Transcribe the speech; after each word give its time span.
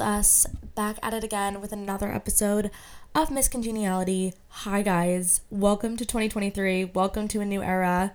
us, 0.00 0.46
back 0.74 0.98
at 1.02 1.14
it 1.14 1.24
again 1.24 1.60
with 1.60 1.72
another 1.72 2.12
episode 2.12 2.70
of 3.14 3.30
Miss 3.30 3.48
Congeniality. 3.48 4.34
Hi, 4.48 4.82
guys. 4.82 5.40
Welcome 5.50 5.96
to 5.96 6.04
2023. 6.04 6.86
Welcome 6.86 7.28
to 7.28 7.40
a 7.40 7.44
new 7.44 7.62
era. 7.62 8.14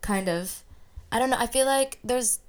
Kind 0.00 0.28
of. 0.28 0.62
I 1.10 1.18
don't 1.18 1.30
know. 1.30 1.36
I 1.38 1.46
feel 1.46 1.66
like 1.66 1.98
there's 2.02 2.40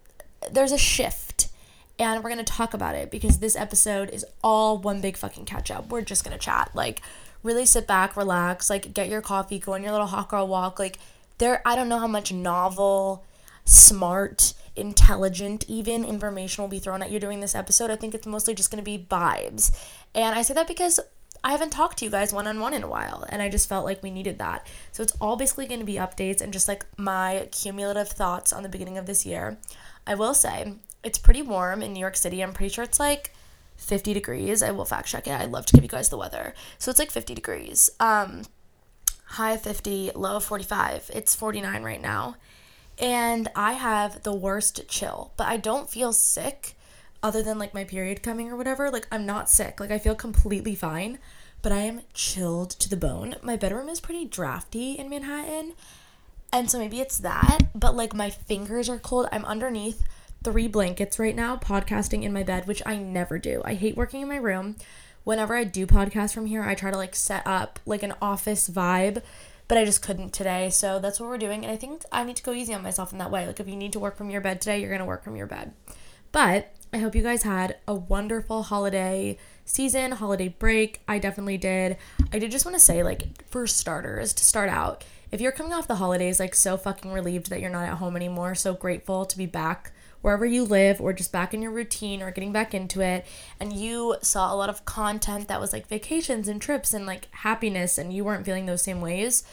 there's 0.52 0.72
a 0.72 0.78
shift, 0.78 1.50
and 1.98 2.24
we're 2.24 2.30
gonna 2.30 2.44
talk 2.44 2.74
about 2.74 2.96
it 2.96 3.12
because 3.12 3.40
this 3.40 3.56
episode 3.56 4.10
is 4.10 4.26
all 4.44 4.78
one 4.78 5.02
big 5.02 5.18
fucking 5.18 5.46
catch 5.46 5.72
up. 5.72 5.90
We're 5.90 6.02
just 6.02 6.24
gonna 6.24 6.38
chat. 6.38 6.72
Like, 6.74 7.02
really 7.44 7.66
sit 7.66 7.88
back, 7.88 8.16
relax, 8.16 8.70
like 8.70 8.94
get 8.94 9.10
your 9.10 9.22
coffee, 9.22 9.60
go 9.60 9.74
on 9.74 9.84
your 9.84 9.92
little 9.92 10.08
hot 10.08 10.30
girl 10.30 10.48
walk. 10.48 10.80
Like, 10.80 11.00
there. 11.38 11.62
I 11.66 11.76
don't 11.76 11.90
know 11.90 12.00
how 12.00 12.08
much 12.08 12.32
novel, 12.32 13.26
smart 13.66 14.54
intelligent, 14.76 15.66
even 15.68 16.04
information 16.06 16.64
will 16.64 16.70
be 16.70 16.80
thrown 16.80 17.02
at 17.02 17.12
you 17.12 17.20
during 17.20 17.40
this 17.40 17.56
episode. 17.56 17.92
I 17.92 17.96
think 17.96 18.14
it's 18.14 18.28
mostly 18.28 18.54
just 18.54 18.72
going 18.72 18.84
to 18.84 18.86
be 18.86 19.06
vibes. 19.10 19.72
And 20.14 20.36
I 20.36 20.42
say 20.42 20.54
that 20.54 20.68
because 20.68 21.00
I 21.44 21.52
haven't 21.52 21.72
talked 21.72 22.00
to 22.00 22.06
you 22.06 22.12
guys 22.12 22.34
one 22.34 22.48
on 22.48 22.60
one 22.60 22.74
in 22.74 22.84
a 22.84 22.88
while, 22.88 23.26
and 23.30 23.42
I 23.42 23.50
just 23.50 23.70
felt 23.70 23.86
like 23.86 24.04
we 24.04 24.12
needed 24.12 24.40
that. 24.40 24.68
So 24.92 25.04
it's 25.04 25.16
all 25.22 25.38
basically 25.38 25.68
going 25.68 25.80
to 25.80 25.86
be 25.86 25.96
updates 25.96 26.42
and 26.42 26.52
just 26.52 26.68
like 26.68 26.86
my 26.98 27.48
cumulative 27.52 28.10
thoughts 28.10 28.52
on 28.52 28.64
the 28.64 28.70
beginning 28.70 28.98
of 28.98 29.06
this 29.06 29.26
year. 29.26 29.58
I 30.06 30.16
will 30.16 30.34
say 30.34 30.74
it's 31.04 31.18
pretty 31.18 31.42
warm 31.42 31.82
in 31.82 31.94
New 31.94 32.00
York 32.00 32.18
City. 32.18 32.44
I'm 32.44 32.54
pretty 32.54 32.74
sure 32.74 32.84
it's 32.84 33.00
like 33.00 33.34
50 33.78 34.14
degrees. 34.14 34.62
I 34.62 34.72
will 34.72 34.86
fact 34.86 35.08
check 35.08 35.28
it. 35.28 35.32
I 35.32 35.46
love 35.46 35.66
to 35.68 35.74
give 35.74 35.84
you 35.84 35.90
guys 35.90 36.10
the 36.10 36.18
weather. 36.18 36.54
So 36.78 36.92
it's 36.92 37.00
like 37.00 37.12
50 37.12 37.34
degrees. 37.34 37.90
Um, 38.00 38.44
high 39.26 39.54
of 39.54 39.62
50, 39.62 40.12
low 40.16 40.38
of 40.38 40.44
45. 40.44 41.12
It's 41.14 41.36
49 41.36 41.84
right 41.84 42.02
now 42.02 42.36
and 43.00 43.48
I 43.56 43.74
have 43.74 44.24
the 44.24 44.34
worst 44.34 44.88
chill, 44.88 45.32
but 45.38 45.48
I 45.48 45.58
don't 45.58 45.90
feel 45.90 46.14
sick 46.14 46.76
other 47.24 47.42
than 47.42 47.58
like 47.58 47.74
my 47.74 47.84
period 47.84 48.24
coming 48.24 48.50
or 48.50 48.56
whatever. 48.56 48.90
Like 48.92 49.08
I'm 49.12 49.26
not 49.26 49.50
sick. 49.50 49.80
Like 49.80 49.92
I 49.92 50.00
feel 50.00 50.16
completely 50.16 50.76
fine, 50.76 51.20
but 51.62 51.72
I 51.72 51.80
am 51.80 52.02
chilled 52.14 52.72
to 52.72 52.90
the 52.90 52.98
bone. 52.98 53.36
My 53.42 53.56
bedroom 53.56 53.90
is 53.90 54.00
pretty 54.00 54.26
drafty 54.26 54.94
in 54.94 55.10
Manhattan. 55.10 55.74
And 56.52 56.70
so 56.70 56.80
maybe 56.80 57.00
it's 57.00 57.20
that, 57.20 57.60
but 57.76 57.96
like 57.96 58.14
my 58.14 58.30
fingers 58.30 58.90
are 58.90 58.98
cold. 58.98 59.28
I'm 59.32 59.46
underneath 59.46 60.04
three 60.44 60.68
blankets 60.68 61.20
right 61.20 61.36
now 61.36 61.58
podcasting 61.58 62.24
in 62.24 62.34
my 62.34 62.44
bed, 62.44 62.66
which 62.66 62.82
I 62.86 62.98
never 62.98 63.38
do. 63.38 63.62
I 63.66 63.76
hate 63.76 63.96
working 63.98 64.22
in 64.22 64.28
my 64.30 64.38
room. 64.38 64.76
Whenever 65.26 65.56
I 65.56 65.64
do 65.64 65.86
podcast 65.86 66.34
from 66.34 66.48
here, 66.48 66.64
I 66.64 66.76
try 66.76 66.92
to 66.92 66.98
like 66.98 67.16
set 67.16 67.46
up 67.46 67.80
like 67.86 68.04
an 68.04 68.16
office 68.22 68.70
vibe 68.70 69.22
but 69.70 69.78
I 69.78 69.86
just 69.86 70.02
couldn't 70.02 70.34
today. 70.34 70.70
So 70.70 71.00
that's 71.00 71.20
what 71.20 71.30
we're 71.30 71.38
doing. 71.38 71.64
And 71.64 71.72
I 71.72 71.78
think 71.78 72.04
I 72.12 72.26
need 72.26 72.36
to 72.36 72.44
go 72.44 72.52
easy 72.52 72.74
on 72.74 72.84
myself 72.84 73.14
in 73.14 73.20
that 73.20 73.32
way. 73.32 73.48
Like 73.48 73.62
if 73.62 73.70
you 73.70 73.78
need 73.78 73.94
to 73.94 74.00
work 74.00 74.18
from 74.18 74.30
your 74.30 74.42
bed 74.42 74.60
today, 74.60 74.80
you're 74.80 74.90
going 74.90 75.00
to 75.00 75.06
work 75.06 75.24
from 75.24 75.38
your 75.38 75.48
bed. 75.48 75.72
But 76.32 76.74
I 76.92 76.98
hope 76.98 77.16
you 77.16 77.22
guys 77.22 77.44
had 77.44 77.78
a 77.88 77.94
wonderful 77.94 78.64
holiday 78.64 79.38
season, 79.66 80.14
holiday 80.14 80.50
break. 80.50 81.02
I 81.08 81.20
definitely 81.20 81.58
did. 81.58 81.98
I 82.34 82.40
did 82.40 82.52
just 82.52 82.66
want 82.66 82.76
to 82.76 82.84
say, 82.84 83.04
like, 83.04 83.48
for 83.48 83.68
starters, 83.68 84.34
to 84.34 84.44
start 84.44 84.70
out, 84.70 85.04
if 85.32 85.40
you're 85.40 85.52
coming 85.52 85.74
off 85.74 85.88
the 85.88 85.96
holidays, 85.96 86.40
like, 86.40 86.56
so 86.56 86.76
fucking 86.78 87.12
relieved 87.12 87.52
that 87.52 87.62
you're 87.62 87.70
not 87.70 87.88
at 87.88 88.00
home 88.00 88.16
anymore, 88.16 88.56
so 88.56 88.74
grateful 88.74 89.26
to 89.26 89.38
be 89.38 89.46
back 89.46 89.92
wherever 90.22 90.46
you 90.46 90.64
live 90.64 91.00
or 91.00 91.14
just 91.14 91.32
back 91.32 91.54
in 91.54 91.62
your 91.62 91.72
routine 91.72 92.22
or 92.22 92.32
getting 92.32 92.52
back 92.52 92.74
into 92.74 93.02
it 93.02 93.26
and 93.60 93.74
you 93.74 94.16
saw 94.22 94.54
a 94.54 94.56
lot 94.56 94.70
of 94.70 94.86
content 94.86 95.48
that 95.48 95.62
was 95.62 95.72
like 95.72 95.88
vacations 95.88 96.48
and 96.48 96.62
trips 96.62 96.94
and 96.94 97.06
like 97.06 97.28
happiness 97.32 97.98
and 97.98 98.14
you 98.14 98.24
weren't 98.24 98.46
feeling 98.46 98.66
those 98.66 98.82
same 98.82 99.02
ways, 99.02 99.44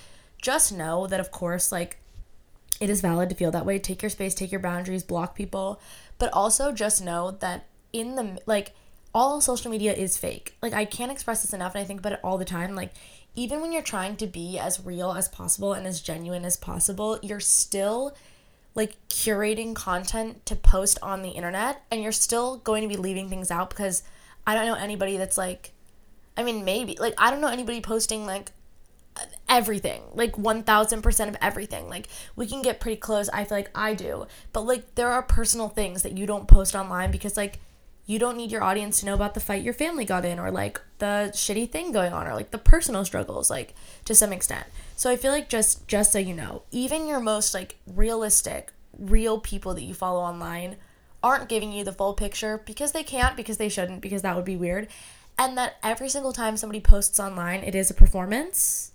just 0.40 0.72
know 0.72 1.06
that 1.06 1.20
of 1.20 1.30
course 1.30 1.70
like 1.70 1.98
it 2.80 2.90
is 2.90 3.00
valid 3.00 3.30
to 3.30 3.34
feel 3.34 3.50
that 3.52 3.64
way. 3.64 3.78
Take 3.78 4.02
your 4.02 4.10
space, 4.10 4.34
take 4.34 4.52
your 4.52 4.60
boundaries, 4.60 5.02
block 5.02 5.34
people, 5.34 5.80
but 6.18 6.32
also 6.32 6.72
just 6.72 7.02
know 7.02 7.30
that 7.30 7.66
in 7.92 8.16
the 8.16 8.38
like 8.46 8.74
all 9.14 9.40
social 9.40 9.70
media 9.70 9.94
is 9.94 10.18
fake. 10.18 10.56
Like 10.60 10.74
I 10.74 10.84
can't 10.84 11.12
express 11.12 11.42
this 11.42 11.54
enough 11.54 11.74
and 11.74 11.82
I 11.82 11.86
think 11.86 12.00
about 12.00 12.12
it 12.12 12.20
all 12.22 12.38
the 12.38 12.44
time. 12.44 12.74
Like 12.74 12.92
even 13.34 13.60
when 13.60 13.72
you're 13.72 13.82
trying 13.82 14.16
to 14.16 14.26
be 14.26 14.58
as 14.58 14.84
real 14.84 15.12
as 15.12 15.28
possible 15.28 15.72
and 15.72 15.86
as 15.86 16.00
genuine 16.00 16.44
as 16.44 16.56
possible, 16.56 17.18
you're 17.22 17.40
still 17.40 18.14
like 18.76 18.96
curating 19.08 19.74
content 19.74 20.44
to 20.46 20.54
post 20.54 20.98
on 21.02 21.22
the 21.22 21.30
internet 21.30 21.82
and 21.90 22.02
you're 22.02 22.12
still 22.12 22.58
going 22.58 22.82
to 22.82 22.88
be 22.88 22.96
leaving 22.96 23.28
things 23.28 23.50
out 23.50 23.70
because 23.70 24.02
I 24.46 24.54
don't 24.54 24.66
know 24.66 24.74
anybody 24.74 25.16
that's 25.16 25.38
like 25.38 25.72
I 26.36 26.44
mean 26.44 26.64
maybe 26.64 26.96
like 27.00 27.14
I 27.18 27.30
don't 27.30 27.40
know 27.40 27.48
anybody 27.48 27.80
posting 27.80 28.26
like 28.26 28.52
everything 29.48 30.02
like 30.12 30.36
1000% 30.36 31.28
of 31.28 31.36
everything. 31.40 31.88
Like 31.88 32.08
we 32.36 32.46
can 32.46 32.60
get 32.60 32.78
pretty 32.78 32.98
close 32.98 33.30
I 33.30 33.44
feel 33.44 33.58
like 33.58 33.70
I 33.74 33.94
do 33.94 34.26
but 34.52 34.66
like 34.66 34.94
there 34.94 35.10
are 35.10 35.22
personal 35.22 35.70
things 35.70 36.02
that 36.02 36.16
you 36.16 36.26
don't 36.26 36.46
post 36.46 36.76
online 36.76 37.10
because 37.10 37.36
like 37.36 37.58
you 38.04 38.18
don't 38.18 38.36
need 38.36 38.52
your 38.52 38.62
audience 38.62 39.00
to 39.00 39.06
know 39.06 39.14
about 39.14 39.32
the 39.32 39.40
fight 39.40 39.62
your 39.62 39.74
family 39.74 40.04
got 40.04 40.26
in 40.26 40.38
or 40.38 40.50
like 40.50 40.80
the 40.98 41.30
shitty 41.34 41.70
thing 41.70 41.92
going 41.92 42.12
on 42.12 42.26
or 42.26 42.34
like 42.34 42.50
the 42.50 42.58
personal 42.58 43.06
struggles 43.06 43.48
like 43.50 43.74
to 44.04 44.14
some 44.14 44.34
extent 44.34 44.66
so 44.96 45.10
I 45.10 45.16
feel 45.16 45.30
like 45.30 45.48
just 45.48 45.86
just 45.86 46.10
so 46.10 46.18
you 46.18 46.34
know, 46.34 46.62
even 46.72 47.06
your 47.06 47.20
most 47.20 47.54
like 47.54 47.76
realistic, 47.86 48.72
real 48.98 49.38
people 49.38 49.74
that 49.74 49.82
you 49.82 49.94
follow 49.94 50.20
online 50.20 50.76
aren't 51.22 51.48
giving 51.48 51.70
you 51.70 51.84
the 51.84 51.92
full 51.92 52.14
picture 52.14 52.62
because 52.64 52.92
they 52.92 53.02
can't, 53.02 53.36
because 53.36 53.58
they 53.58 53.68
shouldn't, 53.68 54.00
because 54.00 54.22
that 54.22 54.34
would 54.34 54.44
be 54.44 54.56
weird. 54.56 54.88
And 55.38 55.56
that 55.58 55.76
every 55.82 56.08
single 56.08 56.32
time 56.32 56.56
somebody 56.56 56.80
posts 56.80 57.20
online, 57.20 57.60
it 57.60 57.74
is 57.74 57.90
a 57.90 57.94
performance, 57.94 58.92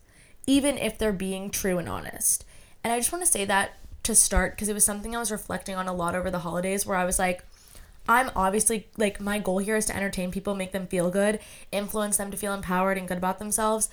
even 0.48 0.78
if 0.78 0.98
they're 0.98 1.14
being 1.14 1.52
true 1.52 1.78
and 1.78 1.88
honest. 1.88 2.46
And 2.84 2.92
I 2.92 2.98
just 2.98 3.12
want 3.12 3.24
to 3.24 3.32
say 3.32 3.46
that 3.46 3.74
to 4.04 4.16
start 4.16 4.54
because 4.56 4.70
it 4.70 4.74
was 4.74 4.84
something 4.84 5.16
I 5.16 5.20
was 5.20 5.32
reflecting 5.32 5.76
on 5.76 5.88
a 5.88 5.94
lot 5.94 6.16
over 6.16 6.32
the 6.32 6.40
holidays 6.40 6.84
where 6.84 6.98
I 6.98 7.06
was 7.06 7.20
like, 7.20 7.44
I'm 8.08 8.32
obviously 8.36 8.88
like 8.98 9.22
my 9.22 9.38
goal 9.38 9.60
here 9.60 9.76
is 9.76 9.86
to 9.86 9.96
entertain 9.96 10.32
people, 10.32 10.56
make 10.56 10.72
them 10.72 10.88
feel 10.88 11.12
good, 11.12 11.40
influence 11.72 12.18
them 12.18 12.32
to 12.32 12.38
feel 12.38 12.56
empowered 12.56 12.98
and 12.98 13.08
good 13.08 13.18
about 13.18 13.38
themselves. 13.38 13.90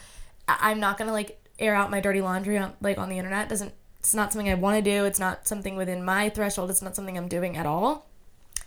I'm 0.48 0.80
not 0.80 0.96
gonna 0.96 1.12
like 1.12 1.38
air 1.58 1.74
out 1.74 1.90
my 1.90 2.00
dirty 2.00 2.20
laundry 2.20 2.58
on 2.58 2.74
like 2.80 2.98
on 2.98 3.08
the 3.08 3.18
internet. 3.18 3.48
Doesn't 3.48 3.72
it's 3.98 4.14
not 4.14 4.32
something 4.32 4.48
I 4.48 4.54
want 4.54 4.82
to 4.82 4.90
do. 4.90 5.04
It's 5.04 5.18
not 5.18 5.46
something 5.48 5.76
within 5.76 6.04
my 6.04 6.28
threshold. 6.28 6.70
It's 6.70 6.82
not 6.82 6.94
something 6.94 7.18
I'm 7.18 7.28
doing 7.28 7.56
at 7.56 7.66
all. 7.66 8.06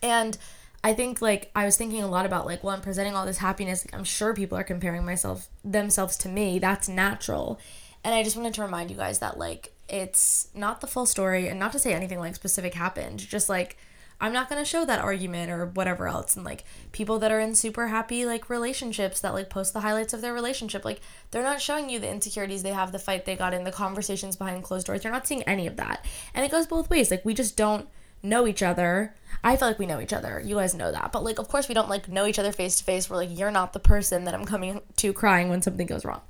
And 0.03 0.37
I 0.83 0.93
think 0.93 1.21
like 1.21 1.51
I 1.55 1.65
was 1.65 1.77
thinking 1.77 2.03
a 2.03 2.07
lot 2.07 2.25
about 2.25 2.45
like 2.45 2.63
well 2.63 2.75
I'm 2.75 2.81
presenting 2.81 3.15
all 3.15 3.25
this 3.25 3.37
happiness. 3.37 3.85
Like, 3.85 3.93
I'm 3.93 4.03
sure 4.03 4.33
people 4.33 4.57
are 4.57 4.63
comparing 4.63 5.05
myself 5.05 5.47
themselves 5.63 6.17
to 6.17 6.29
me. 6.29 6.59
That's 6.59 6.89
natural. 6.89 7.59
And 8.03 8.15
I 8.15 8.23
just 8.23 8.35
wanted 8.35 8.53
to 8.55 8.63
remind 8.63 8.89
you 8.89 8.97
guys 8.97 9.19
that 9.19 9.37
like 9.37 9.73
it's 9.87 10.47
not 10.55 10.81
the 10.81 10.87
full 10.87 11.05
story 11.05 11.47
and 11.47 11.59
not 11.59 11.71
to 11.73 11.79
say 11.79 11.93
anything 11.93 12.19
like 12.19 12.35
specific 12.35 12.73
happened. 12.73 13.19
Just 13.19 13.49
like 13.49 13.77
I'm 14.21 14.33
not 14.33 14.49
going 14.49 14.61
to 14.61 14.69
show 14.69 14.85
that 14.85 14.99
argument 14.99 15.51
or 15.51 15.65
whatever 15.65 16.07
else. 16.07 16.35
And 16.35 16.45
like 16.45 16.63
people 16.91 17.17
that 17.19 17.31
are 17.31 17.39
in 17.39 17.55
super 17.55 17.87
happy 17.87 18.23
like 18.23 18.51
relationships 18.51 19.19
that 19.21 19.33
like 19.33 19.49
post 19.49 19.73
the 19.73 19.79
highlights 19.79 20.13
of 20.13 20.21
their 20.21 20.33
relationship, 20.33 20.85
like 20.85 21.01
they're 21.31 21.41
not 21.41 21.59
showing 21.59 21.89
you 21.89 21.97
the 21.97 22.09
insecurities 22.09 22.61
they 22.61 22.69
have, 22.69 22.91
the 22.91 22.99
fight 22.99 23.25
they 23.25 23.35
got 23.35 23.55
in, 23.55 23.63
the 23.63 23.71
conversations 23.71 24.35
behind 24.35 24.63
closed 24.63 24.85
doors. 24.85 25.03
You're 25.03 25.11
not 25.11 25.25
seeing 25.25 25.41
any 25.43 25.65
of 25.65 25.75
that. 25.77 26.05
And 26.35 26.45
it 26.45 26.51
goes 26.51 26.67
both 26.67 26.89
ways. 26.89 27.09
Like 27.09 27.25
we 27.25 27.33
just 27.33 27.57
don't 27.57 27.89
know 28.21 28.45
each 28.45 28.61
other. 28.61 29.15
I 29.43 29.57
feel 29.57 29.67
like 29.67 29.79
we 29.79 29.87
know 29.87 29.99
each 29.99 30.13
other. 30.13 30.39
You 30.45 30.55
guys 30.55 30.75
know 30.75 30.91
that. 30.91 31.11
But 31.11 31.23
like 31.23 31.39
of 31.39 31.47
course 31.47 31.67
we 31.67 31.73
don't 31.73 31.89
like 31.89 32.07
know 32.07 32.27
each 32.27 32.37
other 32.37 32.51
face 32.51 32.77
to 32.77 32.83
face. 32.83 33.09
We're 33.09 33.17
like 33.17 33.35
you're 33.35 33.49
not 33.49 33.73
the 33.73 33.79
person 33.79 34.25
that 34.25 34.35
I'm 34.35 34.45
coming 34.45 34.81
to 34.97 35.13
crying 35.13 35.49
when 35.49 35.63
something 35.63 35.87
goes 35.87 36.05
wrong. 36.05 36.21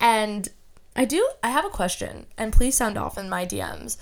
And 0.00 0.48
I 0.96 1.04
do 1.04 1.30
I 1.44 1.50
have 1.50 1.64
a 1.64 1.70
question 1.70 2.26
and 2.36 2.52
please 2.52 2.76
sound 2.76 2.98
off 2.98 3.16
in 3.16 3.28
my 3.28 3.46
DMs. 3.46 3.98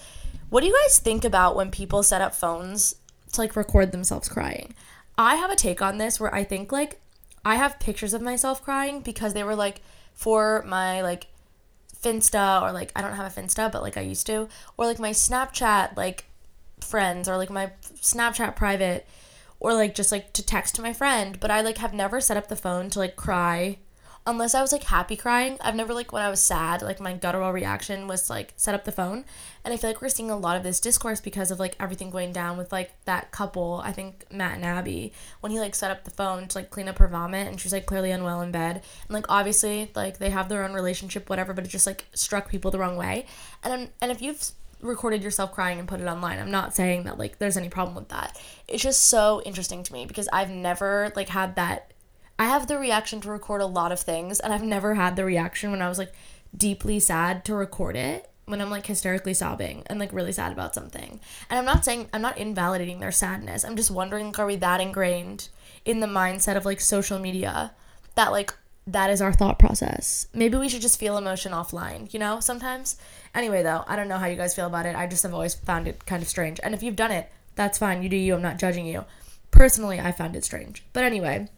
What 0.49 0.63
do 0.63 0.67
you 0.67 0.79
guys 0.85 0.99
think 0.99 1.27
about 1.27 1.57
when 1.57 1.71
people 1.71 2.03
set 2.03 2.23
up 2.23 2.35
phones 2.35 2.95
to 3.35 3.41
like 3.41 3.57
record 3.57 3.93
themselves 3.93 4.29
crying. 4.29 4.75
I 5.17 5.37
have 5.37 5.51
a 5.51 5.57
take 5.57 5.81
on 5.81 5.99
this 5.99 6.19
where 6.19 6.35
I 6.35 6.45
think 6.45 6.73
like 6.73 7.01
I 7.45 7.57
have 7.57 7.79
pictures 7.79 8.15
of 8.15 8.23
myself 8.23 8.63
crying 8.63 9.01
because 9.01 9.35
they 9.35 9.45
were 9.45 9.55
like 9.55 9.81
for 10.13 10.65
my 10.67 11.03
like 11.03 11.27
Finsta 12.03 12.63
or 12.63 12.73
like 12.73 12.93
I 12.97 13.03
don't 13.03 13.15
have 13.15 13.37
a 13.37 13.41
Finsta 13.41 13.71
but 13.71 13.83
like 13.83 13.97
I 13.97 14.03
used 14.03 14.27
to 14.27 14.49
or 14.77 14.87
like 14.87 14.99
my 14.99 15.11
Snapchat 15.11 15.97
like 15.97 16.25
friends 16.81 17.29
or 17.29 17.37
like 17.37 17.51
my 17.51 17.73
Snapchat 17.83 18.57
private 18.57 19.07
or 19.61 19.73
like 19.73 19.95
just 19.95 20.13
like 20.13 20.33
to 20.35 20.45
text 20.45 20.75
to 20.77 20.83
my 20.83 20.93
friend 20.93 21.39
but 21.41 21.51
I 21.51 21.61
like 21.61 21.79
have 21.79 21.95
never 21.95 22.21
set 22.21 22.37
up 22.37 22.49
the 22.49 22.57
phone 22.57 22.91
to 22.91 22.99
like 22.99 23.17
cry 23.17 23.79
unless 24.27 24.55
I 24.55 24.63
was 24.63 24.73
like 24.73 24.85
happy 24.85 25.17
crying. 25.17 25.59
I've 25.61 25.75
never 25.75 25.93
like 25.93 26.13
when 26.13 26.23
I 26.23 26.31
was 26.31 26.43
sad, 26.43 26.81
like 26.83 27.01
my 27.01 27.13
guttural 27.13 27.53
reaction 27.53 28.09
was 28.09 28.31
like 28.31 28.55
set 28.57 28.75
up 28.75 28.85
the 28.85 28.93
phone. 28.93 29.25
And 29.65 29.75
I 29.75 29.77
feel 29.77 29.91
like 29.91 30.01
we're 30.01 30.09
seeing 30.09 30.31
a 30.31 30.37
lot 30.37 30.57
of 30.57 30.63
this 30.63 30.81
discourse 30.81 31.21
because 31.21 31.51
of 31.51 31.59
like 31.59 31.77
everything 31.79 32.11
going 32.11 32.33
down 32.33 32.57
with 32.57 32.73
like 32.73 32.93
that 33.05 33.31
couple, 33.33 33.83
I 33.85 33.93
think 33.93 34.25
Matt 34.33 34.57
and 34.57 34.65
Abby, 34.65 35.13
when 35.41 35.53
he 35.53 35.61
like 35.61 35.75
set 35.75 35.91
up 35.91 36.05
the 36.05 36.11
phone 36.11 36.49
to 36.49 36.59
like 36.59 36.71
clean 36.71 36.89
up 36.89 36.99
her 36.99 37.09
vomit 37.09 37.49
and 37.49 37.61
she's 37.61 37.73
like 37.73 37.87
clearly 37.87 38.11
unwell 38.11 38.41
in 38.41 38.51
bed. 38.51 38.77
And 38.77 39.11
like 39.15 39.27
obviously 39.29 39.91
like 39.95 40.19
they 40.19 40.31
have 40.31 40.49
their 40.49 40.65
own 40.65 40.73
relationship, 40.73 41.29
whatever, 41.29 41.53
but 41.53 41.65
it 41.65 41.69
just 41.69 41.87
like 41.87 42.07
struck 42.15 42.49
people 42.49 42.71
the 42.71 42.79
wrong 42.79 42.97
way. 42.97 43.27
And 43.63 43.91
and 44.01 44.11
if 44.11 44.23
you've 44.23 44.53
recorded 44.81 45.23
yourself 45.23 45.53
crying 45.53 45.79
and 45.79 45.89
put 45.89 46.01
it 46.01 46.07
online. 46.07 46.39
I'm 46.39 46.51
not 46.51 46.75
saying 46.75 47.05
that 47.05 47.19
like 47.19 47.39
there's 47.39 47.57
any 47.57 47.71
problem 47.71 47.97
with 47.97 48.09
that. 48.11 48.39
It's 48.69 48.83
just 48.83 49.09
so 49.09 49.41
interesting 49.47 49.83
to 49.83 49.93
me 49.93 50.05
because 50.05 50.29
I've 50.31 50.51
never 50.51 51.11
like 51.17 51.31
had 51.31 51.57
that 51.57 51.94
I 52.39 52.47
have 52.47 52.67
the 52.67 52.79
reaction 52.79 53.21
to 53.23 53.31
record 53.31 53.61
a 53.61 53.67
lot 53.67 53.93
of 53.93 54.01
things, 54.01 54.41
and 54.41 54.53
I've 54.53 54.63
never 54.63 54.95
had 54.95 55.17
the 55.17 55.25
reaction 55.25 55.71
when 55.71 55.83
I 55.83 55.89
was 55.89 55.99
like 55.99 56.13
deeply 56.57 57.01
sad 57.01 57.45
to 57.47 57.55
record 57.55 57.97
it 57.97 58.31
when 58.47 58.61
I'm 58.61 58.71
like 58.71 58.87
hysterically 58.87 59.35
sobbing 59.35 59.83
and 59.87 59.99
like 59.99 60.13
really 60.13 60.33
sad 60.33 60.53
about 60.53 60.75
something. 60.75 61.21
And 61.49 61.59
I'm 61.59 61.65
not 61.65 61.85
saying 61.85 62.09
I'm 62.13 62.23
not 62.23 62.39
invalidating 62.39 63.01
their 63.01 63.13
sadness. 63.13 63.65
I'm 63.65 63.77
just 63.77 63.91
wondering 63.91 64.27
like, 64.27 64.39
are 64.39 64.47
we 64.47 64.57
that 64.57 64.81
ingrained 64.81 65.49
in 65.85 66.01
the 66.01 66.07
mindset 66.07 66.57
of 66.57 66.65
like 66.65 66.81
social 66.81 67.19
media 67.19 67.73
that 68.15 68.33
like 68.33 68.55
that 68.87 69.11
is 69.11 69.23
our 69.23 69.33
thought 69.33 69.59
process. 69.59 70.27
Maybe 70.35 70.59
we 70.59 70.69
should 70.69 70.83
just 70.83 71.01
feel 71.01 71.17
emotion 71.17 71.53
offline, 71.53 72.13
you 72.13 72.21
know, 72.21 72.41
sometimes. 72.41 72.97
Anyway, 73.35 73.63
though, 73.63 73.83
I 73.89 73.97
don't 73.97 74.09
know 74.09 74.19
how 74.19 74.27
you 74.27 74.37
guys 74.37 74.55
feel 74.55 74.67
about 74.67 74.87
it. 74.87 74.95
I 74.95 75.07
just 75.07 75.23
have 75.23 75.33
always 75.33 75.55
found 75.55 75.89
it 75.89 76.05
kind 76.05 76.23
of 76.23 76.29
strange. 76.29 76.61
And 76.63 76.75
if 76.75 76.83
you've 76.83 76.97
done 76.97 77.11
it, 77.11 77.31
that's 77.55 77.79
fine. 77.79 78.03
You 78.03 78.11
do 78.11 78.17
you. 78.17 78.35
I'm 78.35 78.43
not 78.43 78.59
judging 78.59 78.87
you. 78.87 79.07
Personally, 79.51 80.01
I 80.01 80.13
found 80.13 80.37
it 80.37 80.45
strange. 80.45 80.85
But 80.93 81.05
anyway, 81.05 81.49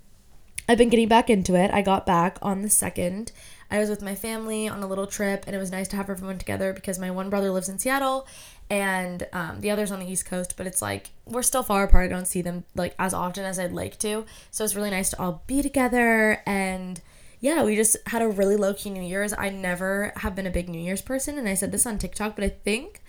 I've 0.69 0.79
been 0.79 0.89
getting 0.89 1.09
back 1.09 1.31
into 1.31 1.55
it. 1.55 1.71
I 1.71 1.83
got 1.83 2.07
back 2.07 2.39
on 2.43 2.63
the 2.63 2.71
second. 2.71 3.33
I 3.71 3.79
was 3.79 3.91
with 3.91 4.03
my 4.03 4.15
family 4.15 4.69
on 4.69 4.83
a 4.83 4.87
little 4.87 5.07
trip, 5.07 5.45
and 5.47 5.55
it 5.55 5.59
was 5.59 5.71
nice 5.71 5.89
to 5.89 5.97
have 5.97 6.09
everyone 6.09 6.39
together 6.39 6.73
because 6.73 6.99
my 6.99 7.11
one 7.11 7.31
brother 7.31 7.51
lives 7.51 7.69
in 7.69 7.79
Seattle 7.79 8.27
and 8.69 9.27
um, 9.33 9.61
the 9.61 9.71
other's 9.71 9.93
on 9.93 10.01
the 10.01 10.11
East 10.11 10.27
Coast, 10.27 10.55
but 10.57 10.67
it's 10.67 10.83
like 10.83 11.11
we're 11.25 11.43
still 11.43 11.63
far 11.63 11.85
apart. 11.85 12.05
I 12.05 12.09
don't 12.09 12.27
see 12.27 12.43
them 12.43 12.65
like 12.75 12.95
as 12.99 13.15
often 13.15 13.45
as 13.45 13.59
I'd 13.59 13.73
like 13.73 13.99
to. 14.01 14.25
So 14.51 14.65
it's 14.65 14.75
really 14.75 14.91
nice 14.91 15.11
to 15.11 15.21
all 15.21 15.43
be 15.47 15.63
together 15.63 16.43
and 16.47 17.01
yeah, 17.41 17.63
we 17.63 17.77
just 17.77 17.97
had 18.07 18.23
a 18.23 18.29
really 18.29 18.57
low 18.57 18.75
key 18.75 18.91
New 18.91 19.03
Year's. 19.03 19.33
I 19.37 19.51
never 19.51 20.13
have 20.17 20.35
been 20.35 20.47
a 20.47 20.51
big 20.51 20.69
New 20.69 20.81
Year's 20.81 21.03
person, 21.03 21.39
and 21.39 21.49
I 21.49 21.55
said 21.55 21.71
this 21.71 21.87
on 21.87 21.99
TikTok, 21.99 22.35
but 22.35 22.45
I 22.45 22.49
think, 22.49 23.03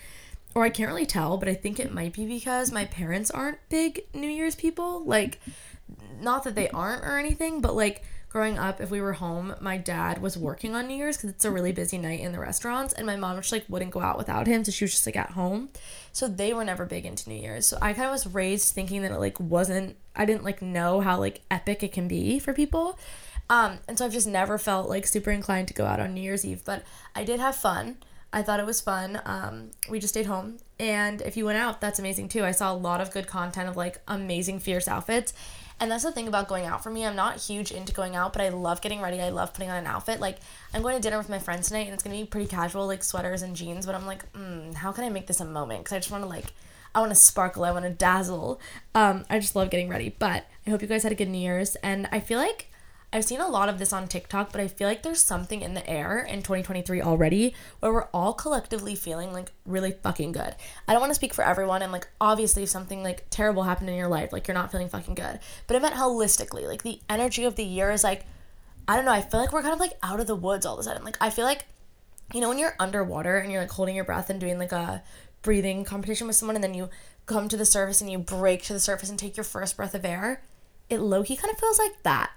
or 0.54 0.63
I 0.63 0.69
can't 0.69 0.89
really 0.89 1.06
tell, 1.06 1.38
but 1.38 1.48
I 1.48 1.54
think 1.54 1.80
it 1.80 1.94
might 1.94 2.13
be 2.13 2.27
because 2.27 2.71
my 2.71 2.86
parents 2.86 3.31
aren't 3.31 3.57
big 3.69 4.06
New 4.13 4.27
Year's 4.27 4.56
people. 4.56 5.04
Like, 5.06 5.39
not 6.21 6.43
that 6.43 6.55
they 6.55 6.69
aren't 6.69 7.03
or 7.03 7.17
anything, 7.17 7.61
but 7.61 7.75
like 7.75 8.03
growing 8.29 8.57
up, 8.57 8.81
if 8.81 8.91
we 8.91 9.01
were 9.01 9.13
home, 9.13 9.55
my 9.59 9.77
dad 9.77 10.21
was 10.21 10.37
working 10.37 10.75
on 10.75 10.87
New 10.87 10.95
Year's 10.95 11.17
because 11.17 11.29
it's 11.29 11.45
a 11.45 11.51
really 11.51 11.71
busy 11.71 11.97
night 11.97 12.19
in 12.19 12.31
the 12.31 12.39
restaurants, 12.39 12.93
and 12.93 13.07
my 13.07 13.15
mom 13.15 13.37
just 13.37 13.51
like 13.51 13.65
wouldn't 13.69 13.91
go 13.91 14.01
out 14.01 14.17
without 14.17 14.47
him, 14.47 14.63
so 14.63 14.71
she 14.71 14.83
was 14.83 14.91
just 14.91 15.05
like 15.05 15.15
at 15.15 15.31
home. 15.31 15.69
So 16.11 16.27
they 16.27 16.53
were 16.53 16.65
never 16.65 16.85
big 16.85 17.05
into 17.05 17.29
New 17.29 17.39
Year's. 17.39 17.65
So 17.65 17.77
I 17.81 17.93
kind 17.93 18.05
of 18.07 18.11
was 18.11 18.27
raised 18.27 18.73
thinking 18.73 19.01
that 19.01 19.11
it 19.11 19.19
like 19.19 19.39
wasn't. 19.39 19.95
I 20.15 20.25
didn't 20.25 20.43
like 20.43 20.61
know 20.61 21.01
how 21.01 21.19
like 21.19 21.41
epic 21.49 21.83
it 21.83 21.91
can 21.91 22.07
be 22.07 22.39
for 22.39 22.53
people. 22.53 22.99
Um, 23.49 23.79
and 23.87 23.97
so 23.97 24.05
I've 24.05 24.11
just 24.11 24.27
never 24.27 24.57
felt 24.57 24.89
like 24.89 25.07
super 25.07 25.31
inclined 25.31 25.69
to 25.69 25.73
go 25.73 25.85
out 25.85 25.99
on 25.99 26.13
New 26.13 26.21
Year's 26.21 26.45
Eve, 26.45 26.63
but 26.65 26.83
I 27.15 27.23
did 27.23 27.39
have 27.39 27.55
fun. 27.55 27.97
I 28.33 28.41
thought 28.41 28.59
it 28.59 28.65
was 28.65 28.81
fun. 28.81 29.21
Um, 29.25 29.71
we 29.89 29.99
just 29.99 30.13
stayed 30.13 30.25
home. 30.25 30.57
And 30.79 31.21
if 31.21 31.35
you 31.35 31.45
went 31.45 31.57
out, 31.57 31.81
that's 31.81 32.00
amazing 32.00 32.29
too. 32.29 32.44
I 32.44 32.51
saw 32.51 32.71
a 32.71 32.75
lot 32.75 33.01
of 33.01 33.12
good 33.12 33.27
content 33.27 33.68
of 33.68 33.77
like 33.77 34.00
amazing 34.07 34.59
fierce 34.59 34.88
outfits. 34.88 35.33
And 35.79 35.91
that's 35.91 36.03
the 36.03 36.12
thing 36.12 36.27
about 36.27 36.47
going 36.47 36.65
out 36.65 36.81
for 36.81 36.89
me. 36.89 37.06
I'm 37.06 37.15
not 37.15 37.38
huge 37.38 37.71
into 37.71 37.94
going 37.94 38.15
out, 38.15 38.33
but 38.33 38.41
I 38.41 38.50
love 38.50 38.81
getting 38.81 39.00
ready. 39.00 39.21
I 39.21 39.29
love 39.29 39.53
putting 39.53 39.69
on 39.69 39.77
an 39.77 39.85
outfit. 39.85 40.19
Like, 40.19 40.39
I'm 40.74 40.81
going 40.81 40.95
to 40.95 41.01
dinner 41.01 41.19
with 41.19 41.29
my 41.29 41.38
friends 41.38 41.68
tonight, 41.68 41.85
and 41.85 41.94
it's 41.94 42.01
going 42.01 42.18
to 42.18 42.24
be 42.24 42.27
pretty 42.27 42.47
casual, 42.47 42.88
like 42.88 43.03
sweaters 43.03 43.44
and 43.44 43.56
jeans. 43.56 43.85
But 43.85 43.94
I'm 43.94 44.07
like, 44.07 44.31
mm, 44.33 44.74
how 44.74 44.91
can 44.91 45.03
I 45.03 45.09
make 45.09 45.27
this 45.27 45.39
a 45.39 45.45
moment? 45.45 45.83
Because 45.83 45.95
I 45.95 46.00
just 46.00 46.09
want 46.09 46.24
to, 46.24 46.27
like, 46.27 46.53
I 46.95 47.00
want 47.00 47.12
to 47.12 47.15
sparkle. 47.15 47.63
I 47.63 47.71
want 47.71 47.85
to 47.85 47.91
dazzle. 47.91 48.59
Um, 48.95 49.25
I 49.30 49.38
just 49.38 49.56
love 49.56 49.69
getting 49.69 49.88
ready. 49.88 50.15
But 50.18 50.47
I 50.65 50.71
hope 50.71 50.81
you 50.81 50.88
guys 50.88 51.03
had 51.03 51.12
a 51.12 51.15
good 51.15 51.30
New 51.30 51.38
Year's. 51.38 51.75
And 51.77 52.09
I 52.12 52.21
feel 52.21 52.39
like 52.39 52.71
I've 53.13 53.24
seen 53.24 53.39
a 53.39 53.48
lot 53.48 53.69
of 53.69 53.80
this 53.80 53.94
on 53.94 54.09
TikTok, 54.09 54.51
but 54.51 54.59
I 54.59 54.68
feel 54.68 54.88
like 54.88 55.01
there's 55.01 55.24
something 55.24 55.62
in 55.62 55.74
the 55.74 55.89
air 55.89 56.19
in 56.19 56.39
2023 56.39 57.01
already 57.01 57.56
where 57.80 57.94
we're 57.94 58.09
all 58.13 58.33
collectively 58.33 58.95
feeling 58.95 59.31
like 59.31 59.54
really 59.65 59.94
fucking 59.94 60.33
good. 60.33 60.56
I 60.88 60.92
don't 60.92 61.00
want 61.00 61.12
to 61.12 61.15
speak 61.15 61.33
for 61.33 61.44
everyone, 61.44 61.81
and 61.81 61.94
like 61.94 62.09
obviously, 62.19 62.63
if 62.63 62.69
something 62.69 63.04
like 63.04 63.25
terrible 63.30 63.63
happened 63.63 63.89
in 63.89 63.95
your 63.95 64.09
life, 64.09 64.33
like 64.33 64.45
you're 64.45 64.56
not 64.56 64.74
feeling 64.74 64.89
fucking 64.89 65.15
good, 65.15 65.39
but 65.68 65.77
I 65.77 65.80
meant 65.80 65.95
holistically, 65.95 66.68
like 66.68 66.83
the 66.83 67.00
energy 67.09 67.45
of 67.45 67.56
the 67.56 67.63
year 67.63 67.92
is 67.92 68.04
like, 68.04 68.25
I 68.89 68.98
don't 68.98 69.06
know, 69.06 69.13
I 69.13 69.21
feel 69.21 69.39
like 69.39 69.54
we're 69.54 69.62
kind 69.62 69.74
of 69.74 69.80
like 69.80 69.98
out 70.04 70.19
of 70.19 70.27
the 70.27 70.36
woods 70.36 70.65
all 70.65 70.74
of 70.74 70.80
a 70.81 70.83
sudden. 70.83 71.06
Like, 71.06 71.18
I 71.21 71.30
feel 71.30 71.45
like, 71.45 71.65
you 72.33 72.42
know, 72.42 72.50
when 72.50 72.59
you're 72.59 72.75
underwater 72.77 73.38
and 73.38 73.54
you're 73.54 73.62
like 73.62 73.71
holding 73.71 73.95
your 73.95 74.06
breath 74.06 74.30
and 74.30 74.39
doing 74.39 74.59
like 74.59 74.74
a 74.74 75.01
breathing 75.44 75.86
competition 75.86 76.27
with 76.27 76.36
someone, 76.36 76.56
and 76.57 76.63
then 76.63 76.74
you 76.74 76.89
come 77.25 77.48
to 77.48 77.56
the 77.56 77.65
surface 77.65 78.01
and 78.01 78.12
you 78.12 78.18
break 78.18 78.63
to 78.63 78.74
the 78.74 78.81
surface 78.81 79.09
and 79.09 79.18
take 79.18 79.38
your 79.38 79.45
first 79.45 79.77
breath 79.77 79.95
of 79.95 80.04
air, 80.04 80.44
it 80.89 81.00
low 81.00 81.24
key 81.24 81.38
kind 81.38 81.54
of 81.54 81.57
feels 81.57 81.80
like 81.80 82.04
that 82.04 82.31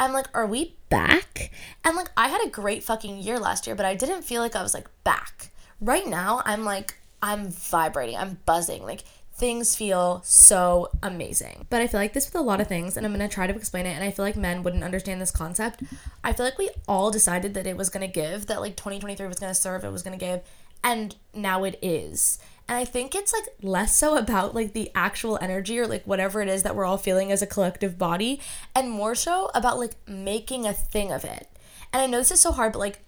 I'm 0.00 0.12
like, 0.14 0.26
are 0.34 0.46
we 0.46 0.76
back? 0.88 1.52
And 1.84 1.94
like, 1.94 2.08
I 2.16 2.28
had 2.28 2.44
a 2.44 2.50
great 2.50 2.82
fucking 2.82 3.18
year 3.18 3.38
last 3.38 3.66
year, 3.66 3.76
but 3.76 3.86
I 3.86 3.94
didn't 3.94 4.22
feel 4.22 4.40
like 4.40 4.56
I 4.56 4.62
was 4.62 4.74
like 4.74 4.88
back. 5.04 5.52
Right 5.80 6.06
now, 6.06 6.42
I'm 6.44 6.64
like, 6.64 6.94
I'm 7.22 7.48
vibrating, 7.48 8.16
I'm 8.16 8.38
buzzing. 8.46 8.82
Like, 8.82 9.04
things 9.34 9.76
feel 9.76 10.22
so 10.24 10.90
amazing. 11.02 11.66
But 11.70 11.82
I 11.82 11.86
feel 11.86 12.00
like 12.00 12.14
this 12.14 12.26
with 12.26 12.34
a 12.34 12.40
lot 12.40 12.60
of 12.60 12.66
things, 12.66 12.96
and 12.96 13.04
I'm 13.04 13.12
gonna 13.12 13.28
try 13.28 13.46
to 13.46 13.54
explain 13.54 13.86
it. 13.86 13.90
And 13.90 14.02
I 14.02 14.10
feel 14.10 14.24
like 14.24 14.36
men 14.36 14.62
wouldn't 14.62 14.84
understand 14.84 15.20
this 15.20 15.30
concept. 15.30 15.82
I 16.24 16.32
feel 16.32 16.46
like 16.46 16.58
we 16.58 16.70
all 16.88 17.10
decided 17.10 17.54
that 17.54 17.66
it 17.66 17.76
was 17.76 17.90
gonna 17.90 18.08
give, 18.08 18.46
that 18.46 18.60
like 18.60 18.76
2023 18.76 19.26
was 19.26 19.38
gonna 19.38 19.54
serve, 19.54 19.84
it 19.84 19.92
was 19.92 20.02
gonna 20.02 20.16
give, 20.16 20.40
and 20.82 21.14
now 21.34 21.64
it 21.64 21.78
is. 21.82 22.38
And 22.70 22.78
I 22.78 22.84
think 22.84 23.16
it's 23.16 23.32
like 23.32 23.46
less 23.62 23.96
so 23.96 24.16
about 24.16 24.54
like 24.54 24.74
the 24.74 24.92
actual 24.94 25.36
energy 25.42 25.76
or 25.80 25.88
like 25.88 26.04
whatever 26.04 26.40
it 26.40 26.46
is 26.46 26.62
that 26.62 26.76
we're 26.76 26.84
all 26.84 26.98
feeling 26.98 27.32
as 27.32 27.42
a 27.42 27.46
collective 27.46 27.98
body 27.98 28.40
and 28.76 28.88
more 28.88 29.16
so 29.16 29.50
about 29.56 29.80
like 29.80 29.96
making 30.06 30.66
a 30.66 30.72
thing 30.72 31.10
of 31.10 31.24
it. 31.24 31.48
And 31.92 32.00
I 32.00 32.06
know 32.06 32.18
this 32.18 32.30
is 32.30 32.40
so 32.40 32.52
hard, 32.52 32.72
but 32.72 32.78
like 32.78 33.00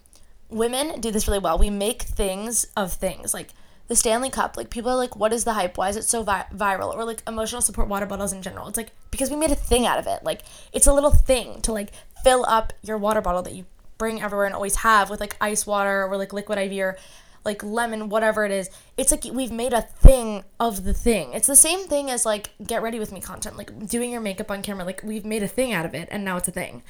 women 0.50 1.00
do 1.00 1.12
this 1.12 1.28
really 1.28 1.38
well. 1.38 1.58
We 1.58 1.70
make 1.70 2.02
things 2.02 2.66
of 2.76 2.92
things. 2.92 3.32
Like 3.32 3.50
the 3.86 3.94
Stanley 3.94 4.30
Cup, 4.30 4.56
like 4.56 4.68
people 4.68 4.90
are 4.90 4.96
like, 4.96 5.14
what 5.14 5.32
is 5.32 5.44
the 5.44 5.52
hype? 5.52 5.78
Why 5.78 5.90
is 5.90 5.96
it 5.96 6.06
so 6.06 6.24
vi- 6.24 6.46
viral? 6.52 6.92
Or 6.92 7.04
like 7.04 7.22
emotional 7.28 7.62
support 7.62 7.86
water 7.86 8.06
bottles 8.06 8.32
in 8.32 8.42
general. 8.42 8.66
It's 8.66 8.76
like 8.76 8.90
because 9.12 9.30
we 9.30 9.36
made 9.36 9.52
a 9.52 9.54
thing 9.54 9.86
out 9.86 10.00
of 10.00 10.08
it. 10.08 10.24
Like 10.24 10.42
it's 10.72 10.88
a 10.88 10.92
little 10.92 11.12
thing 11.12 11.60
to 11.60 11.72
like 11.72 11.92
fill 12.24 12.44
up 12.46 12.72
your 12.82 12.98
water 12.98 13.20
bottle 13.20 13.42
that 13.42 13.54
you 13.54 13.66
bring 13.96 14.20
everywhere 14.20 14.46
and 14.46 14.56
always 14.56 14.74
have 14.74 15.08
with 15.08 15.20
like 15.20 15.36
ice 15.40 15.68
water 15.68 16.04
or 16.04 16.16
like 16.16 16.32
liquid 16.32 16.58
IV 16.58 16.80
or 16.80 16.96
like 17.44 17.62
lemon, 17.62 18.08
whatever 18.08 18.44
it 18.44 18.52
is. 18.52 18.70
It's 18.96 19.10
like 19.10 19.24
we've 19.24 19.52
made 19.52 19.72
a 19.72 19.82
thing 19.82 20.44
of 20.60 20.84
the 20.84 20.94
thing. 20.94 21.32
It's 21.32 21.46
the 21.46 21.56
same 21.56 21.86
thing 21.86 22.10
as 22.10 22.24
like 22.24 22.50
get 22.64 22.82
ready 22.82 22.98
with 22.98 23.12
me 23.12 23.20
content, 23.20 23.56
like 23.56 23.88
doing 23.88 24.10
your 24.10 24.20
makeup 24.20 24.50
on 24.50 24.62
camera. 24.62 24.84
Like 24.84 25.02
we've 25.02 25.24
made 25.24 25.42
a 25.42 25.48
thing 25.48 25.72
out 25.72 25.86
of 25.86 25.94
it 25.94 26.08
and 26.10 26.24
now 26.24 26.36
it's 26.36 26.48
a 26.48 26.52
thing. 26.52 26.82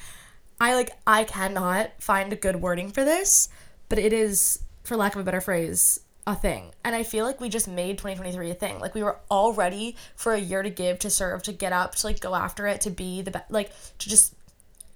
I 0.59 0.75
like 0.75 0.91
I 1.05 1.23
cannot 1.23 1.91
find 1.99 2.31
a 2.31 2.37
good 2.37 2.57
wording 2.57 2.91
for 2.91 3.03
this, 3.03 3.49
but 3.89 3.99
it 3.99 4.13
is 4.13 4.59
for 4.83 4.95
lack 4.95 5.15
of 5.15 5.21
a 5.21 5.23
better 5.23 5.41
phrase 5.41 5.99
a 6.25 6.35
thing. 6.35 6.71
And 6.83 6.95
I 6.95 7.03
feel 7.03 7.25
like 7.25 7.41
we 7.41 7.49
just 7.49 7.67
made 7.67 7.97
2023 7.97 8.51
a 8.51 8.53
thing. 8.53 8.79
Like 8.79 8.95
we 8.95 9.03
were 9.03 9.17
all 9.29 9.53
ready 9.53 9.95
for 10.15 10.33
a 10.33 10.39
year 10.39 10.63
to 10.63 10.69
give, 10.69 10.99
to 10.99 11.09
serve, 11.09 11.43
to 11.43 11.51
get 11.51 11.73
up, 11.73 11.95
to 11.95 12.07
like 12.07 12.19
go 12.19 12.35
after 12.35 12.67
it, 12.67 12.81
to 12.81 12.89
be 12.89 13.21
the 13.21 13.31
best, 13.31 13.51
like 13.51 13.71
to 13.99 14.09
just 14.09 14.35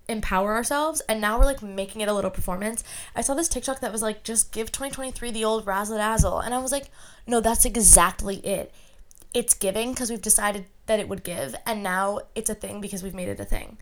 empower 0.09 0.55
ourselves 0.55 1.01
and 1.01 1.19
now 1.19 1.37
we're 1.37 1.45
like 1.45 1.61
making 1.61 2.01
it 2.01 2.07
a 2.07 2.13
little 2.13 2.31
performance. 2.31 2.83
I 3.15 3.21
saw 3.21 3.33
this 3.33 3.47
TikTok 3.47 3.81
that 3.81 3.91
was 3.91 4.01
like 4.01 4.23
just 4.23 4.51
give 4.51 4.71
2023 4.71 5.31
the 5.31 5.45
old 5.45 5.67
razzle 5.67 5.97
dazzle 5.97 6.39
and 6.39 6.53
I 6.53 6.59
was 6.59 6.71
like 6.71 6.89
no 7.25 7.41
that's 7.41 7.65
exactly 7.65 8.37
it. 8.37 8.73
It's 9.33 9.53
giving 9.53 9.91
because 9.91 10.09
we've 10.09 10.21
decided 10.21 10.65
that 10.85 10.99
it 10.99 11.09
would 11.09 11.23
give 11.23 11.55
and 11.65 11.83
now 11.83 12.19
it's 12.35 12.49
a 12.49 12.55
thing 12.55 12.79
because 12.79 13.03
we've 13.03 13.13
made 13.13 13.27
it 13.27 13.39
a 13.39 13.45
thing. 13.45 13.77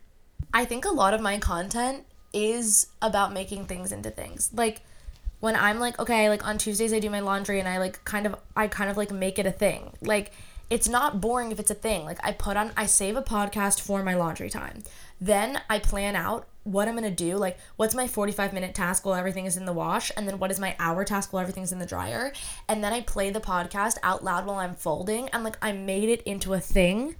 I 0.53 0.65
think 0.65 0.86
a 0.86 0.89
lot 0.89 1.13
of 1.13 1.22
my 1.22 1.38
content 1.38 2.05
is 2.34 2.88
about 3.01 3.32
making 3.32 3.65
things 3.65 3.91
into 3.91 4.10
things. 4.10 4.50
Like 4.53 4.82
when 5.41 5.55
I'm 5.55 5.79
like 5.79 6.00
okay 6.00 6.27
like 6.29 6.46
on 6.46 6.58
Tuesdays 6.58 6.91
I 6.91 7.00
do 7.00 7.10
my 7.12 7.20
laundry 7.20 7.60
and 7.60 7.70
I 7.70 7.77
like 7.77 8.03
kind 8.03 8.25
of 8.25 8.36
I 8.55 8.67
kind 8.67 8.89
of 8.89 8.98
like 8.98 9.12
make 9.12 9.38
it 9.38 9.46
a 9.46 9.51
thing. 9.51 9.91
Like 10.01 10.32
it's 10.70 10.89
not 10.89 11.22
boring 11.22 11.51
if 11.51 11.60
it's 11.60 11.70
a 11.70 11.75
thing. 11.75 12.05
Like 12.05 12.17
I 12.24 12.32
put 12.32 12.58
on 12.58 12.72
I 12.75 12.88
save 12.88 13.15
a 13.15 13.22
podcast 13.22 13.82
for 13.82 14.01
my 14.01 14.15
laundry 14.15 14.50
time. 14.50 14.84
Then 15.19 15.62
I 15.69 15.79
plan 15.79 16.15
out 16.15 16.48
what 16.63 16.88
I'm 16.88 16.95
gonna 16.95 17.12
do. 17.12 17.38
Like, 17.38 17.57
what's 17.77 17.95
my 17.95 18.07
45 18.07 18.51
minute 18.51 18.75
task 18.75 19.05
while 19.05 19.15
everything 19.15 19.45
is 19.45 19.55
in 19.55 19.65
the 19.65 19.74
wash? 19.74 20.12
And 20.17 20.27
then 20.27 20.39
what 20.39 20.51
is 20.51 20.60
my 20.60 20.75
hour 20.79 21.05
task 21.05 21.31
while 21.31 21.41
everything's 21.41 21.72
in 21.72 21.79
the 21.79 21.86
dryer? 21.86 22.34
And 22.67 22.84
then 22.84 22.91
I 22.91 23.01
play 23.01 23.29
the 23.29 23.39
podcast 23.39 23.98
out 24.03 24.24
loud 24.24 24.45
while 24.45 24.57
I'm 24.57 24.75
folding. 24.75 25.29
And 25.29 25.43
like, 25.43 25.57
I 25.62 25.72
made 25.72 26.10
it 26.10 26.22
into 26.24 26.53
a 26.53 26.60
thing. 26.60 27.15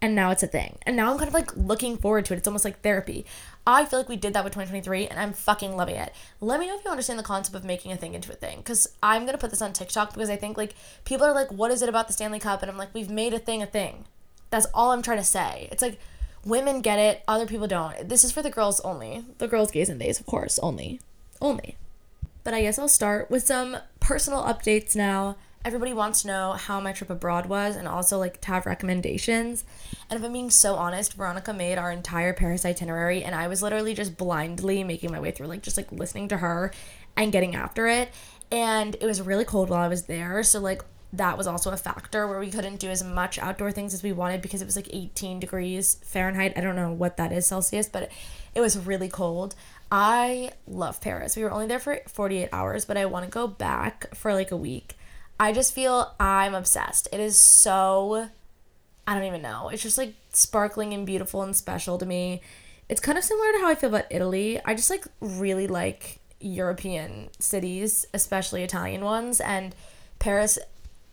And 0.00 0.14
now 0.14 0.30
it's 0.30 0.42
a 0.44 0.48
thing. 0.48 0.78
And 0.82 0.96
now 0.96 1.10
I'm 1.10 1.18
kind 1.18 1.28
of 1.28 1.34
like 1.34 1.56
looking 1.56 1.96
forward 1.96 2.24
to 2.26 2.34
it. 2.34 2.36
It's 2.36 2.46
almost 2.46 2.64
like 2.64 2.82
therapy. 2.82 3.24
I 3.66 3.84
feel 3.84 3.98
like 3.98 4.08
we 4.08 4.16
did 4.16 4.32
that 4.34 4.44
with 4.44 4.52
2023 4.52 5.08
and 5.08 5.18
I'm 5.18 5.32
fucking 5.32 5.76
loving 5.76 5.96
it. 5.96 6.12
Let 6.40 6.60
me 6.60 6.66
know 6.66 6.78
if 6.78 6.84
you 6.84 6.90
understand 6.90 7.18
the 7.18 7.24
concept 7.24 7.56
of 7.56 7.64
making 7.64 7.90
a 7.90 7.96
thing 7.96 8.14
into 8.14 8.30
a 8.30 8.36
thing. 8.36 8.62
Cause 8.62 8.86
I'm 9.02 9.26
gonna 9.26 9.38
put 9.38 9.50
this 9.50 9.60
on 9.60 9.72
TikTok 9.72 10.14
because 10.14 10.30
I 10.30 10.36
think 10.36 10.56
like 10.56 10.74
people 11.04 11.26
are 11.26 11.34
like, 11.34 11.50
what 11.50 11.72
is 11.72 11.82
it 11.82 11.88
about 11.88 12.06
the 12.06 12.12
Stanley 12.12 12.38
Cup? 12.38 12.62
And 12.62 12.70
I'm 12.70 12.78
like, 12.78 12.94
we've 12.94 13.10
made 13.10 13.34
a 13.34 13.40
thing 13.40 13.60
a 13.60 13.66
thing. 13.66 14.04
That's 14.50 14.66
all 14.72 14.92
I'm 14.92 15.02
trying 15.02 15.18
to 15.18 15.24
say. 15.24 15.68
It's 15.72 15.82
like, 15.82 15.98
Women 16.44 16.80
get 16.80 16.98
it, 16.98 17.22
other 17.26 17.46
people 17.46 17.66
don't. 17.66 18.08
This 18.08 18.24
is 18.24 18.32
for 18.32 18.42
the 18.42 18.50
girls 18.50 18.80
only. 18.80 19.24
The 19.38 19.48
girls, 19.48 19.70
gays, 19.70 19.88
and 19.88 20.00
days, 20.00 20.20
of 20.20 20.26
course, 20.26 20.58
only. 20.60 21.00
Only. 21.40 21.76
But 22.44 22.54
I 22.54 22.62
guess 22.62 22.78
I'll 22.78 22.88
start 22.88 23.30
with 23.30 23.46
some 23.46 23.76
personal 24.00 24.42
updates 24.42 24.96
now. 24.96 25.36
Everybody 25.64 25.92
wants 25.92 26.22
to 26.22 26.28
know 26.28 26.52
how 26.52 26.80
my 26.80 26.92
trip 26.92 27.10
abroad 27.10 27.46
was 27.46 27.76
and 27.76 27.86
also 27.86 28.16
like 28.16 28.40
to 28.40 28.48
have 28.48 28.64
recommendations. 28.64 29.64
And 30.08 30.18
if 30.18 30.24
I'm 30.24 30.32
being 30.32 30.50
so 30.50 30.76
honest, 30.76 31.14
Veronica 31.14 31.52
made 31.52 31.76
our 31.76 31.90
entire 31.90 32.32
Paris 32.32 32.64
itinerary 32.64 33.22
and 33.22 33.34
I 33.34 33.48
was 33.48 33.60
literally 33.60 33.92
just 33.92 34.16
blindly 34.16 34.82
making 34.84 35.10
my 35.10 35.20
way 35.20 35.30
through, 35.30 35.48
like 35.48 35.62
just 35.62 35.76
like 35.76 35.90
listening 35.92 36.28
to 36.28 36.38
her 36.38 36.72
and 37.16 37.32
getting 37.32 37.54
after 37.54 37.86
it. 37.88 38.10
And 38.50 38.94
it 38.94 39.04
was 39.04 39.20
really 39.20 39.44
cold 39.44 39.68
while 39.68 39.82
I 39.82 39.88
was 39.88 40.04
there. 40.04 40.42
So 40.42 40.60
like 40.60 40.82
that 41.12 41.38
was 41.38 41.46
also 41.46 41.70
a 41.70 41.76
factor 41.76 42.26
where 42.26 42.38
we 42.38 42.50
couldn't 42.50 42.80
do 42.80 42.88
as 42.88 43.02
much 43.02 43.38
outdoor 43.38 43.72
things 43.72 43.94
as 43.94 44.02
we 44.02 44.12
wanted 44.12 44.42
because 44.42 44.60
it 44.60 44.66
was 44.66 44.76
like 44.76 44.88
18 44.92 45.40
degrees 45.40 45.96
Fahrenheit. 46.04 46.52
I 46.56 46.60
don't 46.60 46.76
know 46.76 46.92
what 46.92 47.16
that 47.16 47.32
is 47.32 47.46
Celsius, 47.46 47.88
but 47.88 48.10
it 48.54 48.60
was 48.60 48.78
really 48.78 49.08
cold. 49.08 49.54
I 49.90 50.52
love 50.66 51.00
Paris. 51.00 51.36
We 51.36 51.44
were 51.44 51.50
only 51.50 51.66
there 51.66 51.78
for 51.78 52.00
48 52.06 52.50
hours, 52.52 52.84
but 52.84 52.98
I 52.98 53.06
want 53.06 53.24
to 53.24 53.30
go 53.30 53.46
back 53.46 54.14
for 54.14 54.34
like 54.34 54.50
a 54.50 54.56
week. 54.56 54.96
I 55.40 55.52
just 55.52 55.74
feel 55.74 56.14
I'm 56.20 56.54
obsessed. 56.54 57.08
It 57.12 57.20
is 57.20 57.38
so 57.38 58.28
I 59.06 59.14
don't 59.14 59.24
even 59.24 59.40
know. 59.40 59.70
It's 59.70 59.82
just 59.82 59.96
like 59.96 60.12
sparkling 60.34 60.92
and 60.92 61.06
beautiful 61.06 61.42
and 61.42 61.56
special 61.56 61.96
to 61.96 62.04
me. 62.04 62.42
It's 62.90 63.00
kind 63.00 63.16
of 63.16 63.24
similar 63.24 63.52
to 63.52 63.58
how 63.60 63.70
I 63.70 63.74
feel 63.74 63.88
about 63.88 64.04
Italy. 64.10 64.60
I 64.62 64.74
just 64.74 64.90
like 64.90 65.06
really 65.20 65.66
like 65.66 66.20
European 66.40 67.30
cities, 67.38 68.06
especially 68.12 68.62
Italian 68.62 69.02
ones. 69.02 69.40
And 69.40 69.74
Paris 70.18 70.58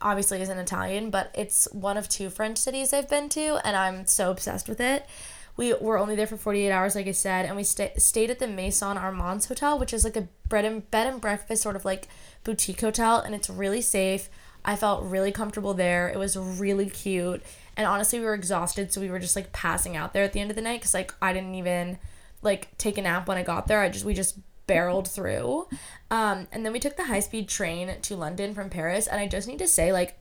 obviously 0.00 0.40
isn't 0.42 0.58
Italian, 0.58 1.10
but 1.10 1.30
it's 1.34 1.68
one 1.72 1.96
of 1.96 2.08
two 2.08 2.30
French 2.30 2.58
cities 2.58 2.92
I've 2.92 3.08
been 3.08 3.28
to, 3.30 3.58
and 3.64 3.76
I'm 3.76 4.06
so 4.06 4.30
obsessed 4.30 4.68
with 4.68 4.80
it. 4.80 5.06
We 5.56 5.72
were 5.74 5.98
only 5.98 6.14
there 6.14 6.26
for 6.26 6.36
48 6.36 6.70
hours, 6.70 6.94
like 6.94 7.06
I 7.06 7.12
said, 7.12 7.46
and 7.46 7.56
we 7.56 7.64
sta- 7.64 7.98
stayed 7.98 8.30
at 8.30 8.38
the 8.38 8.46
Maison 8.46 8.98
Armance 8.98 9.48
Hotel, 9.48 9.78
which 9.78 9.94
is 9.94 10.04
like 10.04 10.16
a 10.16 10.28
bread 10.48 10.66
and 10.66 10.88
bed 10.90 11.06
and 11.06 11.20
breakfast 11.20 11.62
sort 11.62 11.76
of 11.76 11.84
like 11.84 12.08
boutique 12.44 12.80
hotel, 12.80 13.20
and 13.20 13.34
it's 13.34 13.48
really 13.48 13.80
safe. 13.80 14.28
I 14.64 14.76
felt 14.76 15.04
really 15.04 15.32
comfortable 15.32 15.74
there. 15.74 16.08
It 16.08 16.18
was 16.18 16.36
really 16.36 16.90
cute. 16.90 17.42
And 17.76 17.86
honestly, 17.86 18.18
we 18.18 18.26
were 18.26 18.34
exhausted, 18.34 18.92
so 18.92 19.00
we 19.00 19.10
were 19.10 19.18
just 19.18 19.36
like 19.36 19.52
passing 19.52 19.96
out 19.96 20.12
there 20.12 20.24
at 20.24 20.32
the 20.32 20.40
end 20.40 20.50
of 20.50 20.56
the 20.56 20.62
night 20.62 20.80
because 20.80 20.92
like 20.92 21.14
I 21.22 21.32
didn't 21.32 21.54
even 21.54 21.98
like 22.42 22.76
take 22.76 22.98
a 22.98 23.02
nap 23.02 23.28
when 23.28 23.38
I 23.38 23.42
got 23.42 23.66
there. 23.66 23.80
I 23.80 23.88
just 23.88 24.04
we 24.04 24.12
just 24.12 24.38
barreled 24.66 25.08
through. 25.08 25.66
Um, 26.10 26.46
and 26.52 26.64
then 26.64 26.72
we 26.72 26.80
took 26.80 26.96
the 26.96 27.04
high 27.04 27.20
speed 27.20 27.48
train 27.48 27.94
to 28.02 28.16
London 28.16 28.54
from 28.54 28.70
Paris, 28.70 29.06
and 29.06 29.20
I 29.20 29.26
just 29.26 29.48
need 29.48 29.58
to 29.58 29.68
say 29.68 29.92
like 29.92 30.18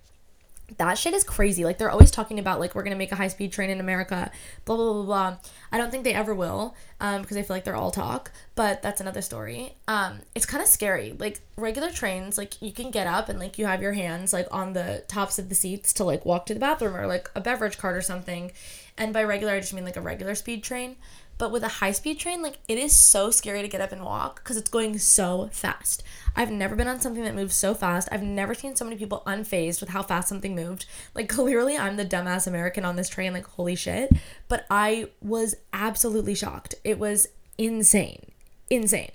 that 0.78 0.98
shit 0.98 1.14
is 1.14 1.24
crazy. 1.24 1.64
Like 1.64 1.78
they're 1.78 1.92
always 1.92 2.12
talking 2.12 2.40
about 2.40 2.60
like 2.60 2.74
we're 2.74 2.84
gonna 2.84 2.96
make 2.96 3.12
a 3.12 3.16
high 3.16 3.28
speed 3.28 3.52
train 3.52 3.70
in 3.70 3.80
America, 3.80 4.32
blah 4.66 4.76
blah 4.76 4.94
blah 4.94 5.04
blah. 5.04 5.38
I 5.72 5.78
don't 5.78 5.92
think 5.92 6.04
they 6.04 6.14
ever 6.14 6.34
will, 6.34 6.76
um, 7.00 7.22
because 7.22 7.38
I 7.38 7.44
feel 7.44 7.56
like 7.56 7.66
they're 7.66 7.76
all 7.76 7.92
talk. 7.92 8.32
But 8.56 8.82
that's 8.82 9.02
another 9.02 9.22
story. 9.22 9.76
Um, 9.88 10.20
it's 10.34 10.46
kind 10.46 10.64
of 10.64 10.70
scary. 10.70 11.16
Like 11.18 11.42
regular 11.56 11.92
trains, 11.92 12.38
like 12.38 12.62
you 12.62 12.72
can 12.72 12.92
get 12.92 13.08
up 13.08 13.30
and 13.30 13.40
like 13.40 13.58
you 13.60 13.66
have 13.68 13.82
your 13.82 13.94
hands 13.94 14.34
like 14.34 14.48
on 14.52 14.74
the 14.74 15.04
tops 15.08 15.38
of 15.38 15.50
the 15.50 15.56
seats 15.56 15.94
to 15.94 16.04
like 16.04 16.26
walk 16.26 16.46
to 16.48 16.54
the 16.54 16.60
bathroom 16.60 16.96
or 16.96 17.06
like 17.06 17.30
a 17.36 17.42
beverage 17.42 17.78
cart 17.78 17.96
or 17.96 18.02
something. 18.02 18.52
And 18.98 19.14
by 19.14 19.24
regular, 19.24 19.54
I 19.54 19.60
just 19.60 19.74
mean 19.74 19.86
like 19.86 19.98
a 19.98 20.02
regular 20.02 20.36
speed 20.36 20.64
train. 20.64 20.96
But 21.38 21.52
with 21.52 21.64
a 21.64 21.68
high 21.68 21.92
speed 21.92 22.20
train, 22.20 22.42
like 22.42 22.60
it 22.68 22.78
is 22.78 22.96
so 22.96 23.30
scary 23.30 23.62
to 23.62 23.68
get 23.68 23.82
up 23.82 23.92
and 23.92 24.04
walk 24.04 24.44
because 24.44 24.58
it's 24.58 24.70
going 24.70 24.98
so 25.00 25.50
fast. 25.52 26.04
I've 26.36 26.52
never 26.52 26.76
been 26.76 26.88
on 26.88 27.02
something 27.02 27.24
that 27.24 27.36
moves 27.36 27.56
so 27.56 27.74
fast. 27.74 28.08
I've 28.12 28.24
never 28.24 28.54
seen 28.54 28.76
so 28.76 28.86
many 28.86 28.98
people 28.98 29.24
unfazed 29.26 29.82
with 29.82 29.90
how 29.90 30.04
fast 30.04 30.30
something 30.30 30.56
moved. 30.56 30.86
Like 31.14 31.30
clearly 31.38 31.78
I'm 31.78 31.98
the 31.98 32.06
dumbass 32.06 32.48
American 32.48 32.86
on 32.86 32.96
this 32.96 33.10
train, 33.10 33.34
like 33.34 33.48
holy 33.48 33.76
shit. 33.76 34.12
But 34.48 34.66
I 34.70 35.10
was 35.22 35.56
absolutely 35.74 36.36
shocked. 36.36 36.76
It 36.84 37.00
was 37.00 37.28
insane. 37.58 38.32
Insane. 38.70 39.12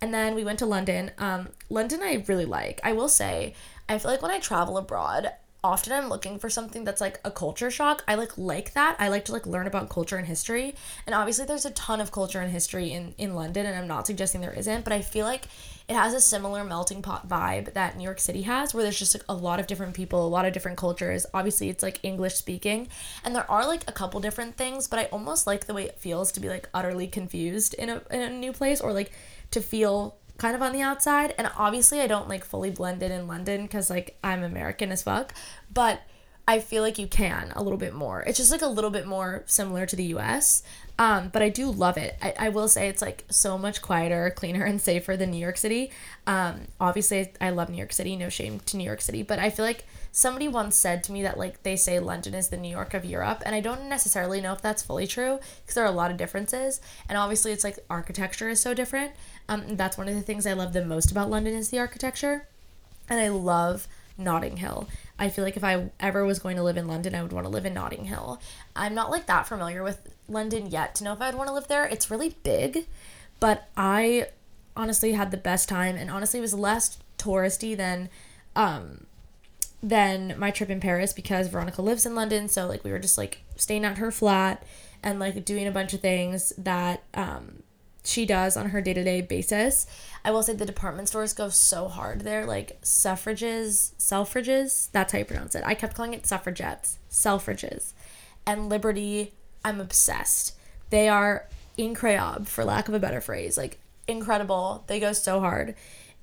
And 0.00 0.12
then 0.12 0.34
we 0.34 0.44
went 0.44 0.58
to 0.58 0.66
London. 0.66 1.10
Um, 1.18 1.48
London 1.70 2.00
I 2.02 2.24
really 2.26 2.44
like. 2.44 2.80
I 2.84 2.92
will 2.92 3.08
say, 3.08 3.54
I 3.88 3.98
feel 3.98 4.10
like 4.10 4.22
when 4.22 4.30
I 4.30 4.40
travel 4.40 4.76
abroad, 4.76 5.32
often 5.66 5.92
I'm 5.92 6.08
looking 6.08 6.38
for 6.38 6.48
something 6.48 6.84
that's 6.84 7.00
like 7.00 7.20
a 7.24 7.30
culture 7.30 7.70
shock. 7.70 8.04
I 8.06 8.14
like 8.14 8.38
like 8.38 8.72
that. 8.74 8.96
I 8.98 9.08
like 9.08 9.24
to 9.26 9.32
like 9.32 9.46
learn 9.46 9.66
about 9.66 9.88
culture 9.88 10.16
and 10.16 10.26
history. 10.26 10.74
And 11.06 11.14
obviously 11.14 11.44
there's 11.44 11.64
a 11.64 11.70
ton 11.72 12.00
of 12.00 12.12
culture 12.12 12.40
and 12.40 12.50
history 12.50 12.92
in 12.92 13.14
in 13.18 13.34
London 13.34 13.66
and 13.66 13.76
I'm 13.76 13.88
not 13.88 14.06
suggesting 14.06 14.40
there 14.40 14.52
isn't, 14.52 14.84
but 14.84 14.92
I 14.92 15.02
feel 15.02 15.26
like 15.26 15.46
it 15.88 15.94
has 15.94 16.14
a 16.14 16.20
similar 16.20 16.64
melting 16.64 17.02
pot 17.02 17.28
vibe 17.28 17.72
that 17.74 17.96
New 17.96 18.04
York 18.04 18.20
City 18.20 18.42
has 18.42 18.74
where 18.74 18.82
there's 18.82 18.98
just 18.98 19.14
like 19.14 19.24
a 19.28 19.34
lot 19.34 19.60
of 19.60 19.66
different 19.66 19.94
people, 19.94 20.24
a 20.24 20.28
lot 20.28 20.46
of 20.46 20.52
different 20.52 20.78
cultures. 20.78 21.26
Obviously 21.34 21.68
it's 21.68 21.82
like 21.82 22.00
English 22.02 22.34
speaking 22.34 22.88
and 23.24 23.34
there 23.34 23.50
are 23.50 23.66
like 23.66 23.82
a 23.88 23.92
couple 23.92 24.20
different 24.20 24.56
things, 24.56 24.86
but 24.86 24.98
I 24.98 25.04
almost 25.06 25.46
like 25.46 25.66
the 25.66 25.74
way 25.74 25.84
it 25.84 25.98
feels 25.98 26.32
to 26.32 26.40
be 26.40 26.48
like 26.48 26.68
utterly 26.72 27.08
confused 27.08 27.74
in 27.74 27.90
a 27.90 28.02
in 28.10 28.20
a 28.20 28.30
new 28.30 28.52
place 28.52 28.80
or 28.80 28.92
like 28.92 29.12
to 29.50 29.60
feel 29.60 30.16
kind 30.38 30.54
of 30.54 30.62
on 30.62 30.72
the 30.72 30.82
outside. 30.82 31.34
And 31.38 31.50
obviously, 31.56 32.00
I 32.00 32.06
don't 32.06 32.28
like 32.28 32.44
fully 32.44 32.70
blend 32.70 33.02
in 33.02 33.12
in 33.12 33.26
London 33.26 33.62
because 33.62 33.90
like 33.90 34.18
I'm 34.22 34.42
American 34.42 34.92
as 34.92 35.02
fuck, 35.02 35.32
but 35.72 36.02
I 36.48 36.60
feel 36.60 36.82
like 36.82 36.98
you 36.98 37.08
can 37.08 37.52
a 37.56 37.62
little 37.62 37.78
bit 37.78 37.92
more. 37.92 38.22
It's 38.22 38.38
just 38.38 38.52
like 38.52 38.62
a 38.62 38.68
little 38.68 38.90
bit 38.90 39.06
more 39.06 39.42
similar 39.46 39.84
to 39.86 39.96
the 39.96 40.04
US. 40.14 40.62
Um, 40.98 41.28
but 41.28 41.42
I 41.42 41.48
do 41.48 41.70
love 41.70 41.96
it. 41.96 42.16
I, 42.22 42.34
I 42.38 42.48
will 42.48 42.68
say 42.68 42.88
it's 42.88 43.02
like 43.02 43.24
so 43.28 43.58
much 43.58 43.82
quieter, 43.82 44.32
cleaner, 44.34 44.64
and 44.64 44.80
safer 44.80 45.16
than 45.16 45.30
New 45.30 45.38
York 45.38 45.58
City. 45.58 45.90
Um, 46.26 46.68
obviously, 46.80 47.32
I 47.40 47.50
love 47.50 47.68
New 47.68 47.76
York 47.76 47.92
City, 47.92 48.16
no 48.16 48.28
shame 48.28 48.60
to 48.60 48.76
New 48.76 48.84
York 48.84 49.00
City, 49.00 49.22
but 49.22 49.38
I 49.38 49.50
feel 49.50 49.64
like 49.64 49.84
somebody 50.16 50.48
once 50.48 50.74
said 50.74 51.04
to 51.04 51.12
me 51.12 51.22
that 51.22 51.36
like 51.36 51.62
they 51.62 51.76
say 51.76 51.98
London 51.98 52.34
is 52.34 52.48
the 52.48 52.56
New 52.56 52.70
York 52.70 52.94
of 52.94 53.04
Europe, 53.04 53.42
and 53.44 53.54
I 53.54 53.60
don't 53.60 53.86
necessarily 53.86 54.40
know 54.40 54.54
if 54.54 54.62
that's 54.62 54.82
fully 54.82 55.06
true 55.06 55.38
because 55.60 55.74
there 55.74 55.84
are 55.84 55.88
a 55.88 55.92
lot 55.92 56.10
of 56.10 56.16
differences, 56.16 56.80
and 57.06 57.18
obviously, 57.18 57.52
it's 57.52 57.62
like 57.62 57.78
architecture 57.90 58.48
is 58.48 58.58
so 58.58 58.72
different. 58.72 59.12
Um, 59.46 59.76
that's 59.76 59.98
one 59.98 60.08
of 60.08 60.14
the 60.14 60.22
things 60.22 60.46
I 60.46 60.54
love 60.54 60.72
the 60.72 60.86
most 60.86 61.10
about 61.10 61.28
London 61.28 61.54
is 61.54 61.68
the 61.68 61.78
architecture, 61.78 62.48
and 63.10 63.20
I 63.20 63.28
love 63.28 63.86
Notting 64.16 64.56
Hill. 64.56 64.88
I 65.18 65.28
feel 65.28 65.44
like 65.44 65.58
if 65.58 65.64
I 65.64 65.90
ever 66.00 66.24
was 66.24 66.38
going 66.38 66.56
to 66.56 66.62
live 66.62 66.78
in 66.78 66.88
London, 66.88 67.14
I 67.14 67.22
would 67.22 67.34
want 67.34 67.44
to 67.44 67.50
live 67.50 67.66
in 67.66 67.74
Notting 67.74 68.06
Hill. 68.06 68.40
I'm 68.74 68.94
not 68.94 69.10
like 69.10 69.26
that 69.26 69.46
familiar 69.46 69.82
with 69.82 70.14
London 70.30 70.68
yet 70.68 70.94
to 70.94 71.04
know 71.04 71.12
if 71.12 71.20
I'd 71.20 71.34
want 71.34 71.48
to 71.48 71.54
live 71.54 71.68
there. 71.68 71.84
It's 71.84 72.10
really 72.10 72.36
big, 72.42 72.86
but 73.38 73.68
I 73.76 74.28
honestly 74.74 75.12
had 75.12 75.30
the 75.30 75.36
best 75.36 75.68
time 75.68 75.94
and 75.94 76.10
honestly 76.10 76.40
was 76.40 76.54
less 76.54 76.96
touristy 77.18 77.76
than 77.76 78.08
um 78.54 79.06
than 79.82 80.34
my 80.38 80.50
trip 80.50 80.70
in 80.70 80.80
Paris 80.80 81.12
because 81.12 81.48
Veronica 81.48 81.82
lives 81.82 82.06
in 82.06 82.14
London, 82.14 82.48
so 82.48 82.66
like 82.66 82.84
we 82.84 82.90
were 82.90 82.98
just 82.98 83.18
like 83.18 83.42
staying 83.56 83.84
at 83.84 83.98
her 83.98 84.10
flat 84.10 84.62
and 85.02 85.20
like 85.20 85.44
doing 85.44 85.66
a 85.66 85.72
bunch 85.72 85.92
of 85.92 86.00
things 86.00 86.52
that 86.58 87.02
um 87.14 87.62
she 88.04 88.24
does 88.24 88.56
on 88.56 88.70
her 88.70 88.80
day-to-day 88.80 89.20
basis. 89.20 89.86
I 90.24 90.30
will 90.30 90.42
say 90.42 90.54
the 90.54 90.64
department 90.64 91.08
stores 91.08 91.32
go 91.32 91.48
so 91.48 91.88
hard 91.88 92.20
there, 92.20 92.46
like 92.46 92.78
suffrages, 92.82 93.94
selfridges, 93.98 94.90
that's 94.92 95.12
how 95.12 95.18
you 95.18 95.24
pronounce 95.24 95.56
it. 95.56 95.64
I 95.66 95.74
kept 95.74 95.96
calling 95.96 96.14
it 96.14 96.24
suffragettes, 96.24 96.98
selfridges. 97.10 97.92
And 98.46 98.68
Liberty, 98.68 99.32
I'm 99.64 99.80
obsessed. 99.80 100.54
They 100.90 101.08
are 101.08 101.48
incroyable, 101.76 102.46
for 102.46 102.64
lack 102.64 102.86
of 102.86 102.94
a 102.94 103.00
better 103.00 103.20
phrase. 103.20 103.58
Like 103.58 103.80
incredible. 104.06 104.84
They 104.86 105.00
go 105.00 105.12
so 105.12 105.40
hard. 105.40 105.74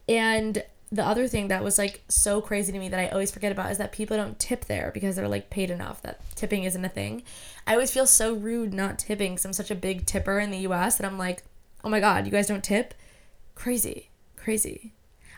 And 0.07 0.63
the 0.93 1.03
other 1.03 1.27
thing 1.27 1.47
that 1.47 1.63
was 1.63 1.79
like 1.79 2.03
so 2.07 2.39
crazy 2.39 2.71
to 2.71 2.77
me 2.77 2.87
that 2.87 2.99
I 2.99 3.07
always 3.07 3.31
forget 3.31 3.51
about 3.51 3.71
is 3.71 3.79
that 3.79 3.91
people 3.91 4.15
don't 4.15 4.37
tip 4.37 4.65
there 4.65 4.91
because 4.93 5.15
they're 5.15 5.27
like 5.27 5.49
paid 5.49 5.71
enough 5.71 6.03
that 6.03 6.21
tipping 6.35 6.65
isn't 6.65 6.85
a 6.85 6.89
thing. 6.89 7.23
I 7.65 7.73
always 7.73 7.89
feel 7.89 8.05
so 8.05 8.35
rude 8.35 8.75
not 8.75 8.99
tipping 8.99 9.31
because 9.33 9.43
I'm 9.43 9.53
such 9.53 9.71
a 9.71 9.75
big 9.75 10.05
tipper 10.05 10.39
in 10.39 10.51
the 10.51 10.59
US 10.59 10.97
that 10.97 11.07
I'm 11.07 11.17
like, 11.17 11.41
oh 11.83 11.89
my 11.89 11.99
god, 11.99 12.27
you 12.27 12.31
guys 12.31 12.45
don't 12.45 12.63
tip? 12.63 12.93
Crazy. 13.55 14.11
Crazy. 14.35 14.93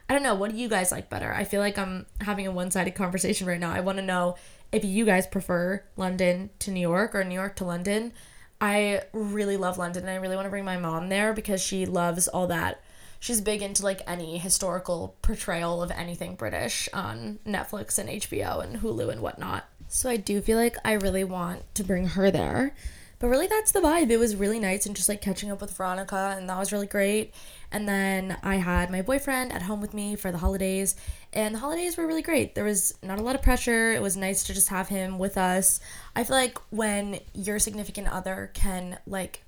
I 0.09 0.13
don't 0.13 0.23
know. 0.23 0.35
What 0.35 0.51
do 0.51 0.57
you 0.57 0.67
guys 0.67 0.91
like 0.91 1.09
better? 1.09 1.33
I 1.33 1.45
feel 1.45 1.61
like 1.61 1.77
I'm 1.77 2.05
having 2.19 2.45
a 2.45 2.51
one 2.51 2.69
sided 2.69 2.93
conversation 2.93 3.47
right 3.47 3.59
now. 3.59 3.71
I 3.71 3.79
want 3.79 3.97
to 3.97 4.03
know 4.03 4.35
if 4.73 4.83
you 4.83 5.05
guys 5.05 5.25
prefer 5.25 5.85
London 5.95 6.49
to 6.59 6.71
New 6.71 6.81
York 6.81 7.15
or 7.15 7.23
New 7.23 7.33
York 7.33 7.55
to 7.55 7.65
London. 7.65 8.11
I 8.59 9.03
really 9.13 9.55
love 9.55 9.77
London 9.77 10.03
and 10.03 10.11
I 10.11 10.15
really 10.15 10.35
want 10.35 10.47
to 10.47 10.49
bring 10.49 10.65
my 10.65 10.77
mom 10.77 11.07
there 11.07 11.31
because 11.31 11.61
she 11.61 11.85
loves 11.85 12.27
all 12.27 12.47
that. 12.47 12.81
She's 13.25 13.41
big 13.41 13.63
into 13.63 13.81
like 13.81 14.03
any 14.05 14.37
historical 14.37 15.15
portrayal 15.23 15.81
of 15.81 15.89
anything 15.89 16.35
British 16.35 16.87
on 16.93 17.39
Netflix 17.43 17.97
and 17.97 18.07
HBO 18.07 18.63
and 18.63 18.81
Hulu 18.81 19.09
and 19.11 19.19
whatnot. 19.19 19.65
So 19.87 20.11
I 20.11 20.17
do 20.17 20.41
feel 20.41 20.59
like 20.59 20.77
I 20.85 20.93
really 20.93 21.23
want 21.23 21.63
to 21.73 21.83
bring 21.83 22.09
her 22.09 22.29
there. 22.29 22.75
But 23.17 23.29
really, 23.29 23.47
that's 23.47 23.71
the 23.71 23.79
vibe. 23.79 24.11
It 24.11 24.17
was 24.17 24.35
really 24.35 24.59
nice 24.59 24.85
and 24.85 24.95
just 24.95 25.09
like 25.09 25.21
catching 25.21 25.49
up 25.49 25.59
with 25.59 25.75
Veronica, 25.75 26.35
and 26.37 26.47
that 26.47 26.59
was 26.59 26.71
really 26.71 26.85
great. 26.85 27.33
And 27.71 27.89
then 27.89 28.37
I 28.43 28.57
had 28.57 28.91
my 28.91 29.01
boyfriend 29.01 29.53
at 29.53 29.63
home 29.63 29.81
with 29.81 29.95
me 29.95 30.15
for 30.15 30.31
the 30.31 30.37
holidays, 30.37 30.95
and 31.33 31.55
the 31.55 31.59
holidays 31.59 31.97
were 31.97 32.05
really 32.05 32.21
great. 32.21 32.53
There 32.53 32.63
was 32.63 32.93
not 33.01 33.17
a 33.17 33.23
lot 33.23 33.33
of 33.33 33.41
pressure. 33.41 33.91
It 33.91 34.03
was 34.03 34.15
nice 34.15 34.43
to 34.43 34.53
just 34.53 34.69
have 34.69 34.89
him 34.89 35.17
with 35.17 35.35
us. 35.35 35.79
I 36.15 36.25
feel 36.25 36.35
like 36.35 36.59
when 36.69 37.21
your 37.33 37.57
significant 37.57 38.07
other 38.09 38.51
can 38.53 38.99
like 39.07 39.41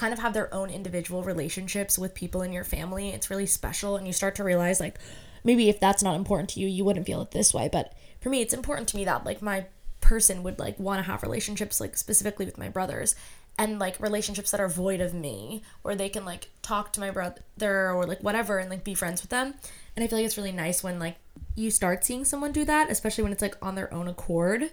kind 0.00 0.14
of 0.14 0.18
have 0.18 0.32
their 0.32 0.52
own 0.54 0.70
individual 0.70 1.22
relationships 1.22 1.98
with 1.98 2.14
people 2.14 2.40
in 2.40 2.54
your 2.54 2.64
family, 2.64 3.10
it's 3.10 3.28
really 3.28 3.44
special, 3.44 3.96
and 3.96 4.06
you 4.06 4.14
start 4.14 4.34
to 4.36 4.42
realize 4.42 4.80
like 4.80 4.98
maybe 5.44 5.68
if 5.68 5.78
that's 5.78 6.02
not 6.02 6.16
important 6.16 6.48
to 6.48 6.60
you, 6.60 6.66
you 6.66 6.86
wouldn't 6.86 7.04
feel 7.04 7.20
it 7.20 7.32
this 7.32 7.52
way. 7.52 7.68
But 7.70 7.92
for 8.18 8.30
me, 8.30 8.40
it's 8.40 8.54
important 8.54 8.88
to 8.88 8.96
me 8.96 9.04
that 9.04 9.26
like 9.26 9.42
my 9.42 9.66
person 10.00 10.42
would 10.42 10.58
like 10.58 10.78
want 10.78 10.98
to 10.98 11.10
have 11.10 11.22
relationships 11.22 11.80
like 11.82 11.98
specifically 11.98 12.46
with 12.46 12.56
my 12.56 12.70
brothers 12.70 13.14
and 13.58 13.78
like 13.78 14.00
relationships 14.00 14.50
that 14.50 14.60
are 14.60 14.68
void 14.68 15.02
of 15.02 15.12
me 15.12 15.62
where 15.82 15.94
they 15.94 16.08
can 16.08 16.24
like 16.24 16.48
talk 16.62 16.94
to 16.94 17.00
my 17.00 17.10
brother 17.10 17.92
or 17.92 18.06
like 18.06 18.22
whatever 18.22 18.58
and 18.58 18.70
like 18.70 18.82
be 18.82 18.94
friends 18.94 19.20
with 19.20 19.30
them. 19.30 19.54
And 19.94 20.02
i 20.02 20.06
feel 20.06 20.18
like 20.18 20.24
it's 20.24 20.38
really 20.38 20.50
nice 20.50 20.82
when 20.82 20.98
like 20.98 21.16
you 21.54 21.70
start 21.70 22.04
seeing 22.04 22.24
someone 22.24 22.52
do 22.52 22.64
that 22.64 22.90
especially 22.90 23.22
when 23.22 23.32
it's 23.32 23.42
like 23.42 23.56
on 23.60 23.74
their 23.74 23.92
own 23.92 24.08
accord. 24.08 24.70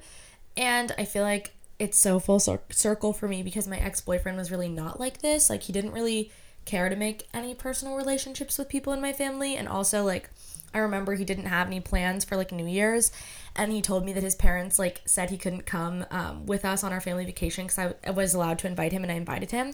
And 0.55 0.93
i 0.97 1.03
feel 1.03 1.23
like 1.23 1.53
it's 1.79 1.97
so 1.97 2.19
full 2.19 2.39
circle 2.39 3.13
for 3.13 3.27
me 3.27 3.43
because 3.43 3.67
my 3.67 3.77
ex-boyfriend 3.77 4.37
was 4.37 4.51
really 4.51 4.69
not 4.69 4.99
like 4.99 5.19
this. 5.19 5.49
Like 5.49 5.63
he 5.63 5.73
didn't 5.73 5.91
really 5.91 6.31
care 6.65 6.89
to 6.89 6.95
make 6.95 7.27
any 7.33 7.53
personal 7.53 7.95
relationships 7.95 8.57
with 8.57 8.67
people 8.67 8.93
in 8.93 9.01
my 9.01 9.13
family. 9.13 9.55
And 9.55 9.67
also 9.67 10.03
like 10.03 10.29
I 10.73 10.79
remember 10.79 11.15
he 11.15 11.25
didn't 11.25 11.45
have 11.45 11.67
any 11.67 11.79
plans 11.79 12.25
for 12.25 12.35
like 12.35 12.51
New 12.51 12.67
Year's, 12.67 13.11
and 13.55 13.71
he 13.71 13.81
told 13.81 14.05
me 14.05 14.13
that 14.13 14.23
his 14.23 14.35
parents 14.35 14.77
like 14.77 15.01
said 15.05 15.29
he 15.29 15.37
couldn't 15.37 15.65
come 15.65 16.05
um, 16.11 16.45
with 16.45 16.65
us 16.65 16.83
on 16.83 16.91
our 16.91 17.01
family 17.01 17.25
vacation 17.25 17.67
because 17.67 17.95
I 18.05 18.11
was 18.11 18.33
allowed 18.33 18.59
to 18.59 18.67
invite 18.67 18.91
him, 18.91 19.03
and 19.03 19.11
I 19.11 19.15
invited 19.15 19.51
him, 19.51 19.73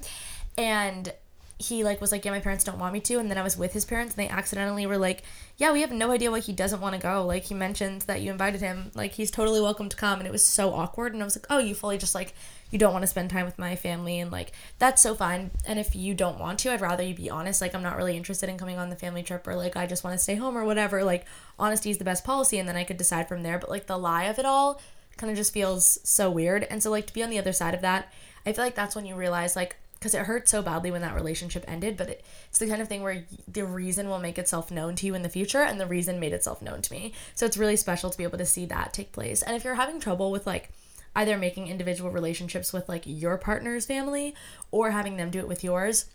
and 0.58 1.12
he 1.60 1.84
like 1.84 2.02
was 2.02 2.12
like, 2.12 2.26
yeah, 2.26 2.32
my 2.32 2.40
parents 2.40 2.64
don't 2.64 2.80
want 2.80 2.94
me 2.94 3.00
to, 3.02 3.20
and 3.20 3.30
then 3.30 3.38
I 3.38 3.44
was 3.44 3.58
with 3.58 3.74
his 3.74 3.86
parents, 3.86 4.16
and 4.16 4.24
they 4.24 4.30
accidentally 4.30 4.86
were 4.86 4.98
like, 4.98 5.24
yeah, 5.58 5.72
we 5.72 5.82
have 5.82 5.92
no 5.92 6.12
idea 6.12 6.32
why 6.32 6.40
he 6.40 6.52
doesn't 6.52 6.82
want 6.82 6.96
to 6.96 7.02
go. 7.02 7.26
Like 7.26 7.44
he 7.44 7.54
mentioned 7.54 8.02
that 8.04 8.22
you 8.22 8.32
invited 8.32 8.62
him, 8.62 8.92
like 8.96 9.14
he's 9.14 9.32
totally 9.32 9.62
welcome 9.62 9.90
to 9.90 9.96
come, 9.96 10.20
and 10.20 10.28
it 10.28 10.32
was 10.32 10.46
so 10.46 10.74
awkward, 10.74 11.14
and 11.14 11.22
I 11.22 11.26
was 11.26 11.38
like, 11.38 11.48
oh, 11.50 11.60
you 11.60 11.76
fully 11.76 11.98
just 11.98 12.16
like 12.16 12.34
you 12.72 12.80
don't 12.80 12.92
want 12.92 13.04
to 13.04 13.08
spend 13.08 13.30
time 13.30 13.46
with 13.46 13.60
my 13.60 13.76
family, 13.76 14.20
and 14.20 14.32
like 14.32 14.52
that's 14.80 15.02
so 15.02 15.14
fine. 15.14 15.52
And 15.66 15.78
if 15.80 15.96
you 15.96 16.16
don't 16.16 16.40
want 16.40 16.60
to, 16.60 16.74
I'd 16.74 16.82
rather 16.82 17.04
you 17.04 17.14
be 17.14 17.30
honest. 17.30 17.62
Like 17.62 17.76
I'm 17.76 17.84
not 17.84 17.98
really 17.98 18.18
interested 18.18 18.50
in 18.50 18.58
coming 18.58 18.80
on 18.80 18.90
the 18.90 18.96
family 18.96 19.22
trip, 19.24 19.48
or 19.48 19.56
like 19.56 19.78
I 19.78 19.86
just 19.86 20.04
want 20.04 20.16
to 20.16 20.24
stay 20.24 20.36
home 20.36 20.58
or 20.58 20.66
whatever. 20.66 21.04
Like 21.04 21.26
honesty 21.60 21.92
is 21.92 22.00
the 22.00 22.04
best 22.04 22.26
policy, 22.26 22.58
and 22.58 22.68
then 22.68 22.76
I 22.76 22.84
could 22.84 22.98
decide 22.98 23.28
from 23.30 23.44
there. 23.44 23.60
But 23.60 23.70
like 23.70 23.86
the 23.86 23.98
lie 23.98 24.24
of 24.24 24.40
it 24.40 24.46
all 24.46 24.82
kind 25.18 25.30
of 25.30 25.38
just 25.38 25.54
feels 25.54 26.00
so 26.04 26.32
weird, 26.32 26.64
and 26.64 26.82
so 26.82 26.90
like 26.90 27.06
to 27.08 27.14
be 27.14 27.24
on 27.24 27.30
the 27.30 27.40
other 27.40 27.54
side 27.54 27.76
of 27.76 27.82
that, 27.82 28.12
I 28.46 28.54
feel 28.54 28.66
like 28.66 28.76
that's 28.76 28.96
when 28.96 29.06
you 29.06 29.16
realize 29.16 29.56
like 29.56 29.78
because 30.04 30.14
it 30.14 30.26
hurt 30.26 30.50
so 30.50 30.62
badly 30.62 30.92
when 30.92 31.00
that 31.00 31.16
relationship 31.16 31.64
ended 31.66 31.96
but 31.96 32.10
it, 32.10 32.26
it's 32.50 32.60
the 32.60 32.68
kind 32.68 32.82
of 32.82 32.90
thing 32.90 33.02
where 33.02 33.24
the 33.48 33.64
reason 33.64 34.10
will 34.10 34.20
make 34.20 34.38
itself 34.38 34.70
known 34.70 34.98
to 34.98 35.06
you 35.06 35.16
in 35.16 35.22
the 35.22 35.30
future 35.30 35.62
and 35.62 35.80
the 35.80 35.86
reason 35.86 36.20
made 36.20 36.34
itself 36.34 36.62
known 36.62 36.82
to 36.82 36.92
me. 36.92 37.14
So 37.36 37.46
it's 37.46 37.58
really 37.58 37.78
special 37.78 38.10
to 38.10 38.18
be 38.18 38.26
able 38.26 38.38
to 38.38 38.46
see 38.46 38.66
that 38.66 38.92
take 38.92 39.14
place. 39.14 39.42
And 39.42 39.56
if 39.56 39.64
you're 39.64 39.76
having 39.76 40.02
trouble 40.02 40.30
with 40.30 40.46
like 40.46 40.72
either 41.16 41.38
making 41.38 41.70
individual 41.70 42.12
relationships 42.12 42.74
with 42.74 42.90
like 42.90 43.04
your 43.06 43.38
partner's 43.38 43.86
family 43.86 44.36
or 44.72 44.92
having 44.92 45.16
them 45.16 45.32
do 45.32 45.40
it 45.40 45.48
with 45.48 45.64
yours 45.64 46.06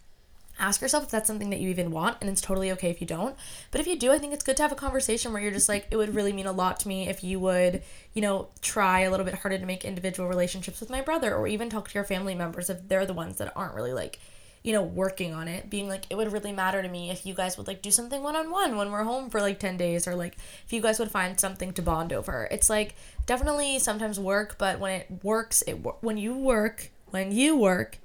ask 0.58 0.80
yourself 0.80 1.04
if 1.04 1.10
that's 1.10 1.26
something 1.26 1.50
that 1.50 1.60
you 1.60 1.68
even 1.68 1.90
want 1.90 2.16
and 2.20 2.28
it's 2.28 2.40
totally 2.40 2.70
okay 2.72 2.90
if 2.90 3.00
you 3.00 3.06
don't. 3.06 3.36
But 3.70 3.80
if 3.80 3.86
you 3.86 3.98
do 3.98 4.12
i 4.12 4.18
think 4.18 4.32
it's 4.32 4.44
good 4.44 4.56
to 4.56 4.62
have 4.62 4.72
a 4.72 4.76
conversation 4.76 5.32
where 5.32 5.42
you're 5.42 5.52
just 5.52 5.68
like 5.68 5.86
it 5.90 5.96
would 5.96 6.14
really 6.14 6.32
mean 6.32 6.46
a 6.46 6.52
lot 6.52 6.80
to 6.80 6.88
me 6.88 7.08
if 7.08 7.22
you 7.22 7.40
would 7.40 7.82
you 8.14 8.22
know 8.22 8.48
try 8.62 9.00
a 9.00 9.10
little 9.10 9.26
bit 9.26 9.34
harder 9.34 9.58
to 9.58 9.66
make 9.66 9.84
individual 9.84 10.28
relationships 10.28 10.80
with 10.80 10.90
my 10.90 11.00
brother 11.00 11.34
or 11.34 11.46
even 11.46 11.70
talk 11.70 11.88
to 11.88 11.94
your 11.94 12.04
family 12.04 12.34
members 12.34 12.70
if 12.70 12.88
they're 12.88 13.06
the 13.06 13.14
ones 13.14 13.38
that 13.38 13.52
aren't 13.56 13.74
really 13.74 13.92
like 13.92 14.18
you 14.62 14.72
know 14.72 14.82
working 14.82 15.32
on 15.34 15.48
it. 15.48 15.70
Being 15.70 15.88
like 15.88 16.04
it 16.10 16.16
would 16.16 16.32
really 16.32 16.52
matter 16.52 16.82
to 16.82 16.88
me 16.88 17.10
if 17.10 17.24
you 17.24 17.34
guys 17.34 17.56
would 17.56 17.66
like 17.66 17.82
do 17.82 17.90
something 17.90 18.22
one-on-one 18.22 18.76
when 18.76 18.90
we're 18.90 19.04
home 19.04 19.30
for 19.30 19.40
like 19.40 19.58
10 19.58 19.76
days 19.76 20.06
or 20.06 20.14
like 20.14 20.36
if 20.64 20.72
you 20.72 20.80
guys 20.80 20.98
would 20.98 21.10
find 21.10 21.38
something 21.38 21.72
to 21.74 21.82
bond 21.82 22.12
over. 22.12 22.48
It's 22.50 22.68
like 22.68 22.94
definitely 23.26 23.78
sometimes 23.78 24.18
work 24.18 24.56
but 24.58 24.78
when 24.78 25.00
it 25.00 25.06
works 25.22 25.62
it 25.62 25.74
when 26.00 26.16
you 26.16 26.36
work 26.36 26.90
when 27.10 27.32
you 27.32 27.56
work 27.56 27.98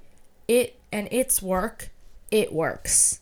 it 0.48 0.76
and 0.92 1.08
it's 1.10 1.42
work 1.42 1.90
it 2.34 2.52
works. 2.52 3.20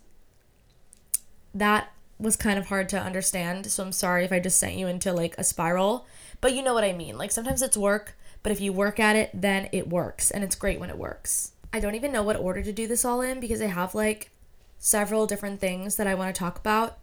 That 1.54 1.92
was 2.19 2.35
kind 2.35 2.59
of 2.59 2.69
hard 2.69 2.88
to 2.88 2.99
understand, 2.99 3.66
so 3.66 3.85
I'm 3.85 3.92
sorry 3.92 4.25
if 4.25 4.33
I 4.33 4.40
just 4.40 4.59
sent 4.59 4.76
you 4.76 4.87
into 4.87 5.12
like 5.12 5.35
a 5.37 5.45
spiral, 5.45 6.07
but 6.40 6.54
you 6.54 6.62
know 6.62 6.73
what 6.73 6.83
I 6.83 6.95
mean. 6.95 7.19
Like 7.19 7.31
sometimes 7.31 7.61
it's 7.61 7.76
work, 7.76 8.16
but 8.42 8.52
if 8.52 8.61
you 8.61 8.73
work 8.73 8.99
at 8.99 9.14
it, 9.14 9.28
then 9.35 9.69
it 9.71 9.87
works, 9.87 10.31
and 10.31 10.42
it's 10.42 10.57
great 10.57 10.81
when 10.81 10.88
it 10.88 10.97
works. 10.97 11.52
I 11.75 11.78
don't 11.78 11.95
even 11.95 12.11
know 12.11 12.23
what 12.23 12.38
order 12.38 12.62
to 12.62 12.73
do 12.73 12.87
this 12.87 13.04
all 13.04 13.21
in 13.21 13.38
because 13.38 13.61
I 13.61 13.66
have 13.66 13.95
like 13.95 14.31
several 14.78 15.26
different 15.26 15.61
things 15.61 15.97
that 15.97 16.07
I 16.07 16.14
want 16.14 16.35
to 16.35 16.38
talk 16.38 16.59
about, 16.59 16.97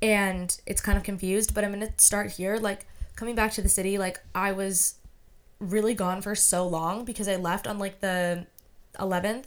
and 0.00 0.56
it's 0.66 0.80
kind 0.80 0.96
of 0.96 1.02
confused, 1.02 1.52
but 1.52 1.64
I'm 1.64 1.72
going 1.72 1.84
to 1.84 1.92
start 1.96 2.30
here. 2.30 2.58
Like 2.58 2.86
coming 3.16 3.34
back 3.34 3.50
to 3.54 3.62
the 3.62 3.68
city, 3.68 3.98
like 3.98 4.20
I 4.36 4.52
was 4.52 4.94
really 5.58 5.94
gone 5.94 6.22
for 6.22 6.36
so 6.36 6.64
long 6.64 7.04
because 7.04 7.26
I 7.26 7.34
left 7.34 7.66
on 7.66 7.80
like 7.80 7.98
the 7.98 8.46
11th 9.00 9.46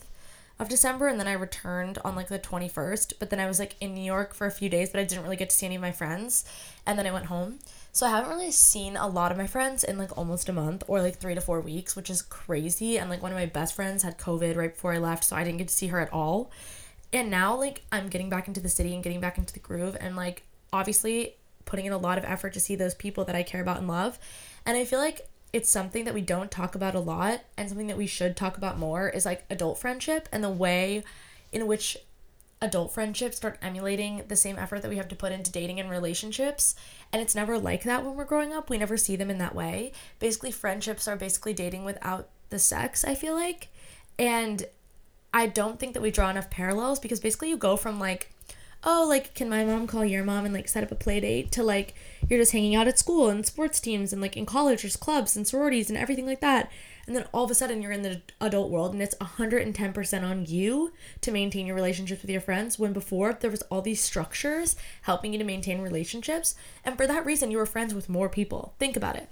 of 0.63 0.70
December 0.70 1.08
and 1.08 1.20
then 1.20 1.27
I 1.27 1.34
returned 1.34 2.00
on 2.03 2.15
like 2.15 2.29
the 2.29 2.39
21st. 2.39 3.13
But 3.20 3.29
then 3.29 3.39
I 3.39 3.46
was 3.46 3.60
like 3.60 3.75
in 3.79 3.93
New 3.93 4.03
York 4.03 4.34
for 4.34 4.48
a 4.48 4.51
few 4.51 4.70
days, 4.70 4.89
but 4.89 5.00
I 5.00 5.03
didn't 5.03 5.24
really 5.24 5.36
get 5.36 5.51
to 5.51 5.55
see 5.55 5.67
any 5.67 5.75
of 5.75 5.82
my 5.82 5.91
friends. 5.91 6.46
And 6.88 6.98
then 6.98 7.05
I 7.05 7.12
went 7.12 7.27
home. 7.27 7.60
So 7.91 8.08
I 8.08 8.10
haven't 8.10 8.32
really 8.32 8.51
seen 8.51 8.98
a 8.98 9.08
lot 9.08 9.32
of 9.32 9.38
my 9.38 9.46
friends 9.46 9.84
in 9.84 10.00
like 10.00 10.17
almost 10.17 10.50
a 10.50 10.53
month 10.53 10.84
or 10.88 11.01
like 11.01 11.17
three 11.17 11.36
to 11.36 11.41
four 11.41 11.62
weeks, 11.62 11.96
which 11.96 12.10
is 12.10 12.24
crazy. 12.24 12.98
And 12.98 13.10
like 13.10 13.22
one 13.22 13.32
of 13.32 13.38
my 13.38 13.46
best 13.46 13.75
friends 13.75 14.01
had 14.01 14.17
COVID 14.17 14.55
right 14.55 14.74
before 14.74 14.93
I 14.93 14.98
left, 14.98 15.24
so 15.24 15.36
I 15.36 15.43
didn't 15.43 15.60
get 15.60 15.67
to 15.67 15.74
see 15.74 15.88
her 15.88 16.00
at 16.00 16.12
all. 16.12 16.50
And 17.12 17.29
now 17.29 17.55
like 17.55 17.84
I'm 17.91 18.10
getting 18.10 18.29
back 18.29 18.48
into 18.48 18.60
the 18.60 18.70
city 18.70 18.96
and 18.96 19.03
getting 19.03 19.20
back 19.20 19.38
into 19.38 19.53
the 19.53 19.60
groove 19.60 19.95
and 19.99 20.15
like 20.15 20.43
obviously 20.71 21.36
putting 21.65 21.86
in 21.86 21.93
a 21.93 21.97
lot 21.97 22.17
of 22.17 22.23
effort 22.26 22.54
to 22.54 22.60
see 22.60 22.76
those 22.76 22.95
people 22.95 23.26
that 23.26 23.36
I 23.36 23.43
care 23.43 23.62
about 23.62 23.78
and 23.78 23.88
love. 23.88 24.17
And 24.65 24.76
I 24.76 24.86
feel 24.86 24.99
like 24.99 25.28
it's 25.54 25.70
something 25.70 26.04
that 26.06 26.16
we 26.16 26.22
don't 26.22 26.50
talk 26.50 26.74
about 26.74 26.96
a 26.96 27.00
lot 27.00 27.42
and 27.58 27.70
something 27.70 27.88
that 27.88 27.98
we 27.98 28.08
should 28.08 28.36
talk 28.36 28.58
about 28.58 28.80
more 28.80 29.08
is 29.08 29.26
like 29.26 29.46
adult 29.52 29.78
friendship 29.78 30.28
and 30.32 30.44
the 30.44 30.50
way 30.50 31.04
in 31.52 31.68
which 31.68 31.96
adult 32.60 32.92
friendships 32.92 33.38
start 33.38 33.60
emulating 33.62 34.24
the 34.30 34.36
same 34.36 34.58
effort 34.58 34.82
that 34.82 34.89
we 34.89 34.98
have 34.98 35.08
to 35.10 35.16
put 35.16 35.32
into 35.32 35.52
dating 35.52 35.80
and 35.80 35.92
relationships. 35.92 36.76
And 37.12 37.22
it's 37.22 37.36
never 37.36 37.60
like 37.60 37.84
that 37.84 38.04
when 38.04 38.16
we're 38.16 38.26
growing 38.26 38.52
up. 38.52 38.70
We 38.70 38.78
never 38.78 38.98
see 38.98 39.16
them 39.16 39.30
in 39.30 39.38
that 39.38 39.54
way. 39.54 39.92
Basically 40.18 40.50
friendships 40.50 41.08
are 41.08 41.16
basically 41.16 41.54
dating 41.54 41.86
without 41.86 42.30
the 42.50 42.60
sex 42.60 43.04
i 43.04 43.16
feel 43.16 43.34
like. 43.34 43.70
And 44.18 44.66
i 45.34 45.48
don't 45.48 45.80
think 45.80 45.94
that 45.94 46.02
we 46.02 46.12
draw 46.12 46.30
enough 46.30 46.50
parallels 46.50 47.00
because 47.00 47.20
basically 47.20 47.50
you 47.50 47.58
go 47.58 47.76
from 47.76 48.00
like 48.00 48.33
oh, 48.86 49.06
like, 49.08 49.34
can 49.34 49.50
my 49.50 49.63
mom 49.63 49.88
call 49.88 50.06
your 50.06 50.24
mom 50.24 50.46
and 50.46 50.54
like 50.54 50.67
set 50.67 50.84
up 50.84 50.91
a 50.91 50.96
play 50.96 51.19
date 51.19 51.52
to 51.52 51.63
like 51.63 51.93
you're 52.30 52.39
just 52.39 52.52
hanging 52.52 52.76
out 52.76 52.88
at 52.88 53.00
school 53.00 53.30
and 53.30 53.46
sports 53.46 53.80
teams 53.80 54.13
and 54.13 54.22
like 54.22 54.38
in 54.38 54.46
college 54.46 54.82
there's 54.82 54.96
clubs 54.96 55.36
and 55.36 55.48
sororities 55.48 55.89
and 55.89 55.98
everything 55.98 56.26
like 56.26 56.41
that. 56.41 56.72
And 57.06 57.15
then 57.15 57.26
all 57.34 57.43
of 57.43 57.52
a 57.52 57.56
sudden 57.56 57.82
you're 57.82 57.91
in 57.91 58.02
the 58.02 58.22
adult 58.39 58.69
world 58.72 58.93
and 58.93 59.02
it's 59.02 59.15
110% 59.15 60.24
on 60.24 60.46
you 60.46 60.93
to 61.22 61.32
maintain 61.32 61.65
your 61.65 61.76
relationships 61.76 62.22
with 62.22 62.32
your 62.32 62.41
friends 62.41 62.80
when 62.80 62.93
before 62.93 63.34
there 63.34 63.52
was 63.52 63.62
all 63.63 63.82
these 63.82 64.02
structures 64.02 64.76
helping 65.04 65.34
you 65.34 65.39
to 65.39 65.46
maintain 65.46 65.82
relationships. 65.82 66.56
And 66.86 66.98
for 66.98 67.08
that 67.08 67.26
reason, 67.26 67.52
you 67.52 67.58
were 67.58 67.65
friends 67.65 67.93
with 67.93 68.10
more 68.10 68.30
people. 68.30 68.74
Think 68.80 68.96
about 68.96 69.17
it 69.17 69.30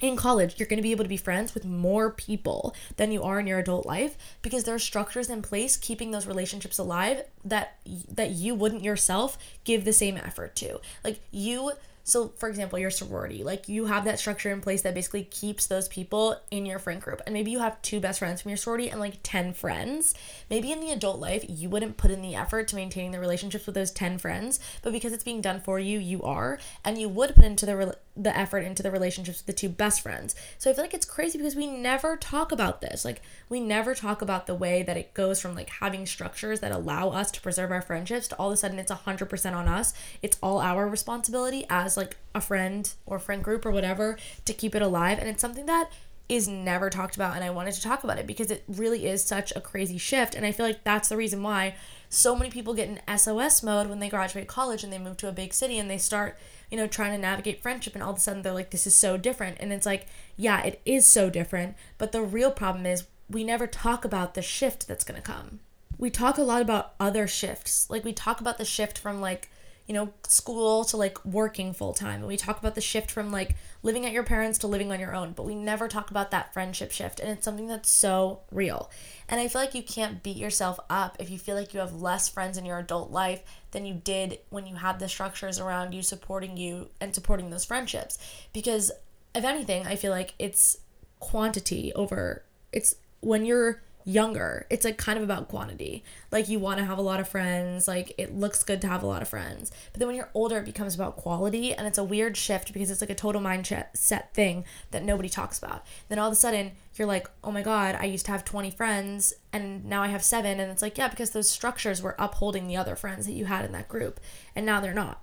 in 0.00 0.16
college 0.16 0.58
you're 0.58 0.68
going 0.68 0.78
to 0.78 0.82
be 0.82 0.90
able 0.90 1.04
to 1.04 1.08
be 1.08 1.16
friends 1.16 1.54
with 1.54 1.64
more 1.64 2.10
people 2.10 2.74
than 2.96 3.12
you 3.12 3.22
are 3.22 3.38
in 3.38 3.46
your 3.46 3.58
adult 3.58 3.86
life 3.86 4.16
because 4.42 4.64
there 4.64 4.74
are 4.74 4.78
structures 4.78 5.30
in 5.30 5.40
place 5.40 5.76
keeping 5.76 6.10
those 6.10 6.26
relationships 6.26 6.78
alive 6.78 7.22
that 7.44 7.76
that 8.08 8.30
you 8.30 8.54
wouldn't 8.54 8.82
yourself 8.82 9.38
give 9.64 9.84
the 9.84 9.92
same 9.92 10.16
effort 10.16 10.54
to 10.56 10.80
like 11.04 11.20
you 11.30 11.72
so, 12.06 12.28
for 12.36 12.50
example, 12.50 12.78
your 12.78 12.90
sorority, 12.90 13.42
like 13.42 13.66
you 13.66 13.86
have 13.86 14.04
that 14.04 14.18
structure 14.18 14.52
in 14.52 14.60
place 14.60 14.82
that 14.82 14.94
basically 14.94 15.24
keeps 15.24 15.66
those 15.66 15.88
people 15.88 16.38
in 16.50 16.66
your 16.66 16.78
friend 16.78 17.00
group. 17.00 17.22
And 17.24 17.32
maybe 17.32 17.50
you 17.50 17.60
have 17.60 17.80
two 17.80 17.98
best 17.98 18.18
friends 18.18 18.42
from 18.42 18.50
your 18.50 18.58
sorority 18.58 18.90
and 18.90 19.00
like 19.00 19.20
10 19.22 19.54
friends. 19.54 20.14
Maybe 20.50 20.70
in 20.70 20.80
the 20.80 20.90
adult 20.90 21.18
life, 21.18 21.46
you 21.48 21.70
wouldn't 21.70 21.96
put 21.96 22.10
in 22.10 22.20
the 22.20 22.34
effort 22.34 22.68
to 22.68 22.76
maintaining 22.76 23.12
the 23.12 23.20
relationships 23.20 23.64
with 23.64 23.74
those 23.74 23.90
10 23.90 24.18
friends, 24.18 24.60
but 24.82 24.92
because 24.92 25.14
it's 25.14 25.24
being 25.24 25.40
done 25.40 25.60
for 25.60 25.78
you, 25.78 25.98
you 25.98 26.22
are. 26.22 26.58
And 26.84 26.98
you 26.98 27.08
would 27.08 27.34
put 27.34 27.46
into 27.46 27.64
the, 27.64 27.76
re- 27.76 27.92
the 28.16 28.36
effort 28.36 28.60
into 28.60 28.82
the 28.82 28.90
relationships 28.90 29.38
with 29.38 29.46
the 29.46 29.52
two 29.52 29.68
best 29.68 30.00
friends. 30.00 30.34
So 30.58 30.70
I 30.70 30.74
feel 30.74 30.84
like 30.84 30.94
it's 30.94 31.04
crazy 31.04 31.38
because 31.38 31.56
we 31.56 31.66
never 31.66 32.16
talk 32.16 32.52
about 32.52 32.80
this. 32.80 33.04
Like, 33.04 33.22
we 33.48 33.60
never 33.60 33.94
talk 33.94 34.22
about 34.22 34.46
the 34.46 34.54
way 34.54 34.82
that 34.82 34.96
it 34.96 35.14
goes 35.14 35.40
from 35.40 35.54
like 35.54 35.68
having 35.68 36.06
structures 36.06 36.60
that 36.60 36.72
allow 36.72 37.10
us 37.10 37.30
to 37.32 37.40
preserve 37.40 37.72
our 37.72 37.82
friendships 37.82 38.28
to 38.28 38.36
all 38.36 38.48
of 38.48 38.54
a 38.54 38.56
sudden 38.56 38.78
it's 38.78 38.92
100% 38.92 39.54
on 39.54 39.68
us. 39.68 39.94
It's 40.22 40.38
all 40.42 40.60
our 40.60 40.88
responsibility 40.88 41.66
as 41.68 41.96
like 41.96 42.16
a 42.34 42.40
friend 42.40 42.92
or 43.06 43.18
friend 43.18 43.42
group 43.42 43.66
or 43.66 43.70
whatever 43.70 44.16
to 44.44 44.52
keep 44.52 44.74
it 44.74 44.82
alive 44.82 45.18
and 45.18 45.28
it's 45.28 45.40
something 45.40 45.66
that 45.66 45.90
is 46.28 46.48
never 46.48 46.88
talked 46.88 47.16
about 47.16 47.34
and 47.34 47.44
I 47.44 47.50
wanted 47.50 47.74
to 47.74 47.82
talk 47.82 48.02
about 48.02 48.18
it 48.18 48.26
because 48.26 48.50
it 48.50 48.64
really 48.66 49.06
is 49.06 49.22
such 49.22 49.52
a 49.54 49.60
crazy 49.60 49.98
shift 49.98 50.34
and 50.34 50.46
I 50.46 50.52
feel 50.52 50.64
like 50.64 50.82
that's 50.82 51.10
the 51.10 51.18
reason 51.18 51.42
why 51.42 51.74
so 52.08 52.34
many 52.34 52.50
people 52.50 52.74
get 52.74 52.88
in 52.88 53.18
SOS 53.18 53.62
mode 53.62 53.88
when 53.88 53.98
they 53.98 54.08
graduate 54.08 54.46
college 54.46 54.84
and 54.84 54.92
they 54.92 54.98
move 54.98 55.16
to 55.18 55.28
a 55.28 55.32
big 55.32 55.52
city 55.52 55.78
and 55.78 55.90
they 55.90 55.98
start, 55.98 56.38
you 56.70 56.76
know, 56.76 56.86
trying 56.86 57.12
to 57.12 57.18
navigate 57.18 57.62
friendship 57.62 57.94
and 57.94 58.02
all 58.02 58.10
of 58.10 58.16
a 58.16 58.20
sudden 58.20 58.42
they're 58.42 58.52
like 58.52 58.70
this 58.70 58.86
is 58.86 58.94
so 58.94 59.16
different 59.16 59.56
and 59.60 59.72
it's 59.72 59.86
like, 59.86 60.06
yeah, 60.36 60.62
it 60.62 60.80
is 60.84 61.06
so 61.06 61.30
different, 61.30 61.76
but 61.98 62.12
the 62.12 62.22
real 62.22 62.50
problem 62.50 62.86
is 62.86 63.04
we 63.28 63.44
never 63.44 63.66
talk 63.66 64.04
about 64.04 64.34
the 64.34 64.42
shift 64.42 64.86
that's 64.86 65.04
going 65.04 65.20
to 65.20 65.26
come. 65.26 65.60
We 65.98 66.10
talk 66.10 66.38
a 66.38 66.42
lot 66.42 66.62
about 66.62 66.94
other 66.98 67.26
shifts. 67.26 67.88
Like 67.88 68.04
we 68.04 68.12
talk 68.12 68.40
about 68.40 68.58
the 68.58 68.64
shift 68.64 68.98
from 68.98 69.20
like 69.20 69.48
you 69.86 69.92
know, 69.92 70.14
school 70.26 70.84
to 70.84 70.96
like 70.96 71.22
working 71.26 71.74
full 71.74 71.92
time. 71.92 72.20
And 72.20 72.26
we 72.26 72.38
talk 72.38 72.58
about 72.58 72.74
the 72.74 72.80
shift 72.80 73.10
from 73.10 73.30
like 73.30 73.54
living 73.82 74.06
at 74.06 74.12
your 74.12 74.22
parents 74.22 74.58
to 74.60 74.66
living 74.66 74.90
on 74.90 74.98
your 74.98 75.14
own, 75.14 75.32
but 75.32 75.44
we 75.44 75.54
never 75.54 75.88
talk 75.88 76.10
about 76.10 76.30
that 76.30 76.54
friendship 76.54 76.90
shift. 76.90 77.20
And 77.20 77.28
it's 77.30 77.44
something 77.44 77.68
that's 77.68 77.90
so 77.90 78.40
real. 78.50 78.90
And 79.28 79.40
I 79.40 79.48
feel 79.48 79.60
like 79.60 79.74
you 79.74 79.82
can't 79.82 80.22
beat 80.22 80.38
yourself 80.38 80.80
up 80.88 81.16
if 81.18 81.28
you 81.28 81.38
feel 81.38 81.54
like 81.54 81.74
you 81.74 81.80
have 81.80 82.00
less 82.00 82.30
friends 82.30 82.56
in 82.56 82.64
your 82.64 82.78
adult 82.78 83.10
life 83.10 83.42
than 83.74 83.84
you 83.84 83.94
did 83.94 84.38
when 84.48 84.66
you 84.66 84.76
had 84.76 84.98
the 84.98 85.08
structures 85.08 85.60
around 85.60 85.92
you 85.92 86.02
supporting 86.02 86.56
you 86.56 86.88
and 87.00 87.14
supporting 87.14 87.50
those 87.50 87.66
friendships. 87.66 88.18
Because 88.54 88.90
if 89.34 89.44
anything, 89.44 89.86
I 89.86 89.96
feel 89.96 90.12
like 90.12 90.32
it's 90.38 90.78
quantity 91.20 91.92
over 91.94 92.42
it's 92.72 92.96
when 93.20 93.44
you're 93.44 93.82
younger. 94.04 94.66
It's 94.68 94.84
like 94.84 94.98
kind 94.98 95.16
of 95.16 95.24
about 95.24 95.48
quantity. 95.48 96.04
Like 96.30 96.48
you 96.48 96.58
want 96.58 96.78
to 96.78 96.84
have 96.84 96.98
a 96.98 97.02
lot 97.02 97.20
of 97.20 97.28
friends. 97.28 97.88
Like 97.88 98.12
it 98.18 98.34
looks 98.34 98.62
good 98.62 98.80
to 98.82 98.88
have 98.88 99.02
a 99.02 99.06
lot 99.06 99.22
of 99.22 99.28
friends. 99.28 99.72
But 99.92 99.98
then 99.98 100.08
when 100.08 100.16
you're 100.16 100.30
older 100.34 100.58
it 100.58 100.64
becomes 100.64 100.94
about 100.94 101.16
quality 101.16 101.72
and 101.72 101.86
it's 101.86 101.98
a 101.98 102.04
weird 102.04 102.36
shift 102.36 102.72
because 102.72 102.90
it's 102.90 103.00
like 103.00 103.10
a 103.10 103.14
total 103.14 103.40
mindset 103.40 103.86
set 103.94 104.34
thing 104.34 104.64
that 104.90 105.04
nobody 105.04 105.28
talks 105.28 105.58
about. 105.58 105.84
Then 106.08 106.18
all 106.18 106.28
of 106.28 106.32
a 106.32 106.36
sudden 106.36 106.72
you're 106.96 107.08
like 107.08 107.28
oh 107.42 107.50
my 107.50 107.60
god 107.60 107.96
i 107.98 108.04
used 108.04 108.24
to 108.24 108.30
have 108.30 108.44
20 108.44 108.70
friends 108.70 109.34
and 109.52 109.84
now 109.84 110.02
i 110.02 110.08
have 110.08 110.22
seven. 110.22 110.60
And 110.60 110.70
it's 110.70 110.82
like 110.82 110.98
yeah 110.98 111.08
because 111.08 111.30
those 111.30 111.48
structures 111.48 112.02
were 112.02 112.16
upholding 112.18 112.66
the 112.66 112.76
other 112.76 112.96
friends 112.96 113.26
that 113.26 113.32
you 113.32 113.46
had 113.46 113.64
in 113.64 113.72
that 113.72 113.88
group 113.88 114.20
and 114.54 114.66
now 114.66 114.80
they're 114.80 114.94
not. 114.94 115.22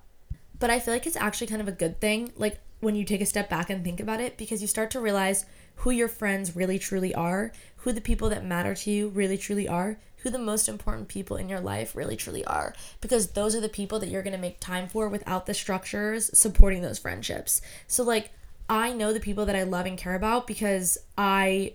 But 0.58 0.70
i 0.70 0.80
feel 0.80 0.94
like 0.94 1.06
it's 1.06 1.16
actually 1.16 1.46
kind 1.46 1.62
of 1.62 1.68
a 1.68 1.72
good 1.72 2.00
thing 2.00 2.32
like 2.36 2.58
when 2.80 2.96
you 2.96 3.04
take 3.04 3.20
a 3.20 3.26
step 3.26 3.48
back 3.48 3.70
and 3.70 3.84
think 3.84 4.00
about 4.00 4.20
it 4.20 4.36
because 4.36 4.60
you 4.60 4.66
start 4.66 4.90
to 4.90 5.00
realize 5.00 5.46
who 5.76 5.90
your 5.90 6.08
friends 6.08 6.54
really 6.54 6.78
truly 6.78 7.14
are, 7.14 7.52
who 7.82 7.92
the 7.92 8.00
people 8.00 8.28
that 8.28 8.44
matter 8.44 8.74
to 8.74 8.90
you 8.90 9.08
really 9.08 9.38
truly 9.38 9.66
are, 9.68 9.98
who 10.18 10.30
the 10.30 10.38
most 10.38 10.68
important 10.68 11.08
people 11.08 11.36
in 11.36 11.48
your 11.48 11.60
life 11.60 11.96
really 11.96 12.16
truly 12.16 12.44
are 12.44 12.74
because 13.00 13.32
those 13.32 13.56
are 13.56 13.60
the 13.60 13.68
people 13.68 13.98
that 13.98 14.08
you're 14.08 14.22
going 14.22 14.32
to 14.32 14.38
make 14.38 14.60
time 14.60 14.88
for 14.88 15.08
without 15.08 15.46
the 15.46 15.54
structures 15.54 16.30
supporting 16.36 16.82
those 16.82 16.98
friendships. 16.98 17.60
So 17.88 18.04
like 18.04 18.30
I 18.68 18.92
know 18.92 19.12
the 19.12 19.20
people 19.20 19.44
that 19.46 19.56
I 19.56 19.64
love 19.64 19.86
and 19.86 19.98
care 19.98 20.14
about 20.14 20.46
because 20.46 20.96
I 21.18 21.74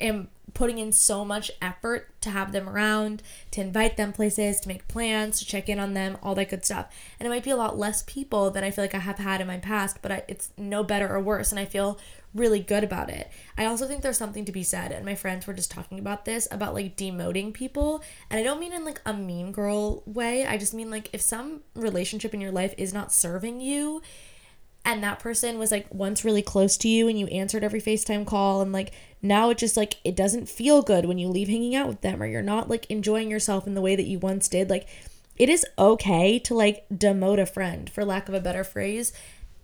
am 0.00 0.28
putting 0.52 0.78
in 0.78 0.90
so 0.90 1.24
much 1.24 1.50
effort 1.60 2.08
to 2.22 2.30
have 2.30 2.52
them 2.52 2.68
around, 2.68 3.22
to 3.50 3.60
invite 3.60 3.96
them 3.96 4.12
places, 4.12 4.58
to 4.60 4.68
make 4.68 4.88
plans, 4.88 5.38
to 5.38 5.44
check 5.44 5.68
in 5.68 5.78
on 5.78 5.94
them, 5.94 6.16
all 6.22 6.34
that 6.34 6.48
good 6.48 6.64
stuff. 6.64 6.94
And 7.20 7.26
it 7.26 7.30
might 7.30 7.44
be 7.44 7.50
a 7.50 7.56
lot 7.56 7.78
less 7.78 8.02
people 8.02 8.50
than 8.50 8.64
I 8.64 8.70
feel 8.70 8.82
like 8.82 8.94
I 8.94 9.00
have 9.00 9.18
had 9.18 9.40
in 9.40 9.46
my 9.46 9.58
past, 9.58 9.98
but 10.02 10.10
I, 10.10 10.22
it's 10.28 10.50
no 10.56 10.82
better 10.82 11.08
or 11.08 11.20
worse. 11.20 11.50
And 11.50 11.60
I 11.60 11.66
feel 11.66 11.98
really 12.36 12.60
good 12.60 12.84
about 12.84 13.10
it. 13.10 13.30
I 13.56 13.64
also 13.64 13.86
think 13.86 14.02
there's 14.02 14.18
something 14.18 14.44
to 14.44 14.52
be 14.52 14.62
said, 14.62 14.92
and 14.92 15.04
my 15.04 15.14
friends 15.14 15.46
were 15.46 15.54
just 15.54 15.70
talking 15.70 15.98
about 15.98 16.24
this 16.24 16.46
about 16.50 16.74
like 16.74 16.96
demoting 16.96 17.52
people. 17.52 18.02
And 18.30 18.38
I 18.38 18.42
don't 18.42 18.60
mean 18.60 18.72
in 18.72 18.84
like 18.84 19.00
a 19.04 19.12
mean 19.12 19.52
girl 19.52 20.02
way, 20.06 20.46
I 20.46 20.58
just 20.58 20.74
mean 20.74 20.90
like 20.90 21.10
if 21.12 21.20
some 21.20 21.62
relationship 21.74 22.34
in 22.34 22.40
your 22.40 22.52
life 22.52 22.74
is 22.76 22.92
not 22.92 23.12
serving 23.12 23.60
you, 23.60 24.02
and 24.86 25.02
that 25.02 25.18
person 25.18 25.58
was 25.58 25.72
like 25.72 25.92
once 25.92 26.24
really 26.24 26.42
close 26.42 26.76
to 26.78 26.88
you 26.88 27.08
and 27.08 27.18
you 27.18 27.26
answered 27.26 27.64
every 27.64 27.80
FaceTime 27.80 28.24
call 28.24 28.62
and 28.62 28.72
like 28.72 28.92
now 29.20 29.50
it 29.50 29.58
just 29.58 29.76
like 29.76 29.96
it 30.04 30.14
doesn't 30.14 30.48
feel 30.48 30.80
good 30.80 31.04
when 31.04 31.18
you 31.18 31.28
leave 31.28 31.48
hanging 31.48 31.74
out 31.74 31.88
with 31.88 32.02
them 32.02 32.22
or 32.22 32.26
you're 32.26 32.40
not 32.40 32.70
like 32.70 32.86
enjoying 32.88 33.28
yourself 33.28 33.66
in 33.66 33.74
the 33.74 33.80
way 33.80 33.96
that 33.96 34.06
you 34.06 34.20
once 34.20 34.46
did 34.46 34.70
like 34.70 34.86
it 35.36 35.48
is 35.48 35.66
okay 35.76 36.38
to 36.38 36.54
like 36.54 36.86
demote 36.88 37.40
a 37.40 37.46
friend 37.46 37.90
for 37.90 38.04
lack 38.04 38.28
of 38.28 38.34
a 38.34 38.40
better 38.40 38.62
phrase 38.62 39.12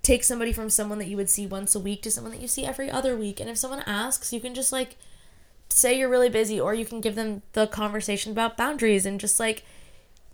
take 0.02 0.24
somebody 0.24 0.52
from 0.52 0.68
someone 0.68 0.98
that 0.98 1.08
you 1.08 1.16
would 1.16 1.30
see 1.30 1.46
once 1.46 1.74
a 1.74 1.80
week 1.80 2.02
to 2.02 2.10
someone 2.10 2.32
that 2.32 2.42
you 2.42 2.48
see 2.48 2.64
every 2.64 2.90
other 2.90 3.16
week. 3.16 3.38
And 3.40 3.48
if 3.48 3.56
someone 3.56 3.84
asks, 3.86 4.32
you 4.32 4.40
can 4.40 4.54
just 4.54 4.72
like 4.72 4.96
say 5.68 5.98
you're 5.98 6.08
really 6.08 6.28
busy, 6.28 6.60
or 6.60 6.74
you 6.74 6.84
can 6.84 7.00
give 7.00 7.14
them 7.14 7.42
the 7.52 7.66
conversation 7.66 8.32
about 8.32 8.56
boundaries 8.56 9.06
and 9.06 9.18
just 9.18 9.40
like 9.40 9.64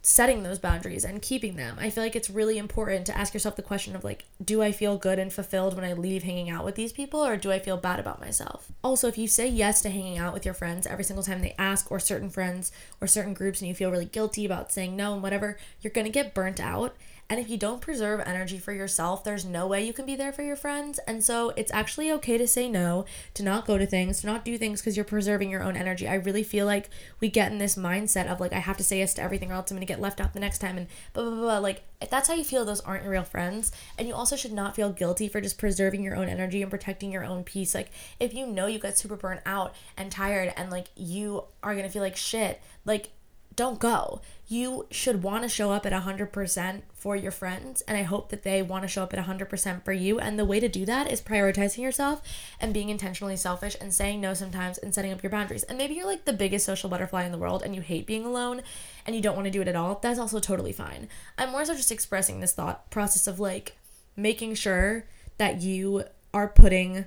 setting 0.01 0.43
those 0.43 0.59
boundaries 0.59 1.05
and 1.05 1.21
keeping 1.21 1.57
them. 1.57 1.77
I 1.79 1.91
feel 1.91 2.03
like 2.03 2.17
it's 2.17 2.31
really 2.31 2.57
important 2.57 3.05
to 3.07 3.17
ask 3.17 3.35
yourself 3.35 3.57
the 3.57 3.63
question 3.63 3.95
of 3.95 4.05
like, 4.05 4.25
do 4.43 4.63
I 4.63 4.73
feel 4.73 4.97
good 4.97 5.19
and 5.19 5.33
fulfilled 5.33 5.75
when 5.75 5.85
I 5.85 5.93
leave 5.93 6.23
hanging 6.23 6.49
out 6.49 6.65
with 6.65 6.77
these 6.77 6.93
people 6.93 7.25
or 7.25 7.37
do 7.37 7.53
I 7.53 7.59
feel 7.59 7.77
bad 7.77 8.01
about 8.01 8.21
myself? 8.21 8.73
Also, 8.83 9.09
if 9.09 9.19
you 9.19 9.29
say 9.29 9.47
yes 9.47 9.83
to 9.83 9.91
hanging 9.91 10.17
out 10.17 10.33
with 10.33 10.45
your 10.45 10.55
friends 10.55 10.87
every 10.87 11.05
single 11.05 11.25
time 11.25 11.43
they 11.43 11.55
ask 11.59 11.91
or 11.91 12.01
certain 12.01 12.31
friends 12.31 12.73
or 13.01 13.07
certain 13.07 13.35
groups 13.35 13.61
and 13.61 13.69
you 13.69 13.75
feel 13.75 13.91
really 13.91 14.07
guilty 14.07 14.47
about 14.47 14.73
saying 14.73 14.97
no 14.97 15.13
and 15.13 15.23
whatever, 15.23 15.59
you're 15.83 15.93
going 15.93 16.07
to 16.07 16.11
get 16.11 16.35
burnt 16.35 16.61
out 16.61 16.97
and 17.31 17.39
if 17.39 17.51
you 17.51 17.59
don't 17.59 17.83
preserve 17.83 18.21
energy 18.25 18.59
for 18.59 18.73
yourself, 18.73 19.23
there's 19.23 19.45
no 19.45 19.67
way 19.67 19.87
you 19.87 19.93
can 19.93 20.07
be 20.07 20.17
there 20.17 20.33
for 20.33 20.43
your 20.43 20.57
friends. 20.57 20.99
And 21.07 21.23
so 21.23 21.51
it's 21.57 21.73
actually 21.73 22.11
okay 22.13 22.39
to 22.39 22.47
say 22.49 22.71
no, 22.71 23.05
to 23.35 23.43
not 23.43 23.67
go 23.67 23.77
to 23.77 23.85
things, 23.85 24.23
to 24.23 24.27
not 24.27 24.47
do 24.47 24.57
things 24.57 24.81
because 24.81 24.97
you're 24.97 25.05
preserving 25.05 25.51
your 25.51 25.63
own 25.63 25.77
energy. 25.77 26.09
I 26.09 26.15
really 26.15 26.43
feel 26.43 26.65
like 26.65 26.89
we 27.21 27.29
get 27.29 27.53
in 27.53 27.59
this 27.59 27.77
mindset 27.77 28.29
of 28.29 28.41
like, 28.41 28.55
I 28.55 28.61
have 28.61 28.79
to 28.79 28.85
say 28.85 29.01
yes 29.01 29.13
to 29.15 29.23
everything 29.23 29.53
or 29.53 29.57
else 29.57 29.71
I'm 29.71 29.77
going 29.77 29.87
to 29.87 29.93
get 29.93 30.01
left 30.01 30.23
out 30.23 30.33
the 30.33 30.41
next 30.41 30.61
time 30.61 30.79
and 30.79 30.87
blah, 31.13 31.25
blah, 31.25 31.33
blah, 31.33 31.41
blah. 31.43 31.59
Like, 31.59 31.83
if 32.01 32.09
that's 32.09 32.29
how 32.29 32.35
you 32.35 32.45
feel, 32.45 32.65
those 32.65 32.81
aren't 32.81 33.03
your 33.03 33.13
real 33.13 33.25
friends. 33.25 33.73
And 33.99 34.09
you 34.09 34.15
also 34.15 34.35
should 34.35 34.53
not 34.53 34.75
feel 34.75 34.91
guilty 34.91 35.29
for 35.29 35.43
just 35.43 35.59
preserving 35.59 36.03
your 36.03 36.17
own 36.17 36.31
energy 36.31 36.63
and 36.63 36.71
protecting 36.71 37.13
your 37.13 37.25
own 37.25 37.45
peace. 37.45 37.75
Like, 37.75 37.91
if 38.19 38.33
you 38.33 38.47
know 38.47 38.67
you 38.67 38.79
got 38.79 38.97
super 38.97 39.17
burnt 39.17 39.43
out 39.45 39.75
and 39.99 40.11
tired 40.11 40.55
and 40.57 40.71
like 40.71 40.87
you 40.97 41.45
are 41.63 41.75
going 41.75 41.87
to 41.87 41.93
feel 41.93 42.03
like 42.03 42.17
shit, 42.17 42.63
like, 42.87 43.11
don't 43.59 43.81
go. 43.81 44.21
You 44.47 44.87
should 44.89 45.25
want 45.25 45.43
to 45.43 45.49
show 45.49 45.73
up 45.73 45.85
at 45.85 45.93
100% 45.93 46.83
for 46.95 47.17
your 47.17 47.33
friends, 47.33 47.83
and 47.83 47.99
I 47.99 48.03
hope 48.03 48.29
that 48.29 48.45
they 48.45 48.63
want 48.63 48.83
to 48.83 48.89
show 48.89 49.03
up 49.03 49.13
at 49.13 49.27
100% 49.27 49.85
for 49.85 49.93
you. 49.93 50.21
And 50.21 50.39
the 50.39 50.45
way 50.45 50.61
to 50.61 50.69
do 50.69 50.87
that 50.87 51.11
is 51.11 51.21
prioritizing 51.21 51.83
yourself 51.83 52.23
and 52.61 52.73
being 52.73 52.89
intentionally 52.89 53.37
selfish 53.37 53.77
and 53.81 53.93
saying 53.93 54.21
no 54.21 54.33
sometimes 54.33 54.79
and 54.79 54.95
setting 54.95 55.11
up 55.11 55.25
your 55.25 55.31
boundaries. 55.31 55.65
And 55.65 55.77
maybe 55.77 55.95
you're 55.95 56.07
like 56.07 56.25
the 56.25 56.33
biggest 56.33 56.65
social 56.65 56.89
butterfly 56.89 57.25
in 57.25 57.33
the 57.33 57.37
world 57.37 57.65
and 57.65 57.75
you 57.75 57.81
hate 57.81 58.07
being 58.07 58.25
alone 58.25 58.63
and 59.05 59.17
you 59.17 59.21
don't 59.21 59.35
want 59.35 59.47
to 59.47 59.51
do 59.51 59.61
it 59.61 59.69
at 59.69 59.75
all. 59.75 59.99
That's 60.01 60.21
also 60.21 60.39
totally 60.39 60.73
fine. 60.73 61.09
I'm 61.37 61.51
more 61.51 61.65
so 61.65 61.75
just 61.75 61.91
expressing 61.91 62.39
this 62.39 62.55
thought 62.55 62.89
process 62.91 63.27
of 63.27 63.41
like 63.41 63.77
making 64.17 64.55
sure 64.55 65.05
that 65.39 65.61
you 65.63 66.05
are 66.33 66.47
putting 66.47 67.07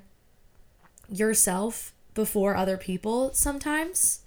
yourself 1.10 1.94
before 2.14 2.58
other 2.58 2.76
people 2.76 3.34
sometimes 3.34 4.20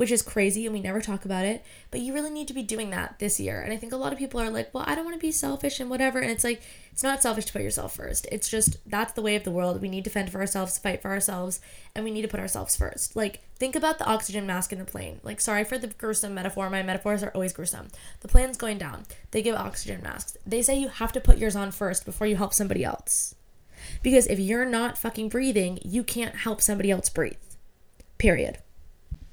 which 0.00 0.10
is 0.10 0.22
crazy 0.22 0.64
and 0.64 0.72
we 0.72 0.80
never 0.80 1.02
talk 1.02 1.26
about 1.26 1.44
it. 1.44 1.62
But 1.90 2.00
you 2.00 2.14
really 2.14 2.30
need 2.30 2.48
to 2.48 2.54
be 2.54 2.62
doing 2.62 2.88
that 2.88 3.18
this 3.18 3.38
year. 3.38 3.60
And 3.60 3.70
I 3.70 3.76
think 3.76 3.92
a 3.92 3.98
lot 3.98 4.14
of 4.14 4.18
people 4.18 4.40
are 4.40 4.48
like, 4.48 4.72
well, 4.72 4.82
I 4.86 4.94
don't 4.94 5.04
want 5.04 5.14
to 5.14 5.20
be 5.20 5.30
selfish 5.30 5.78
and 5.78 5.90
whatever. 5.90 6.20
And 6.20 6.30
it's 6.30 6.42
like, 6.42 6.62
it's 6.90 7.02
not 7.02 7.20
selfish 7.20 7.44
to 7.44 7.52
put 7.52 7.60
yourself 7.60 7.96
first. 7.96 8.26
It's 8.32 8.48
just 8.48 8.78
that's 8.88 9.12
the 9.12 9.20
way 9.20 9.36
of 9.36 9.44
the 9.44 9.50
world. 9.50 9.82
We 9.82 9.90
need 9.90 10.04
to 10.04 10.10
fend 10.10 10.32
for 10.32 10.40
ourselves, 10.40 10.78
fight 10.78 11.02
for 11.02 11.10
ourselves, 11.10 11.60
and 11.94 12.02
we 12.02 12.10
need 12.10 12.22
to 12.22 12.28
put 12.28 12.40
ourselves 12.40 12.74
first. 12.76 13.14
Like, 13.14 13.42
think 13.56 13.76
about 13.76 13.98
the 13.98 14.06
oxygen 14.06 14.46
mask 14.46 14.72
in 14.72 14.78
the 14.78 14.86
plane. 14.86 15.20
Like, 15.22 15.38
sorry 15.38 15.64
for 15.64 15.76
the 15.76 15.88
gruesome 15.88 16.32
metaphor. 16.32 16.70
My 16.70 16.82
metaphors 16.82 17.22
are 17.22 17.32
always 17.34 17.52
gruesome. 17.52 17.88
The 18.20 18.28
plane's 18.28 18.56
going 18.56 18.78
down. 18.78 19.04
They 19.32 19.42
give 19.42 19.54
oxygen 19.54 20.02
masks. 20.02 20.38
They 20.46 20.62
say 20.62 20.78
you 20.78 20.88
have 20.88 21.12
to 21.12 21.20
put 21.20 21.36
yours 21.36 21.56
on 21.56 21.72
first 21.72 22.06
before 22.06 22.26
you 22.26 22.36
help 22.36 22.54
somebody 22.54 22.84
else. 22.84 23.34
Because 24.02 24.26
if 24.28 24.38
you're 24.38 24.64
not 24.64 24.96
fucking 24.96 25.28
breathing, 25.28 25.78
you 25.84 26.02
can't 26.02 26.36
help 26.36 26.62
somebody 26.62 26.90
else 26.90 27.10
breathe. 27.10 27.34
Period. 28.16 28.60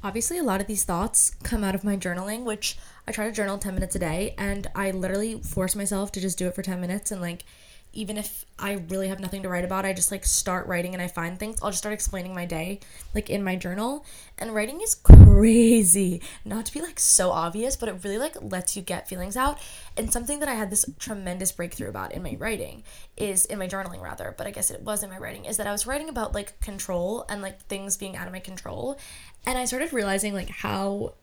Obviously, 0.04 0.38
a 0.38 0.44
lot 0.44 0.62
of 0.62 0.68
these 0.68 0.84
thoughts 0.84 1.32
come 1.44 1.64
out 1.64 1.76
of 1.76 1.84
my 1.84 1.98
journaling, 1.98 2.44
which 2.44 2.78
I 3.08 3.12
try 3.12 3.26
to 3.26 3.32
journal 3.32 3.58
10 3.58 3.74
minutes 3.74 3.96
a 3.96 4.00
day, 4.00 4.36
and 4.38 4.68
I 4.76 4.92
literally 4.92 5.42
force 5.42 5.76
myself 5.76 6.12
to 6.14 6.22
just 6.22 6.38
do 6.38 6.48
it 6.48 6.54
for 6.54 6.62
10 6.62 6.80
minutes. 6.80 7.12
And 7.12 7.20
like, 7.20 7.46
even 7.94 8.16
if 8.16 8.46
I 8.60 8.74
really 8.90 9.08
have 9.08 9.20
nothing 9.20 9.42
to 9.42 9.50
write 9.50 9.66
about, 9.66 9.86
I 9.86 9.94
just 9.94 10.12
like 10.12 10.24
start 10.24 10.68
writing 10.68 10.94
and 10.94 11.02
I 11.02 11.08
find 11.08 11.40
things. 11.40 11.58
I'll 11.64 11.72
just 11.72 11.80
start 11.80 11.94
explaining 11.94 12.36
my 12.36 12.46
day, 12.46 12.80
like 13.16 13.32
in 13.32 13.44
my 13.44 13.56
journal. 13.56 14.06
And 14.38 14.54
writing 14.54 14.82
is 14.82 14.94
crazy. 14.94 16.22
Not 16.46 16.68
to 16.68 16.74
be 16.74 16.82
like 16.82 17.00
so 17.00 17.32
obvious, 17.32 17.76
but 17.76 17.90
it 17.90 18.04
really 18.04 18.20
like 18.20 18.36
lets 18.40 18.76
you 18.76 18.84
get 18.84 19.10
feelings 19.10 19.36
out. 19.36 19.58
And 19.96 20.14
something 20.14 20.40
that 20.40 20.50
I 20.50 20.54
had 20.54 20.70
this 20.70 20.86
tremendous 21.00 21.52
breakthrough 21.52 21.90
about 21.90 22.12
in 22.12 22.22
my 22.22 22.36
writing 22.38 22.84
is 23.16 23.46
in 23.46 23.58
my 23.58 23.68
journaling 23.68 24.02
rather, 24.02 24.36
but 24.38 24.46
I 24.46 24.52
guess 24.52 24.70
it 24.70 24.82
was 24.82 25.02
in 25.02 25.10
my 25.10 25.18
writing, 25.18 25.46
is 25.46 25.58
that 25.58 25.66
I 25.66 25.72
was 25.72 25.88
writing 25.88 26.10
about 26.10 26.36
like 26.36 26.60
control 26.60 27.26
and 27.30 27.42
like 27.42 27.62
things 27.62 27.98
being 27.98 28.16
out 28.16 28.28
of 28.28 28.34
my 28.34 28.40
control. 28.40 29.00
And 29.48 29.58
I 29.58 29.64
started 29.64 29.94
realizing 29.94 30.34
like 30.34 30.50
how 30.50 31.14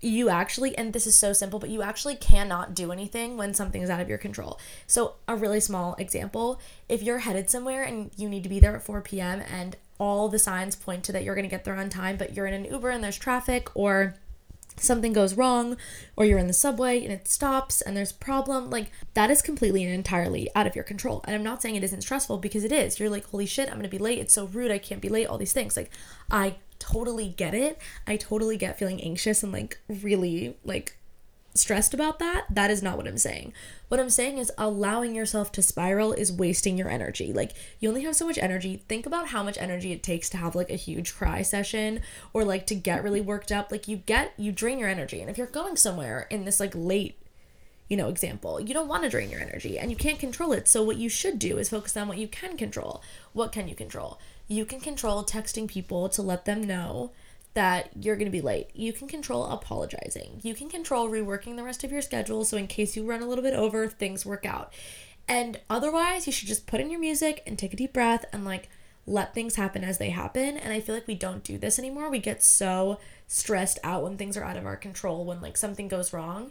you 0.00 0.28
actually 0.28 0.76
and 0.78 0.92
this 0.92 1.06
is 1.06 1.16
so 1.16 1.32
simple 1.32 1.58
but 1.58 1.70
you 1.70 1.82
actually 1.82 2.14
cannot 2.14 2.74
do 2.74 2.92
anything 2.92 3.36
when 3.36 3.54
something 3.54 3.82
is 3.82 3.90
out 3.90 3.98
of 4.00 4.08
your 4.08 4.18
control. 4.18 4.60
So 4.86 5.14
a 5.26 5.34
really 5.34 5.58
small 5.58 5.94
example 5.94 6.60
if 6.88 7.02
you're 7.02 7.18
headed 7.18 7.50
somewhere 7.50 7.82
and 7.82 8.12
you 8.16 8.28
need 8.28 8.44
to 8.44 8.48
be 8.48 8.60
there 8.60 8.76
at 8.76 8.84
4 8.84 9.00
p.m 9.00 9.40
and 9.40 9.76
all 9.98 10.28
the 10.28 10.38
signs 10.38 10.76
point 10.76 11.02
to 11.04 11.12
that 11.12 11.24
you're 11.24 11.34
going 11.34 11.46
to 11.46 11.50
get 11.50 11.64
there 11.64 11.74
on 11.74 11.88
time 11.88 12.16
but 12.16 12.36
you're 12.36 12.46
in 12.46 12.54
an 12.54 12.66
uber 12.66 12.90
and 12.90 13.02
there's 13.02 13.18
traffic 13.18 13.68
or 13.74 14.14
something 14.76 15.14
goes 15.14 15.34
wrong 15.34 15.76
or 16.16 16.24
you're 16.26 16.38
in 16.38 16.48
the 16.48 16.52
subway 16.52 17.02
and 17.02 17.10
it 17.10 17.26
stops 17.26 17.80
and 17.80 17.96
there's 17.96 18.10
a 18.12 18.16
problem 18.16 18.68
like 18.68 18.90
that 19.14 19.30
is 19.30 19.40
completely 19.40 19.82
and 19.82 19.94
entirely 19.94 20.48
out 20.54 20.66
of 20.66 20.74
your 20.76 20.84
control. 20.84 21.24
And 21.24 21.34
i'm 21.34 21.42
not 21.42 21.62
saying 21.62 21.74
it 21.74 21.82
isn't 21.82 22.02
stressful 22.02 22.38
because 22.38 22.62
it 22.62 22.70
is. 22.70 23.00
You're 23.00 23.10
like 23.10 23.24
holy 23.30 23.46
shit 23.46 23.70
i'm 23.70 23.76
gonna 23.76 23.88
be 23.88 23.98
late. 23.98 24.18
It's 24.18 24.34
so 24.34 24.46
rude. 24.46 24.70
I 24.70 24.78
can't 24.78 25.00
be 25.00 25.08
late 25.08 25.26
all 25.26 25.38
these 25.38 25.54
things. 25.54 25.76
Like 25.76 25.90
i 26.30 26.56
totally 26.92 27.28
get 27.28 27.54
it. 27.54 27.78
I 28.06 28.16
totally 28.16 28.56
get 28.56 28.78
feeling 28.78 29.00
anxious 29.02 29.42
and 29.42 29.52
like 29.52 29.80
really 29.88 30.56
like 30.64 30.96
stressed 31.54 31.94
about 31.94 32.18
that. 32.18 32.46
That 32.50 32.70
is 32.70 32.82
not 32.82 32.96
what 32.96 33.06
I'm 33.06 33.18
saying. 33.18 33.52
What 33.88 34.00
I'm 34.00 34.10
saying 34.10 34.38
is 34.38 34.52
allowing 34.58 35.14
yourself 35.14 35.52
to 35.52 35.62
spiral 35.62 36.12
is 36.12 36.32
wasting 36.32 36.76
your 36.76 36.88
energy. 36.88 37.32
Like 37.32 37.52
you 37.80 37.88
only 37.88 38.02
have 38.02 38.16
so 38.16 38.26
much 38.26 38.38
energy. 38.38 38.82
Think 38.88 39.06
about 39.06 39.28
how 39.28 39.42
much 39.42 39.58
energy 39.58 39.92
it 39.92 40.02
takes 40.02 40.28
to 40.30 40.36
have 40.36 40.54
like 40.54 40.70
a 40.70 40.76
huge 40.76 41.14
cry 41.14 41.42
session 41.42 42.00
or 42.32 42.44
like 42.44 42.66
to 42.66 42.74
get 42.74 43.02
really 43.02 43.20
worked 43.20 43.50
up. 43.50 43.70
Like 43.70 43.88
you 43.88 43.96
get 43.96 44.32
you 44.36 44.52
drain 44.52 44.78
your 44.78 44.88
energy. 44.88 45.20
And 45.20 45.30
if 45.30 45.38
you're 45.38 45.46
going 45.46 45.76
somewhere 45.76 46.26
in 46.30 46.44
this 46.44 46.60
like 46.60 46.72
late 46.74 47.18
you 47.88 47.96
know, 47.96 48.08
example, 48.08 48.60
you 48.60 48.74
don't 48.74 48.88
want 48.88 49.04
to 49.04 49.08
drain 49.08 49.30
your 49.30 49.40
energy 49.40 49.78
and 49.78 49.92
you 49.92 49.96
can't 49.96 50.18
control 50.18 50.52
it. 50.52 50.66
So, 50.66 50.82
what 50.82 50.96
you 50.96 51.08
should 51.08 51.38
do 51.38 51.56
is 51.56 51.68
focus 51.68 51.96
on 51.96 52.08
what 52.08 52.18
you 52.18 52.26
can 52.26 52.56
control. 52.56 53.00
What 53.32 53.52
can 53.52 53.68
you 53.68 53.76
control? 53.76 54.18
You 54.48 54.64
can 54.64 54.80
control 54.80 55.24
texting 55.24 55.68
people 55.68 56.08
to 56.10 56.22
let 56.22 56.44
them 56.44 56.62
know 56.62 57.12
that 57.54 57.88
you're 57.98 58.16
going 58.16 58.26
to 58.26 58.30
be 58.30 58.42
late. 58.42 58.68
You 58.74 58.92
can 58.92 59.08
control 59.08 59.46
apologizing. 59.46 60.40
You 60.42 60.54
can 60.54 60.68
control 60.68 61.08
reworking 61.08 61.56
the 61.56 61.64
rest 61.64 61.84
of 61.84 61.90
your 61.90 62.02
schedule 62.02 62.44
so 62.44 62.56
in 62.56 62.66
case 62.66 62.96
you 62.96 63.04
run 63.06 63.22
a 63.22 63.26
little 63.26 63.42
bit 63.42 63.54
over, 63.54 63.88
things 63.88 64.26
work 64.26 64.44
out. 64.44 64.72
And 65.26 65.58
otherwise, 65.68 66.26
you 66.26 66.32
should 66.32 66.48
just 66.48 66.66
put 66.66 66.80
in 66.80 66.90
your 66.90 67.00
music 67.00 67.42
and 67.46 67.58
take 67.58 67.72
a 67.72 67.76
deep 67.76 67.92
breath 67.92 68.24
and 68.32 68.44
like 68.44 68.68
let 69.06 69.34
things 69.34 69.56
happen 69.56 69.84
as 69.84 69.98
they 69.98 70.10
happen. 70.10 70.56
And 70.56 70.72
I 70.72 70.80
feel 70.80 70.94
like 70.94 71.06
we 71.06 71.14
don't 71.14 71.44
do 71.44 71.58
this 71.58 71.78
anymore. 71.78 72.10
We 72.10 72.18
get 72.18 72.44
so 72.44 72.98
stressed 73.26 73.78
out 73.82 74.02
when 74.02 74.16
things 74.16 74.36
are 74.36 74.44
out 74.44 74.56
of 74.56 74.66
our 74.66 74.76
control, 74.76 75.24
when 75.24 75.40
like 75.40 75.56
something 75.56 75.88
goes 75.88 76.12
wrong. 76.12 76.50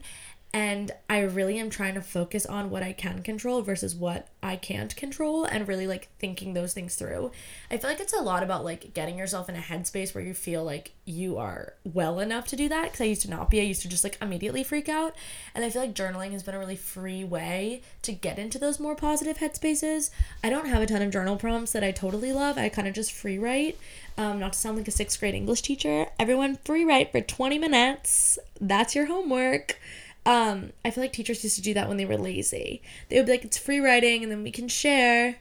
And 0.54 0.92
I 1.10 1.20
really 1.20 1.60
am 1.60 1.70
trying 1.70 1.96
to 1.96 2.02
focus 2.02 2.46
on 2.46 2.70
what 2.70 2.82
I 2.82 2.94
can 2.94 3.22
control 3.24 3.62
versus 3.62 3.94
what 3.94 4.30
I 4.42 4.56
can't 4.56 4.96
control 4.96 5.44
and 5.44 5.68
really 5.68 5.86
like 5.86 6.08
thinking 6.18 6.54
those 6.54 6.74
things 6.74 6.96
through. 6.96 7.32
I 7.70 7.76
feel 7.76 7.90
like 7.90 8.00
it's 8.00 8.14
a 8.14 8.22
lot 8.22 8.42
about 8.42 8.64
like 8.64 8.94
getting 8.94 9.18
yourself 9.18 9.50
in 9.50 9.58
a 9.58 9.60
headspace 9.60 10.16
where 10.16 10.24
you 10.24 10.34
feel 10.34 10.64
like 10.64 10.94
you 11.04 11.38
are 11.38 11.74
well 11.84 12.22
enough 12.22 12.48
to 12.48 12.56
do 12.56 12.70
that 12.70 12.84
because 12.84 13.02
I 13.02 13.06
used 13.06 13.24
to 13.24 13.30
not 13.30 13.50
be. 13.50 13.60
I 13.60 13.64
used 13.64 13.82
to 13.82 13.90
just 13.90 14.06
like 14.06 14.18
immediately 14.22 14.64
freak 14.64 14.88
out. 14.88 15.14
And 15.54 15.66
I 15.66 15.70
feel 15.70 15.82
like 15.82 15.94
journaling 15.94 16.32
has 16.32 16.44
been 16.44 16.56
a 16.56 16.60
really 16.60 16.78
free 16.78 17.26
way 17.26 17.82
to 18.04 18.14
get 18.14 18.40
into 18.40 18.58
those 18.58 18.80
more 18.80 18.96
positive 18.96 19.40
headspaces. 19.40 20.10
I 20.42 20.50
don't 20.50 20.68
have 20.68 20.82
a 20.82 20.86
ton 20.86 21.02
of 21.02 21.12
journal 21.12 21.36
prompts 21.36 21.74
that 21.74 21.84
I 21.84 21.92
totally 21.92 22.32
love. 22.32 22.58
I 22.58 22.70
kind 22.70 22.88
of 22.88 22.94
just 22.94 23.12
free 23.12 23.38
write. 23.38 23.78
Um, 24.18 24.40
not 24.40 24.54
to 24.54 24.60
sound 24.60 24.78
like 24.78 24.88
a 24.88 24.92
sixth 24.92 25.20
grade 25.20 25.36
English 25.36 25.64
teacher. 25.64 26.08
Everyone 26.18 26.56
free 26.64 26.86
write 26.86 27.12
for 27.12 27.20
20 27.20 27.60
minutes. 27.60 28.40
That's 28.62 28.96
your 28.96 29.08
homework. 29.08 29.78
Um, 30.26 30.72
I 30.84 30.90
feel 30.90 31.04
like 31.04 31.14
teachers 31.14 31.44
used 31.44 31.56
to 31.58 31.62
do 31.62 31.74
that 31.76 31.88
when 31.88 31.98
they 31.98 32.06
were 32.06 32.18
lazy. 32.18 32.82
They 33.10 33.18
would 33.18 33.28
be 33.28 33.34
like, 33.34 33.46
it's 33.46 33.58
free 33.58 33.80
writing 33.80 34.24
and 34.24 34.32
then 34.32 34.44
we 34.44 34.52
can 34.52 34.68
share. 34.68 35.38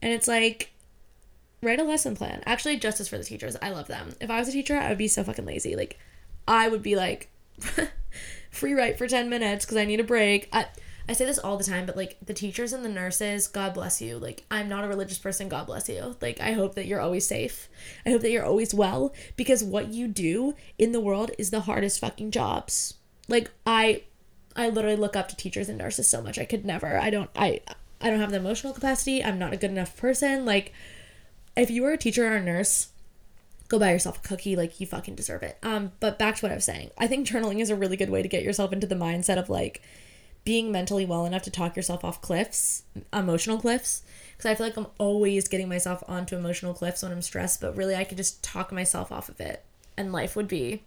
And 0.00 0.12
it's 0.12 0.26
like, 0.26 0.72
write 1.62 1.80
a 1.80 1.84
lesson 1.84 2.16
plan. 2.16 2.42
Actually, 2.46 2.78
justice 2.78 3.08
for 3.08 3.18
the 3.18 3.24
teachers. 3.24 3.56
I 3.60 3.70
love 3.70 3.88
them. 3.88 4.14
If 4.20 4.30
I 4.30 4.38
was 4.38 4.48
a 4.48 4.52
teacher, 4.52 4.76
I 4.76 4.88
would 4.88 4.98
be 4.98 5.08
so 5.08 5.22
fucking 5.22 5.44
lazy. 5.44 5.76
Like, 5.76 5.98
I 6.48 6.68
would 6.68 6.82
be 6.82 6.96
like, 6.96 7.30
free 8.50 8.72
write 8.72 8.96
for 8.96 9.06
10 9.06 9.28
minutes 9.28 9.64
because 9.64 9.76
I 9.76 9.84
need 9.84 10.00
a 10.00 10.04
break. 10.04 10.48
I, 10.50 10.66
I 11.08 11.12
say 11.12 11.26
this 11.26 11.38
all 11.38 11.58
the 11.58 11.64
time, 11.64 11.84
but 11.84 11.96
like 11.96 12.16
the 12.24 12.34
teachers 12.34 12.72
and 12.72 12.84
the 12.84 12.88
nurses, 12.88 13.48
God 13.48 13.74
bless 13.74 14.00
you. 14.00 14.18
Like, 14.18 14.44
I'm 14.50 14.68
not 14.68 14.84
a 14.84 14.88
religious 14.88 15.18
person, 15.18 15.48
God 15.48 15.66
bless 15.66 15.88
you. 15.88 16.16
Like, 16.22 16.40
I 16.40 16.52
hope 16.52 16.74
that 16.74 16.86
you're 16.86 17.00
always 17.00 17.26
safe. 17.26 17.68
I 18.06 18.10
hope 18.10 18.22
that 18.22 18.30
you're 18.30 18.44
always 18.44 18.72
well 18.72 19.14
because 19.36 19.62
what 19.62 19.88
you 19.88 20.08
do 20.08 20.54
in 20.78 20.92
the 20.92 21.00
world 21.00 21.30
is 21.38 21.50
the 21.50 21.60
hardest 21.60 22.00
fucking 22.00 22.30
jobs 22.30 22.94
like 23.28 23.50
I 23.66 24.02
I 24.54 24.68
literally 24.70 24.96
look 24.96 25.16
up 25.16 25.28
to 25.28 25.36
teachers 25.36 25.68
and 25.68 25.78
nurses 25.78 26.08
so 26.08 26.22
much. 26.22 26.38
I 26.38 26.44
could 26.44 26.64
never. 26.64 26.98
I 26.98 27.10
don't 27.10 27.30
I 27.36 27.60
I 28.00 28.10
don't 28.10 28.20
have 28.20 28.30
the 28.30 28.38
emotional 28.38 28.72
capacity. 28.72 29.22
I'm 29.22 29.38
not 29.38 29.52
a 29.52 29.56
good 29.56 29.70
enough 29.70 29.96
person. 29.96 30.44
Like 30.44 30.72
if 31.56 31.70
you 31.70 31.82
were 31.82 31.92
a 31.92 31.98
teacher 31.98 32.26
or 32.26 32.36
a 32.36 32.42
nurse, 32.42 32.88
go 33.68 33.78
buy 33.78 33.92
yourself 33.92 34.18
a 34.18 34.28
cookie 34.28 34.56
like 34.56 34.80
you 34.80 34.86
fucking 34.86 35.14
deserve 35.14 35.42
it. 35.42 35.58
Um 35.62 35.92
but 36.00 36.18
back 36.18 36.36
to 36.36 36.42
what 36.44 36.52
I 36.52 36.56
was 36.56 36.64
saying. 36.64 36.90
I 36.98 37.06
think 37.06 37.26
journaling 37.26 37.60
is 37.60 37.70
a 37.70 37.76
really 37.76 37.96
good 37.96 38.10
way 38.10 38.22
to 38.22 38.28
get 38.28 38.42
yourself 38.42 38.72
into 38.72 38.86
the 38.86 38.94
mindset 38.94 39.38
of 39.38 39.50
like 39.50 39.82
being 40.44 40.70
mentally 40.70 41.04
well 41.04 41.26
enough 41.26 41.42
to 41.42 41.50
talk 41.50 41.74
yourself 41.74 42.04
off 42.04 42.22
cliffs, 42.22 42.84
emotional 43.12 43.58
cliffs. 43.58 44.02
Because 44.36 44.50
I 44.50 44.54
feel 44.54 44.66
like 44.66 44.76
I'm 44.76 44.86
always 44.96 45.48
getting 45.48 45.68
myself 45.68 46.04
onto 46.06 46.36
emotional 46.36 46.72
cliffs 46.72 47.02
when 47.02 47.10
I'm 47.10 47.22
stressed, 47.22 47.60
but 47.60 47.76
really 47.76 47.96
I 47.96 48.04
could 48.04 48.16
just 48.16 48.44
talk 48.44 48.70
myself 48.70 49.10
off 49.10 49.28
of 49.28 49.40
it. 49.40 49.64
And 49.96 50.12
life 50.12 50.36
would 50.36 50.46
be 50.46 50.82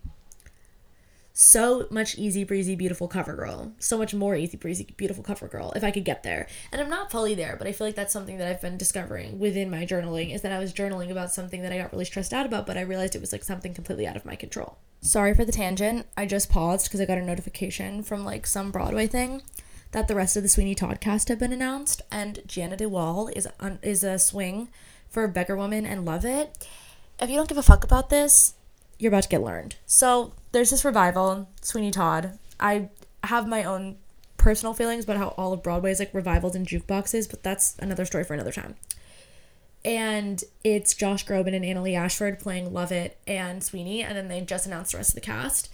so 1.39 1.87
much 1.89 2.17
easy 2.17 2.43
breezy 2.43 2.75
beautiful 2.75 3.07
cover 3.07 3.33
girl. 3.33 3.71
So 3.79 3.97
much 3.97 4.13
more 4.13 4.35
easy 4.35 4.57
breezy 4.57 4.93
beautiful 4.97 5.23
cover 5.23 5.47
girl 5.47 5.71
if 5.73 5.85
i 5.85 5.91
could 5.91 6.03
get 6.03 6.23
there. 6.23 6.47
And 6.69 6.81
i'm 6.81 6.89
not 6.89 7.11
fully 7.11 7.33
there 7.33 7.55
but 7.57 7.65
i 7.65 7.71
feel 7.71 7.87
like 7.87 7.95
that's 7.95 8.11
something 8.11 8.37
that 8.39 8.47
i've 8.49 8.61
been 8.61 8.75
discovering 8.75 9.39
within 9.39 9.71
my 9.71 9.85
journaling 9.85 10.35
is 10.35 10.41
that 10.41 10.51
i 10.51 10.59
was 10.59 10.73
journaling 10.73 11.09
about 11.09 11.31
something 11.31 11.61
that 11.61 11.71
i 11.71 11.77
got 11.77 11.93
really 11.93 12.03
stressed 12.03 12.33
out 12.33 12.45
about 12.45 12.67
but 12.67 12.75
i 12.75 12.81
realized 12.81 13.15
it 13.15 13.21
was 13.21 13.31
like 13.31 13.45
something 13.45 13.73
completely 13.73 14.05
out 14.05 14.17
of 14.17 14.25
my 14.25 14.35
control. 14.35 14.79
Sorry 14.99 15.33
for 15.33 15.45
the 15.45 15.53
tangent. 15.53 16.07
I 16.17 16.25
just 16.25 16.49
paused 16.49 16.87
because 16.87 16.99
i 16.99 17.05
got 17.05 17.17
a 17.17 17.21
notification 17.21 18.03
from 18.03 18.25
like 18.25 18.45
some 18.45 18.69
broadway 18.69 19.07
thing 19.07 19.41
that 19.91 20.09
the 20.09 20.15
rest 20.15 20.35
of 20.35 20.43
the 20.43 20.49
sweeney 20.49 20.75
todd 20.75 20.99
cast 20.99 21.29
have 21.29 21.39
been 21.39 21.53
announced 21.53 22.01
and 22.11 22.41
Jeanna 22.47 22.75
de 22.75 22.89
Waal 22.89 23.29
is 23.29 23.47
on 23.61 23.79
is 23.81 24.03
a 24.03 24.19
swing 24.19 24.67
for 25.07 25.25
beggar 25.29 25.55
woman 25.55 25.85
and 25.85 26.03
love 26.03 26.25
it. 26.25 26.67
If 27.17 27.29
you 27.29 27.37
don't 27.37 27.47
give 27.47 27.57
a 27.57 27.63
fuck 27.63 27.85
about 27.85 28.09
this 28.09 28.55
you're 28.97 29.09
about 29.09 29.23
to 29.23 29.29
get 29.29 29.41
learned. 29.41 29.77
So 29.85 30.33
there's 30.51 30.69
this 30.69 30.85
revival, 30.85 31.49
Sweeney 31.61 31.91
Todd. 31.91 32.37
I 32.59 32.89
have 33.23 33.47
my 33.47 33.63
own 33.63 33.97
personal 34.37 34.73
feelings 34.73 35.03
about 35.03 35.17
how 35.17 35.27
all 35.29 35.53
of 35.53 35.61
Broadway 35.61 35.91
is 35.91 35.99
like 35.99 36.13
revivals 36.13 36.55
and 36.55 36.67
jukeboxes, 36.67 37.29
but 37.29 37.43
that's 37.43 37.75
another 37.79 38.05
story 38.05 38.23
for 38.23 38.33
another 38.33 38.51
time. 38.51 38.75
And 39.85 40.43
it's 40.63 40.93
Josh 40.93 41.25
Groban 41.25 41.55
and 41.55 41.63
Annaleigh 41.63 41.97
Ashford 41.97 42.39
playing 42.39 42.73
Lovett 42.73 43.17
and 43.27 43.63
Sweeney, 43.63 44.03
and 44.03 44.17
then 44.17 44.27
they 44.27 44.41
just 44.41 44.65
announced 44.65 44.91
the 44.91 44.97
rest 44.97 45.11
of 45.11 45.15
the 45.15 45.21
cast. 45.21 45.69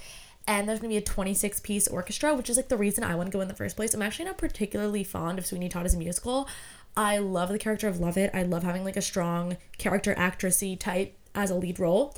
And 0.48 0.70
there's 0.70 0.80
gonna 0.80 0.90
be 0.90 0.98
a 0.98 1.02
26 1.02 1.60
piece 1.62 1.88
orchestra, 1.88 2.36
which 2.36 2.50
is 2.50 2.58
like 2.58 2.68
the 2.68 2.78
reason 2.78 3.04
I 3.04 3.16
want 3.16 3.28
to 3.28 3.32
go 3.32 3.42
in 3.42 3.48
the 3.48 3.56
first 3.56 3.76
place. 3.76 3.94
I'm 3.94 4.02
actually 4.02 4.26
not 4.26 4.38
particularly 4.38 5.04
fond 5.04 5.40
of 5.40 5.46
Sweeney 5.46 5.70
Todd 5.70 5.86
as 5.86 5.96
a 5.96 5.98
musical. 5.98 6.48
I 6.96 7.18
love 7.18 7.50
the 7.50 7.60
character 7.60 7.88
of 7.88 8.00
Lovett. 8.00 8.32
I 8.34 8.44
love 8.44 8.64
having 8.64 8.84
like 8.84 8.96
a 8.96 9.02
strong 9.02 9.58
character 9.78 10.14
actressy 10.16 10.80
type 10.80 11.18
as 11.34 11.50
a 11.50 11.56
lead 11.56 11.80
role. 11.80 12.16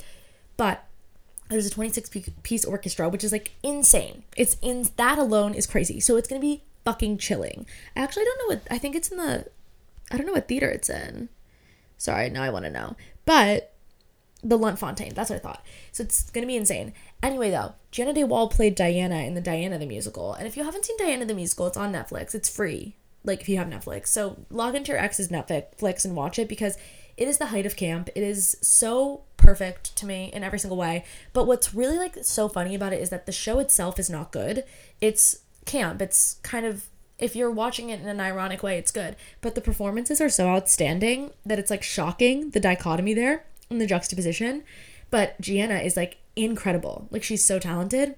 But 0.56 0.84
there's 1.48 1.66
a 1.66 1.70
26 1.70 2.10
piece 2.42 2.64
orchestra 2.64 3.08
which 3.08 3.24
is 3.24 3.32
like 3.32 3.52
insane. 3.62 4.24
It's 4.36 4.56
in 4.62 4.88
that 4.96 5.18
alone 5.18 5.54
is 5.54 5.66
crazy. 5.66 6.00
So 6.00 6.16
it's 6.16 6.28
gonna 6.28 6.40
be 6.40 6.62
fucking 6.84 7.18
chilling. 7.18 7.66
I 7.96 8.00
actually 8.00 8.24
don't 8.24 8.38
know 8.38 8.54
what 8.54 8.66
i 8.70 8.78
think 8.78 8.96
it's 8.96 9.08
in 9.08 9.18
the 9.18 9.46
i 10.10 10.16
don't 10.16 10.26
know 10.26 10.32
what 10.32 10.48
theater 10.48 10.68
it's 10.68 10.90
in. 10.90 11.28
Sorry 11.96 12.30
now 12.30 12.42
i 12.42 12.50
want 12.50 12.64
to 12.64 12.70
know. 12.70 12.96
But 13.24 13.74
the 14.42 14.56
lunt-fontanne 14.56 15.14
that's 15.14 15.30
what 15.30 15.36
i 15.36 15.42
thought. 15.42 15.64
So 15.92 16.02
it's 16.02 16.30
gonna 16.30 16.46
be 16.46 16.56
insane. 16.56 16.92
Anyway 17.22 17.50
though 17.50 17.74
Jeanna 17.90 18.12
de 18.12 18.24
Waal 18.24 18.48
played 18.48 18.74
diana 18.74 19.22
in 19.22 19.34
the 19.34 19.40
diana 19.40 19.78
the 19.78 19.86
musical. 19.86 20.34
And 20.34 20.46
if 20.46 20.56
you 20.56 20.64
haven't 20.64 20.84
seen 20.84 20.96
diana 20.98 21.24
the 21.24 21.34
musical 21.34 21.66
it's 21.66 21.76
on 21.76 21.92
netflix. 21.92 22.34
It's 22.34 22.48
free 22.48 22.96
like 23.24 23.40
if 23.40 23.48
you 23.48 23.56
have 23.56 23.68
netflix. 23.68 24.08
So 24.08 24.36
log 24.50 24.74
into 24.74 24.92
your 24.92 25.00
ex's 25.00 25.28
netflix 25.28 26.04
and 26.04 26.16
watch 26.16 26.38
it 26.38 26.48
because 26.48 26.76
it 27.18 27.26
is 27.26 27.38
the 27.38 27.46
height 27.46 27.66
of 27.66 27.76
camp. 27.76 28.08
It 28.14 28.22
is 28.22 28.56
so 28.62 29.22
perfect 29.36 29.96
to 29.96 30.06
me 30.06 30.30
in 30.32 30.44
every 30.44 30.58
single 30.60 30.78
way. 30.78 31.04
But 31.32 31.46
what's 31.46 31.74
really 31.74 31.98
like 31.98 32.16
so 32.22 32.48
funny 32.48 32.76
about 32.76 32.92
it 32.92 33.02
is 33.02 33.10
that 33.10 33.26
the 33.26 33.32
show 33.32 33.58
itself 33.58 33.98
is 33.98 34.08
not 34.08 34.30
good. 34.30 34.64
It's 35.00 35.40
camp. 35.64 36.00
It's 36.00 36.34
kind 36.44 36.64
of 36.64 36.88
if 37.18 37.34
you're 37.34 37.50
watching 37.50 37.90
it 37.90 38.00
in 38.00 38.06
an 38.06 38.20
ironic 38.20 38.62
way, 38.62 38.78
it's 38.78 38.92
good. 38.92 39.16
But 39.40 39.56
the 39.56 39.60
performances 39.60 40.20
are 40.20 40.28
so 40.28 40.46
outstanding 40.46 41.32
that 41.44 41.58
it's 41.58 41.70
like 41.70 41.82
shocking 41.82 42.50
the 42.50 42.60
dichotomy 42.60 43.14
there 43.14 43.44
and 43.68 43.80
the 43.80 43.86
juxtaposition. 43.86 44.62
But 45.10 45.40
Jeanna 45.40 45.78
is 45.78 45.96
like 45.96 46.18
incredible. 46.36 47.08
Like 47.10 47.24
she's 47.24 47.44
so 47.44 47.58
talented. 47.58 48.14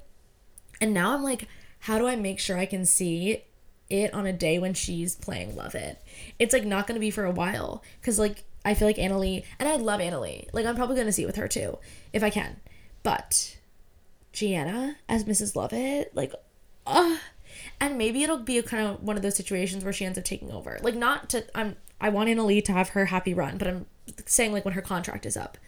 And 0.79 0.93
now 0.93 1.15
I'm 1.15 1.23
like, 1.23 1.49
how 1.81 1.99
do 1.99 2.07
I 2.07 2.17
make 2.17 2.39
sure 2.39 2.59
I 2.59 2.67
can 2.67 2.85
see 2.85 3.45
it 3.89 4.13
on 4.13 4.27
a 4.27 4.33
day 4.33 4.59
when 4.59 4.75
she's 4.75 5.15
playing 5.15 5.57
Lovett? 5.57 6.03
It's 6.39 6.53
like 6.53 6.67
not 6.67 6.87
gonna 6.87 7.01
be 7.01 7.11
for 7.11 7.25
a 7.25 7.31
while. 7.31 7.83
Cause 8.03 8.19
like 8.19 8.45
I 8.65 8.75
feel 8.75 8.87
like 8.89 8.97
Annaleigh, 8.97 9.45
and 9.59 9.69
I 9.69 9.77
love 9.77 10.01
Annaleigh. 10.01 10.49
Like 10.53 10.67
I'm 10.67 10.77
probably 10.77 10.97
gonna 10.97 11.13
see 11.13 11.23
it 11.23 11.27
with 11.27 11.37
her 11.37 11.49
too, 11.49 11.79
if 12.13 12.23
I 12.23 12.31
can. 12.31 12.61
But 13.03 13.57
Jeanna 14.33 14.97
as 15.09 15.25
Mrs. 15.25 15.57
Lovett, 15.57 16.15
like, 16.15 16.35
uh 16.87 17.19
and 17.81 17.97
maybe 17.99 18.23
it'll 18.23 18.39
be 18.39 18.59
a 18.59 18.63
kind 18.63 18.87
of 18.87 19.03
one 19.03 19.17
of 19.17 19.23
those 19.23 19.37
situations 19.37 19.85
where 19.85 19.93
she 19.93 20.05
ends 20.05 20.19
up 20.19 20.25
taking 20.25 20.51
over. 20.51 20.79
Like 20.83 20.95
not 20.95 21.31
to 21.31 21.45
I'm 21.55 21.77
I 22.01 22.09
want 22.09 22.29
Annaleigh 22.29 22.65
to 22.65 22.73
have 22.73 22.91
her 22.91 23.07
happy 23.07 23.35
run, 23.35 23.59
but 23.59 23.69
I'm 23.69 23.87
saying 24.27 24.53
like 24.53 24.65
when 24.65 24.75
her 24.75 24.83
contract 24.83 25.27
is 25.27 25.37
up. 25.37 25.59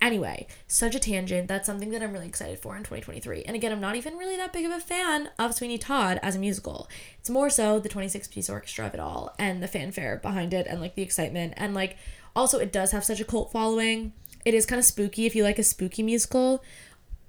Anyway, 0.00 0.46
such 0.68 0.94
a 0.94 1.00
tangent. 1.00 1.48
That's 1.48 1.66
something 1.66 1.90
that 1.90 2.02
I'm 2.02 2.12
really 2.12 2.28
excited 2.28 2.60
for 2.60 2.76
in 2.76 2.84
2023. 2.84 3.42
And 3.42 3.56
again, 3.56 3.72
I'm 3.72 3.80
not 3.80 3.96
even 3.96 4.16
really 4.16 4.36
that 4.36 4.52
big 4.52 4.64
of 4.64 4.70
a 4.70 4.78
fan 4.78 5.30
of 5.40 5.54
Sweeney 5.54 5.76
Todd 5.76 6.20
as 6.22 6.36
a 6.36 6.38
musical. 6.38 6.88
It's 7.18 7.28
more 7.28 7.50
so 7.50 7.80
the 7.80 7.88
26 7.88 8.28
piece 8.28 8.48
orchestra 8.48 8.86
of 8.86 8.94
it 8.94 9.00
all 9.00 9.34
and 9.40 9.60
the 9.60 9.66
fanfare 9.66 10.18
behind 10.18 10.54
it 10.54 10.68
and 10.68 10.80
like 10.80 10.94
the 10.94 11.02
excitement 11.02 11.54
and 11.56 11.74
like 11.74 11.96
also, 12.34 12.58
it 12.58 12.72
does 12.72 12.92
have 12.92 13.04
such 13.04 13.20
a 13.20 13.24
cult 13.24 13.52
following. 13.52 14.12
It 14.44 14.54
is 14.54 14.66
kind 14.66 14.78
of 14.78 14.84
spooky 14.84 15.26
if 15.26 15.34
you 15.34 15.42
like 15.42 15.58
a 15.58 15.64
spooky 15.64 16.02
musical. 16.02 16.62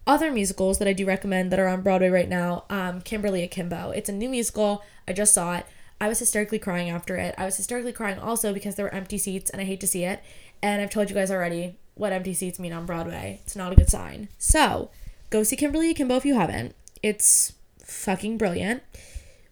Other 0.07 0.31
musicals 0.31 0.79
that 0.79 0.87
I 0.87 0.93
do 0.93 1.05
recommend 1.05 1.51
that 1.51 1.59
are 1.59 1.67
on 1.67 1.81
Broadway 1.81 2.09
right 2.09 2.29
now, 2.29 2.65
um, 2.69 3.01
Kimberly 3.01 3.43
Akimbo. 3.43 3.91
It's 3.91 4.09
a 4.09 4.13
new 4.13 4.29
musical. 4.29 4.83
I 5.07 5.13
just 5.13 5.33
saw 5.33 5.57
it. 5.57 5.65
I 6.01 6.07
was 6.07 6.19
hysterically 6.19 6.59
crying 6.59 6.89
after 6.89 7.17
it. 7.17 7.35
I 7.37 7.45
was 7.45 7.57
hysterically 7.57 7.91
crying 7.91 8.19
also 8.19 8.53
because 8.53 8.75
there 8.75 8.85
were 8.85 8.93
empty 8.93 9.17
seats 9.17 9.49
and 9.49 9.61
I 9.61 9.65
hate 9.65 9.81
to 9.81 9.87
see 9.87 10.05
it. 10.05 10.23
And 10.61 10.81
I've 10.81 10.89
told 10.89 11.09
you 11.09 11.15
guys 11.15 11.29
already 11.29 11.75
what 11.95 12.13
empty 12.13 12.33
seats 12.33 12.57
mean 12.57 12.73
on 12.73 12.85
Broadway. 12.85 13.41
It's 13.43 13.55
not 13.55 13.73
a 13.73 13.75
good 13.75 13.89
sign. 13.89 14.29
So, 14.37 14.89
go 15.29 15.43
see 15.43 15.57
Kimberly 15.57 15.91
Akimbo 15.91 16.15
if 16.15 16.25
you 16.25 16.35
haven't. 16.35 16.73
It's 17.03 17.53
fucking 17.83 18.37
brilliant. 18.37 18.81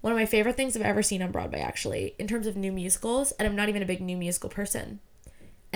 One 0.02 0.14
of 0.14 0.18
my 0.18 0.26
favorite 0.26 0.56
things 0.56 0.76
I've 0.76 0.84
ever 0.84 1.04
seen 1.04 1.22
on 1.22 1.32
Broadway, 1.32 1.60
actually, 1.60 2.16
in 2.18 2.28
terms 2.28 2.48
of 2.48 2.56
new 2.56 2.72
musicals. 2.72 3.34
And 3.34 3.48
I'm 3.48 3.56
not 3.56 3.68
even 3.68 3.82
a 3.82 3.86
big 3.86 4.00
new 4.00 4.16
musical 4.16 4.50
person 4.50 5.02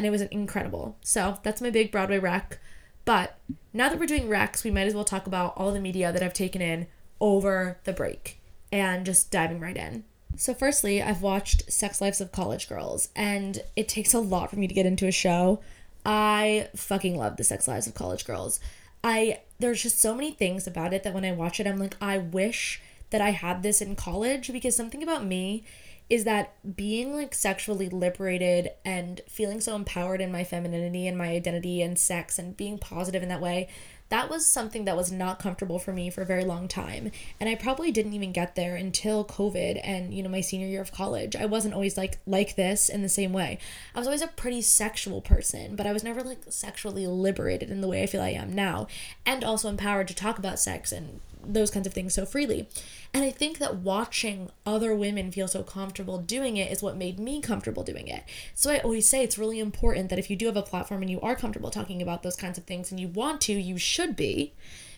and 0.02 0.08
it 0.08 0.10
was 0.10 0.24
incredible. 0.24 0.98
So 1.04 1.38
that's 1.44 1.62
my 1.62 1.70
big 1.70 1.92
Broadway 1.92 2.18
rec. 2.18 2.58
But 3.06 3.38
now 3.72 3.88
that 3.88 4.00
we're 4.00 4.08
doing 4.08 4.28
recs, 4.28 4.64
we 4.64 4.72
might 4.72 4.88
as 4.88 4.96
well 4.96 5.04
talk 5.04 5.28
about 5.28 5.54
all 5.56 5.72
the 5.72 5.80
media 5.80 6.12
that 6.12 6.24
I've 6.24 6.34
taken 6.34 6.60
in 6.60 6.88
over 7.20 7.78
the 7.84 7.94
break 7.94 8.42
and 8.72 9.06
just 9.06 9.30
diving 9.30 9.60
right 9.60 9.78
in. 9.78 10.04
So, 10.38 10.56
firstly, 10.56 11.04
I've 11.04 11.22
watched 11.22 11.72
Sex 11.72 12.02
Lives 12.02 12.20
of 12.20 12.32
College 12.32 12.68
Girls, 12.68 13.10
and 13.16 13.62
it 13.76 13.88
takes 13.88 14.12
a 14.16 14.20
lot 14.20 14.50
for 14.50 14.56
me 14.56 14.68
to 14.68 14.74
get 14.74 14.88
into 14.88 15.06
a 15.06 15.12
show. 15.12 15.60
I 16.04 16.70
fucking 16.76 17.16
love 17.16 17.38
the 17.38 17.44
Sex 17.44 17.68
Lives 17.68 17.86
of 17.86 17.94
College 17.94 18.26
Girls. 18.26 18.60
I 19.04 19.42
there's 19.60 19.84
just 19.84 20.00
so 20.00 20.16
many 20.16 20.32
things 20.32 20.66
about 20.66 20.96
it 20.96 21.04
that 21.04 21.14
when 21.14 21.26
I 21.26 21.32
watch 21.32 21.60
it, 21.60 21.68
I'm 21.68 21.78
like, 21.78 21.96
I 22.02 22.18
wish 22.18 22.82
that 23.12 23.22
I 23.22 23.32
had 23.32 23.62
this 23.62 23.82
in 23.82 23.96
college 23.96 24.52
because 24.52 24.76
something 24.76 25.04
about 25.04 25.24
me 25.24 25.64
is 26.12 26.26
that 26.26 26.54
being 26.76 27.16
like 27.16 27.34
sexually 27.34 27.88
liberated 27.88 28.70
and 28.84 29.22
feeling 29.30 29.62
so 29.62 29.78
empowered 29.78 30.20
in 30.20 30.30
my 30.30 30.44
femininity 30.44 31.08
and 31.08 31.18
my 31.18 31.30
identity 31.30 31.82
and 31.82 31.98
sex 31.98 32.38
and 32.38 32.58
being 32.58 32.78
positive 32.78 33.24
in 33.24 33.30
that 33.30 33.40
way 33.40 33.70
that 34.10 34.30
was 34.30 34.46
something 34.46 34.84
that 34.84 34.98
was 34.98 35.10
not 35.10 35.40
comfortable 35.40 35.80
for 35.80 35.94
me 35.94 36.10
for 36.10 36.22
a 36.22 36.26
very 36.26 36.44
long 36.44 36.68
time. 36.68 37.12
And 37.40 37.48
I 37.50 37.56
probably 37.56 37.92
didn't 37.92 38.12
even 38.12 38.34
get 38.34 38.56
there 38.56 38.76
until 38.76 39.24
COVID 39.24 39.80
and, 39.82 40.14
you 40.14 40.22
know, 40.22 40.28
my 40.28 40.42
senior 40.42 40.68
year 40.68 40.82
of 40.82 40.92
college. 40.92 41.34
I 41.34 41.46
wasn't 41.46 41.74
always 41.74 41.96
like 41.96 42.20
like 42.28 42.58
this 42.58 42.90
in 42.90 43.04
the 43.04 43.10
same 43.10 43.32
way. 43.32 43.58
I 43.96 44.00
was 44.00 44.08
always 44.08 44.22
a 44.22 44.28
pretty 44.28 44.64
sexual 44.64 45.22
person, 45.22 45.78
but 45.78 45.88
I 45.88 45.94
was 45.94 46.04
never 46.04 46.22
like 46.24 46.40
sexually 46.50 47.08
liberated 47.08 47.70
in 47.70 47.80
the 47.80 47.88
way 47.88 48.04
I 48.04 48.06
feel 48.06 48.22
I 48.22 48.32
am 48.32 48.52
now. 48.52 48.88
And 49.26 49.46
also 49.46 49.70
empowered 49.70 50.10
to 50.10 50.14
talk 50.14 50.38
about 50.38 50.60
sex 50.60 50.92
and 50.92 51.22
those 51.46 51.72
kinds 51.72 51.88
of 51.88 51.94
things 51.94 52.14
so 52.14 52.26
freely. 52.26 52.68
And 53.14 53.24
I 53.24 53.32
think 53.32 53.58
that 53.60 53.78
watching 53.78 54.50
other 54.66 54.96
women 54.96 55.32
feel 55.32 55.48
so 55.48 55.64
comfortable 55.64 56.18
doing 56.18 56.58
it 56.58 56.72
is 56.72 56.82
what 56.82 56.98
made 56.98 57.20
me 57.20 57.42
comfortable 57.42 57.84
doing 57.84 58.08
it. 58.08 58.24
So 58.56 58.72
I 58.72 58.80
always 58.80 59.08
say 59.08 59.24
it's 59.24 59.38
really 59.38 59.60
important 59.60 60.10
that 60.10 60.20
if 60.20 60.30
you 60.30 60.36
do 60.36 60.48
have 60.48 60.58
a 60.58 60.62
platform 60.62 61.02
and 61.02 61.12
you 61.12 61.22
are 61.22 61.36
comfortable 61.36 61.72
talking 61.72 62.02
about 62.02 62.24
those 62.24 62.36
kinds 62.36 62.58
of 62.58 62.66
things 62.66 62.92
and 62.92 63.00
you 63.00 63.08
want 63.08 63.42
to, 63.42 63.54
you 63.54 63.78
should 63.78 64.16
be 64.16 64.54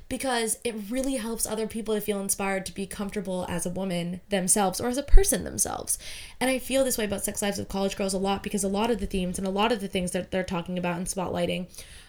because 0.09 0.59
it 0.63 0.75
really 0.89 1.15
helps 1.15 1.45
other 1.45 1.65
people 1.65 1.95
to 1.95 2.01
feel 2.01 2.19
inspired 2.19 2.65
to 2.65 2.73
be 2.73 2.85
comfortable 2.85 3.45
as 3.49 3.65
a 3.65 3.69
woman 3.69 4.21
themselves 4.29 4.79
or 4.79 4.87
as 4.87 4.97
a 4.97 5.03
person 5.03 5.43
themselves. 5.43 5.97
And 6.39 6.49
I 6.49 6.59
feel 6.59 6.83
this 6.83 6.97
way 6.97 7.05
about 7.05 7.23
Sex 7.23 7.41
Lives 7.41 7.57
of 7.57 7.69
College 7.69 7.95
Girls 7.95 8.13
a 8.13 8.19
lot 8.19 8.43
because 8.43 8.63
a 8.63 8.67
lot 8.67 8.91
of 8.91 8.99
the 8.99 9.05
themes 9.05 9.37
and 9.37 9.47
a 9.47 9.51
lot 9.51 9.71
of 9.71 9.79
the 9.79 9.87
things 9.87 10.11
that 10.11 10.29
they're 10.29 10.43
talking 10.43 10.77
about 10.77 10.97
and 10.97 11.07
spotlighting 11.07 11.67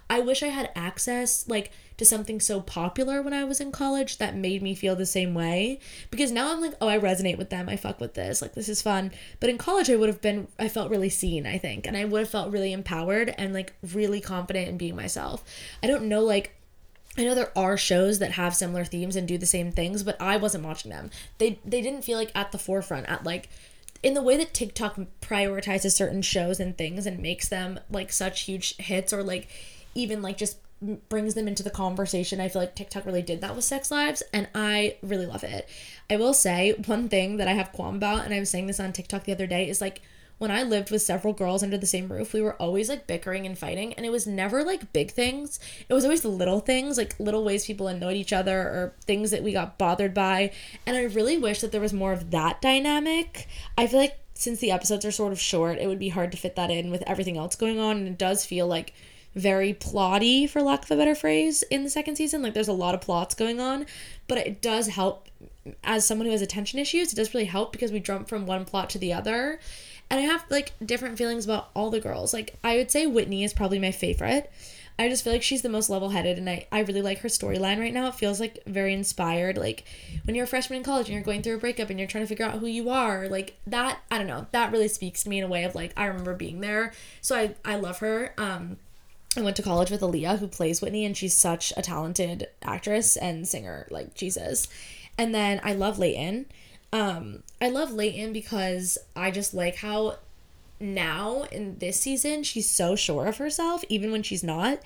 I 0.08 0.20
wish 0.20 0.42
I 0.42 0.48
had 0.48 0.70
access 0.74 1.48
like 1.48 1.72
to 1.96 2.04
something 2.04 2.40
so 2.40 2.60
popular 2.60 3.22
when 3.22 3.32
I 3.32 3.44
was 3.44 3.60
in 3.60 3.70
college 3.70 4.18
that 4.18 4.36
made 4.36 4.62
me 4.62 4.74
feel 4.74 4.96
the 4.96 5.06
same 5.06 5.32
way 5.32 5.78
because 6.10 6.32
now 6.32 6.52
I'm 6.52 6.60
like, 6.60 6.74
oh, 6.80 6.88
I 6.88 6.98
resonate 6.98 7.38
with 7.38 7.50
them. 7.50 7.68
I 7.68 7.76
fuck 7.76 8.00
with 8.00 8.14
this. 8.14 8.42
Like 8.42 8.54
this 8.54 8.68
is 8.68 8.82
fun. 8.82 9.12
But 9.40 9.50
in 9.50 9.58
college 9.58 9.88
I 9.90 9.96
would 9.96 10.08
have 10.08 10.20
been 10.20 10.48
I 10.58 10.68
felt 10.68 10.90
really 10.90 11.10
seen, 11.10 11.46
I 11.46 11.58
think, 11.58 11.86
and 11.86 11.96
I 11.96 12.04
would 12.04 12.20
have 12.20 12.30
felt 12.30 12.52
really 12.52 12.72
empowered 12.72 13.34
and 13.38 13.52
like 13.52 13.74
really 13.92 14.20
confident 14.20 14.68
in 14.68 14.76
being 14.76 14.96
myself. 14.96 15.44
I 15.82 15.86
don't 15.86 16.08
know 16.08 16.22
like 16.22 16.54
I 17.16 17.22
know 17.22 17.34
there 17.34 17.56
are 17.56 17.76
shows 17.76 18.18
that 18.18 18.32
have 18.32 18.56
similar 18.56 18.84
themes 18.84 19.14
and 19.14 19.28
do 19.28 19.38
the 19.38 19.46
same 19.46 19.70
things, 19.70 20.02
but 20.02 20.20
I 20.20 20.36
wasn't 20.36 20.64
watching 20.64 20.90
them. 20.90 21.10
They 21.38 21.60
they 21.64 21.80
didn't 21.80 22.02
feel 22.02 22.18
like 22.18 22.32
at 22.34 22.52
the 22.52 22.58
forefront 22.58 23.08
at 23.08 23.24
like 23.24 23.48
in 24.02 24.14
the 24.14 24.22
way 24.22 24.36
that 24.36 24.52
TikTok 24.52 25.00
prioritizes 25.22 25.92
certain 25.92 26.20
shows 26.20 26.60
and 26.60 26.76
things 26.76 27.06
and 27.06 27.20
makes 27.20 27.48
them 27.48 27.80
like 27.88 28.12
such 28.12 28.42
huge 28.42 28.76
hits 28.76 29.12
or 29.12 29.22
like 29.22 29.48
even 29.94 30.22
like 30.22 30.36
just 30.36 30.58
brings 31.08 31.34
them 31.34 31.48
into 31.48 31.62
the 31.62 31.70
conversation. 31.70 32.40
I 32.40 32.48
feel 32.48 32.62
like 32.62 32.74
TikTok 32.74 33.06
really 33.06 33.22
did 33.22 33.40
that 33.40 33.56
with 33.56 33.64
sex 33.64 33.90
lives 33.90 34.22
and 34.32 34.48
I 34.54 34.96
really 35.02 35.26
love 35.26 35.44
it. 35.44 35.68
I 36.10 36.16
will 36.16 36.34
say 36.34 36.74
one 36.86 37.08
thing 37.08 37.38
that 37.38 37.48
I 37.48 37.52
have 37.52 37.72
qualm 37.72 37.96
about 37.96 38.24
and 38.24 38.34
I 38.34 38.40
was 38.40 38.50
saying 38.50 38.66
this 38.66 38.80
on 38.80 38.92
TikTok 38.92 39.24
the 39.24 39.32
other 39.32 39.46
day 39.46 39.68
is 39.68 39.80
like 39.80 40.02
when 40.38 40.50
I 40.50 40.62
lived 40.64 40.90
with 40.90 41.00
several 41.00 41.32
girls 41.32 41.62
under 41.62 41.78
the 41.78 41.86
same 41.86 42.08
roof, 42.08 42.32
we 42.32 42.42
were 42.42 42.60
always 42.60 42.88
like 42.88 43.06
bickering 43.06 43.46
and 43.46 43.56
fighting 43.56 43.94
and 43.94 44.04
it 44.04 44.10
was 44.10 44.26
never 44.26 44.64
like 44.64 44.92
big 44.92 45.12
things. 45.12 45.60
It 45.88 45.94
was 45.94 46.04
always 46.04 46.22
the 46.22 46.28
little 46.28 46.60
things, 46.60 46.98
like 46.98 47.18
little 47.20 47.44
ways 47.44 47.66
people 47.66 47.88
annoyed 47.88 48.16
each 48.16 48.32
other 48.32 48.58
or 48.58 48.94
things 49.02 49.30
that 49.30 49.44
we 49.44 49.52
got 49.52 49.78
bothered 49.78 50.12
by. 50.12 50.50
And 50.86 50.96
I 50.96 51.04
really 51.04 51.38
wish 51.38 51.60
that 51.60 51.72
there 51.72 51.80
was 51.80 51.92
more 51.92 52.12
of 52.12 52.30
that 52.32 52.60
dynamic. 52.60 53.48
I 53.78 53.86
feel 53.86 54.00
like 54.00 54.18
since 54.34 54.58
the 54.58 54.72
episodes 54.72 55.04
are 55.04 55.12
sort 55.12 55.32
of 55.32 55.40
short, 55.40 55.78
it 55.78 55.86
would 55.86 56.00
be 56.00 56.08
hard 56.08 56.32
to 56.32 56.38
fit 56.38 56.56
that 56.56 56.70
in 56.70 56.90
with 56.90 57.04
everything 57.06 57.38
else 57.38 57.54
going 57.54 57.78
on 57.78 57.98
and 57.98 58.08
it 58.08 58.18
does 58.18 58.44
feel 58.44 58.66
like 58.66 58.92
very 59.34 59.74
plotty, 59.74 60.48
for 60.48 60.62
lack 60.62 60.84
of 60.84 60.90
a 60.90 60.96
better 60.96 61.14
phrase, 61.14 61.62
in 61.64 61.84
the 61.84 61.90
second 61.90 62.16
season. 62.16 62.42
Like 62.42 62.54
there's 62.54 62.68
a 62.68 62.72
lot 62.72 62.94
of 62.94 63.00
plots 63.00 63.34
going 63.34 63.60
on, 63.60 63.86
but 64.28 64.38
it 64.38 64.60
does 64.60 64.88
help 64.88 65.28
as 65.82 66.06
someone 66.06 66.26
who 66.26 66.32
has 66.32 66.42
attention 66.42 66.78
issues. 66.78 67.12
It 67.12 67.16
does 67.16 67.34
really 67.34 67.46
help 67.46 67.72
because 67.72 67.92
we 67.92 68.00
jump 68.00 68.28
from 68.28 68.46
one 68.46 68.64
plot 68.64 68.90
to 68.90 68.98
the 68.98 69.12
other. 69.12 69.60
And 70.10 70.20
I 70.20 70.22
have 70.24 70.44
like 70.50 70.72
different 70.84 71.18
feelings 71.18 71.44
about 71.44 71.70
all 71.74 71.90
the 71.90 72.00
girls. 72.00 72.32
Like 72.32 72.56
I 72.62 72.76
would 72.76 72.90
say 72.90 73.06
Whitney 73.06 73.44
is 73.44 73.54
probably 73.54 73.78
my 73.78 73.90
favorite. 73.90 74.50
I 74.96 75.08
just 75.08 75.24
feel 75.24 75.32
like 75.32 75.42
she's 75.42 75.62
the 75.62 75.68
most 75.68 75.90
level 75.90 76.10
headed 76.10 76.38
and 76.38 76.48
I, 76.48 76.68
I 76.70 76.80
really 76.80 77.02
like 77.02 77.18
her 77.20 77.28
storyline 77.28 77.80
right 77.80 77.92
now. 77.92 78.06
It 78.06 78.14
feels 78.14 78.38
like 78.38 78.62
very 78.64 78.94
inspired. 78.94 79.58
Like 79.58 79.84
when 80.24 80.36
you're 80.36 80.44
a 80.44 80.48
freshman 80.48 80.76
in 80.78 80.84
college 80.84 81.08
and 81.08 81.14
you're 81.14 81.24
going 81.24 81.42
through 81.42 81.56
a 81.56 81.58
breakup 81.58 81.90
and 81.90 81.98
you're 81.98 82.06
trying 82.06 82.22
to 82.22 82.28
figure 82.28 82.46
out 82.46 82.60
who 82.60 82.66
you 82.66 82.90
are, 82.90 83.28
like 83.28 83.56
that, 83.66 83.98
I 84.08 84.18
don't 84.18 84.28
know, 84.28 84.46
that 84.52 84.70
really 84.70 84.86
speaks 84.86 85.24
to 85.24 85.28
me 85.28 85.38
in 85.38 85.44
a 85.44 85.48
way 85.48 85.64
of 85.64 85.74
like 85.74 85.92
I 85.96 86.06
remember 86.06 86.34
being 86.34 86.60
there. 86.60 86.92
So 87.22 87.34
I, 87.34 87.54
I 87.64 87.74
love 87.74 87.98
her. 87.98 88.34
Um 88.38 88.76
I 89.36 89.42
went 89.42 89.56
to 89.56 89.62
college 89.62 89.90
with 89.90 90.00
Alyah, 90.00 90.38
who 90.38 90.46
plays 90.46 90.80
Whitney, 90.80 91.04
and 91.04 91.16
she's 91.16 91.34
such 91.34 91.72
a 91.76 91.82
talented 91.82 92.48
actress 92.62 93.16
and 93.16 93.46
singer, 93.48 93.86
like 93.90 94.14
Jesus. 94.14 94.68
And 95.18 95.34
then 95.34 95.60
I 95.64 95.72
love 95.72 95.98
Leighton. 95.98 96.46
Um, 96.92 97.42
I 97.60 97.68
love 97.68 97.90
Leighton 97.90 98.32
because 98.32 98.98
I 99.16 99.30
just 99.30 99.52
like 99.52 99.76
how 99.76 100.18
now 100.78 101.44
in 101.50 101.78
this 101.78 101.98
season 102.00 102.42
she's 102.42 102.68
so 102.68 102.94
sure 102.94 103.26
of 103.26 103.38
herself, 103.38 103.82
even 103.88 104.12
when 104.12 104.22
she's 104.22 104.44
not. 104.44 104.80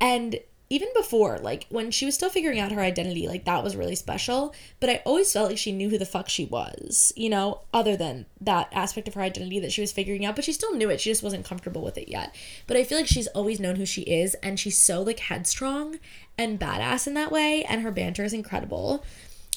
And 0.00 0.40
even 0.74 0.88
before, 0.92 1.38
like 1.38 1.66
when 1.68 1.92
she 1.92 2.04
was 2.04 2.16
still 2.16 2.28
figuring 2.28 2.58
out 2.58 2.72
her 2.72 2.80
identity, 2.80 3.28
like 3.28 3.44
that 3.44 3.62
was 3.62 3.76
really 3.76 3.94
special. 3.94 4.52
But 4.80 4.90
I 4.90 5.02
always 5.04 5.32
felt 5.32 5.50
like 5.50 5.58
she 5.58 5.70
knew 5.70 5.88
who 5.88 5.98
the 5.98 6.04
fuck 6.04 6.28
she 6.28 6.46
was, 6.46 7.12
you 7.14 7.30
know, 7.30 7.60
other 7.72 7.96
than 7.96 8.26
that 8.40 8.68
aspect 8.72 9.06
of 9.06 9.14
her 9.14 9.20
identity 9.20 9.60
that 9.60 9.70
she 9.70 9.82
was 9.82 9.92
figuring 9.92 10.24
out. 10.24 10.34
But 10.34 10.44
she 10.44 10.52
still 10.52 10.74
knew 10.74 10.90
it, 10.90 11.00
she 11.00 11.10
just 11.10 11.22
wasn't 11.22 11.44
comfortable 11.44 11.80
with 11.80 11.96
it 11.96 12.08
yet. 12.08 12.34
But 12.66 12.76
I 12.76 12.82
feel 12.82 12.98
like 12.98 13.06
she's 13.06 13.28
always 13.28 13.60
known 13.60 13.76
who 13.76 13.86
she 13.86 14.02
is, 14.02 14.34
and 14.42 14.58
she's 14.58 14.76
so 14.76 15.00
like 15.00 15.20
headstrong 15.20 16.00
and 16.36 16.58
badass 16.58 17.06
in 17.06 17.14
that 17.14 17.30
way, 17.30 17.62
and 17.68 17.82
her 17.82 17.92
banter 17.92 18.24
is 18.24 18.32
incredible. 18.32 19.04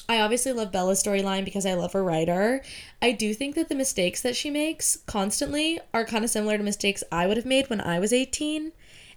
I 0.08 0.20
obviously 0.20 0.52
love 0.52 0.70
Bela's 0.70 1.02
storyline 1.02 1.44
because 1.44 1.66
I 1.66 1.74
love 1.74 1.94
her 1.94 2.04
writer. 2.04 2.62
I 3.02 3.10
do 3.10 3.34
think 3.34 3.56
that 3.56 3.68
the 3.68 3.74
mistakes 3.74 4.22
that 4.22 4.36
she 4.36 4.50
makes 4.50 4.98
constantly 5.06 5.80
are 5.92 6.04
kind 6.04 6.24
of 6.24 6.30
similar 6.30 6.56
to 6.56 6.62
mistakes 6.62 7.02
I 7.10 7.26
would 7.26 7.36
have 7.36 7.44
made 7.44 7.68
when 7.68 7.80
I 7.80 7.98
was 7.98 8.12
18 8.12 8.70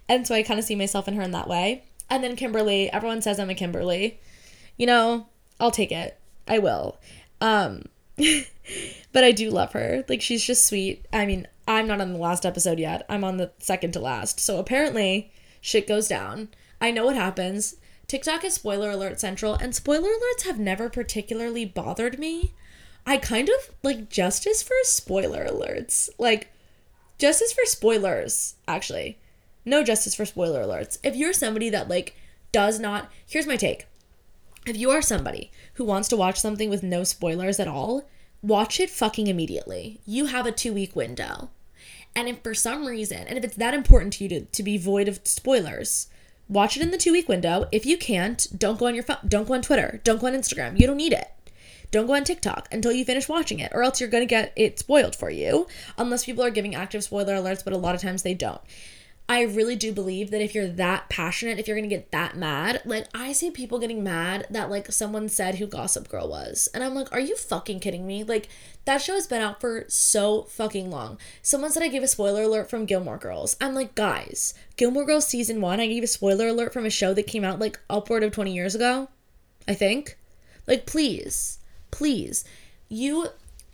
and 0.08 0.26
so 0.26 0.34
I 0.34 0.42
kind 0.42 0.58
of 0.60 0.66
see 0.66 0.74
myself 0.74 1.08
in 1.08 1.14
her 1.14 1.22
in 1.22 1.30
that 1.32 1.48
way. 1.48 1.84
And 2.12 2.22
then 2.22 2.36
Kimberly, 2.36 2.92
everyone 2.92 3.22
says 3.22 3.40
I'm 3.40 3.48
a 3.48 3.54
Kimberly. 3.54 4.20
You 4.76 4.84
know, 4.86 5.28
I'll 5.58 5.70
take 5.70 5.90
it. 5.90 6.18
I 6.46 6.58
will. 6.58 7.00
Um 7.40 7.84
but 9.12 9.24
I 9.24 9.32
do 9.32 9.48
love 9.48 9.72
her. 9.72 10.04
Like 10.10 10.20
she's 10.20 10.44
just 10.44 10.66
sweet. 10.66 11.06
I 11.10 11.24
mean, 11.24 11.48
I'm 11.66 11.86
not 11.86 12.02
on 12.02 12.12
the 12.12 12.18
last 12.18 12.44
episode 12.44 12.78
yet. 12.78 13.06
I'm 13.08 13.24
on 13.24 13.38
the 13.38 13.52
second 13.56 13.92
to 13.92 14.00
last. 14.00 14.40
So 14.40 14.58
apparently 14.58 15.32
shit 15.62 15.88
goes 15.88 16.06
down. 16.06 16.48
I 16.82 16.90
know 16.90 17.06
what 17.06 17.16
happens. 17.16 17.76
TikTok 18.08 18.44
is 18.44 18.52
spoiler 18.52 18.90
alert 18.90 19.18
central 19.18 19.54
and 19.54 19.74
spoiler 19.74 20.10
alerts 20.10 20.44
have 20.44 20.58
never 20.58 20.90
particularly 20.90 21.64
bothered 21.64 22.18
me. 22.18 22.52
I 23.06 23.16
kind 23.16 23.48
of 23.48 23.74
like 23.82 24.10
justice 24.10 24.62
for 24.62 24.74
spoiler 24.82 25.46
alerts. 25.46 26.10
Like 26.18 26.52
justice 27.16 27.54
for 27.54 27.64
spoilers, 27.64 28.56
actually 28.68 29.16
no 29.64 29.82
justice 29.82 30.14
for 30.14 30.24
spoiler 30.24 30.62
alerts. 30.62 30.98
If 31.02 31.16
you're 31.16 31.32
somebody 31.32 31.70
that 31.70 31.88
like 31.88 32.16
does 32.50 32.78
not, 32.78 33.10
here's 33.26 33.46
my 33.46 33.56
take. 33.56 33.86
If 34.66 34.76
you 34.76 34.90
are 34.90 35.02
somebody 35.02 35.50
who 35.74 35.84
wants 35.84 36.08
to 36.08 36.16
watch 36.16 36.38
something 36.38 36.70
with 36.70 36.82
no 36.82 37.04
spoilers 37.04 37.58
at 37.58 37.68
all, 37.68 38.08
watch 38.42 38.78
it 38.78 38.90
fucking 38.90 39.26
immediately. 39.26 40.00
You 40.06 40.26
have 40.26 40.46
a 40.46 40.52
2 40.52 40.72
week 40.72 40.94
window. 40.94 41.50
And 42.14 42.28
if 42.28 42.42
for 42.42 42.54
some 42.54 42.86
reason, 42.86 43.26
and 43.26 43.38
if 43.38 43.44
it's 43.44 43.56
that 43.56 43.74
important 43.74 44.14
to 44.14 44.24
you 44.24 44.28
to, 44.28 44.40
to 44.44 44.62
be 44.62 44.76
void 44.76 45.08
of 45.08 45.20
spoilers, 45.24 46.08
watch 46.48 46.76
it 46.76 46.82
in 46.82 46.90
the 46.90 46.98
two 46.98 47.12
week 47.12 47.28
window. 47.28 47.66
If 47.72 47.86
you 47.86 47.96
can't, 47.96 48.46
don't 48.56 48.78
go 48.78 48.86
on 48.86 48.94
your 48.94 49.04
phone, 49.04 49.18
don't 49.26 49.48
go 49.48 49.54
on 49.54 49.62
Twitter, 49.62 50.00
don't 50.04 50.20
go 50.20 50.26
on 50.26 50.34
Instagram. 50.34 50.78
You 50.78 50.86
don't 50.86 50.96
need 50.96 51.12
it. 51.12 51.28
Don't 51.90 52.06
go 52.06 52.14
on 52.14 52.24
TikTok 52.24 52.68
until 52.72 52.92
you 52.92 53.04
finish 53.04 53.28
watching 53.28 53.60
it, 53.60 53.70
or 53.74 53.82
else 53.82 54.00
you're 54.00 54.08
gonna 54.08 54.26
get 54.26 54.52
it 54.56 54.78
spoiled 54.78 55.16
for 55.16 55.30
you. 55.30 55.66
Unless 55.98 56.24
people 56.24 56.44
are 56.44 56.50
giving 56.50 56.74
active 56.74 57.04
spoiler 57.04 57.34
alerts, 57.34 57.64
but 57.64 57.72
a 57.72 57.78
lot 57.78 57.94
of 57.94 58.00
times 58.00 58.22
they 58.22 58.34
don't. 58.34 58.60
I 59.32 59.44
really 59.44 59.76
do 59.76 59.94
believe 59.94 60.30
that 60.30 60.42
if 60.42 60.54
you're 60.54 60.68
that 60.68 61.08
passionate, 61.08 61.58
if 61.58 61.66
you're 61.66 61.74
gonna 61.78 61.88
get 61.88 62.10
that 62.10 62.36
mad, 62.36 62.82
like 62.84 63.06
I 63.14 63.32
see 63.32 63.50
people 63.50 63.78
getting 63.78 64.04
mad 64.04 64.46
that 64.50 64.68
like 64.68 64.92
someone 64.92 65.30
said 65.30 65.54
who 65.54 65.66
Gossip 65.66 66.06
Girl 66.10 66.28
was. 66.28 66.68
And 66.74 66.84
I'm 66.84 66.94
like, 66.94 67.10
are 67.12 67.18
you 67.18 67.34
fucking 67.34 67.80
kidding 67.80 68.06
me? 68.06 68.24
Like 68.24 68.50
that 68.84 69.00
show 69.00 69.14
has 69.14 69.26
been 69.26 69.40
out 69.40 69.58
for 69.58 69.86
so 69.88 70.42
fucking 70.42 70.90
long. 70.90 71.16
Someone 71.40 71.72
said 71.72 71.82
I 71.82 71.88
gave 71.88 72.02
a 72.02 72.08
spoiler 72.08 72.42
alert 72.42 72.68
from 72.68 72.84
Gilmore 72.84 73.16
Girls. 73.16 73.56
I'm 73.58 73.74
like, 73.74 73.94
guys, 73.94 74.52
Gilmore 74.76 75.06
Girls 75.06 75.26
season 75.26 75.62
one, 75.62 75.80
I 75.80 75.86
gave 75.86 76.02
a 76.02 76.08
spoiler 76.08 76.48
alert 76.48 76.74
from 76.74 76.84
a 76.84 76.90
show 76.90 77.14
that 77.14 77.26
came 77.26 77.42
out 77.42 77.58
like 77.58 77.80
upward 77.88 78.24
of 78.24 78.32
20 78.32 78.52
years 78.52 78.74
ago. 78.74 79.08
I 79.66 79.72
think. 79.72 80.18
Like, 80.66 80.84
please, 80.84 81.58
please. 81.90 82.44
You 82.90 83.28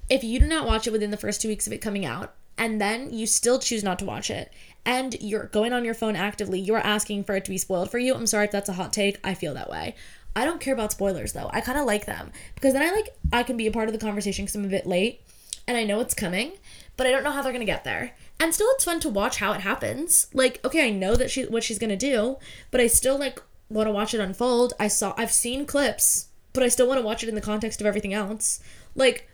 if 0.08 0.22
you 0.22 0.38
do 0.38 0.46
not 0.46 0.68
watch 0.68 0.86
it 0.86 0.92
within 0.92 1.10
the 1.10 1.16
first 1.16 1.42
two 1.42 1.48
weeks 1.48 1.66
of 1.66 1.72
it 1.72 1.78
coming 1.78 2.04
out, 2.04 2.36
and 2.58 2.80
then 2.80 3.12
you 3.12 3.26
still 3.26 3.58
choose 3.58 3.84
not 3.84 3.98
to 4.00 4.04
watch 4.04 4.30
it 4.30 4.52
and 4.88 5.20
you're 5.20 5.44
going 5.44 5.74
on 5.74 5.85
your 5.85 5.92
phone 5.92 6.16
actively, 6.16 6.59
you're 6.59 6.79
asking 6.79 7.22
for 7.22 7.37
it 7.37 7.44
to 7.44 7.51
be 7.51 7.59
spoiled 7.59 7.90
for 7.90 7.98
you. 7.98 8.14
I'm 8.14 8.27
sorry 8.27 8.46
if 8.46 8.51
that's 8.51 8.70
a 8.70 8.72
hot 8.72 8.90
take. 8.90 9.20
I 9.22 9.35
feel 9.35 9.53
that 9.53 9.68
way. 9.68 9.94
I 10.35 10.46
don't 10.46 10.62
care 10.62 10.72
about 10.72 10.92
spoilers 10.92 11.35
though. 11.35 11.51
I 11.53 11.61
kind 11.61 11.79
of 11.79 11.85
like 11.85 12.07
them 12.07 12.33
because 12.55 12.72
then 12.72 12.83
I 12.83 12.94
like 12.94 13.14
I 13.31 13.42
can 13.42 13.59
be 13.59 13.66
a 13.66 13.70
part 13.70 13.88
of 13.88 13.92
the 13.92 13.98
conversation 13.98 14.46
because 14.46 14.57
I'm 14.57 14.64
a 14.64 14.68
bit 14.68 14.87
late 14.87 15.20
and 15.66 15.77
I 15.77 15.85
know 15.85 16.01
it's 16.01 16.14
coming, 16.14 16.53
but 16.96 17.07
I 17.07 17.11
don't 17.11 17.22
know 17.22 17.33
how 17.33 17.42
they're 17.42 17.53
gonna 17.53 17.66
get 17.66 17.85
there. 17.85 18.14
And 18.40 18.55
still, 18.55 18.68
it's 18.70 18.85
fun 18.85 18.98
to 19.01 19.11
watch 19.11 19.38
how 19.38 19.53
it 19.53 19.61
happens. 19.61 20.28
Like, 20.32 20.64
okay, 20.64 20.86
I 20.86 20.91
know 20.91 21.16
that 21.16 21.30
she 21.30 21.45
what 21.45 21.64
she's 21.64 21.78
gonna 21.78 21.95
do, 21.95 22.39
but 22.70 22.80
I 22.80 22.86
still 22.86 23.18
like 23.18 23.43
want 23.68 23.89
to 23.89 23.93
watch 23.93 24.14
it 24.14 24.20
unfold. 24.20 24.72
I 24.80 24.89
saw 24.89 25.12
I've 25.18 25.32
seen 25.32 25.66
clips, 25.66 26.28
but 26.55 26.62
I 26.62 26.68
still 26.68 26.89
want 26.89 26.99
to 26.99 27.07
watch 27.07 27.22
it 27.22 27.28
in 27.28 27.34
the 27.34 27.43
context 27.43 27.82
of 27.82 27.86
everything 27.86 28.14
else. 28.14 28.61
Like, 28.95 29.28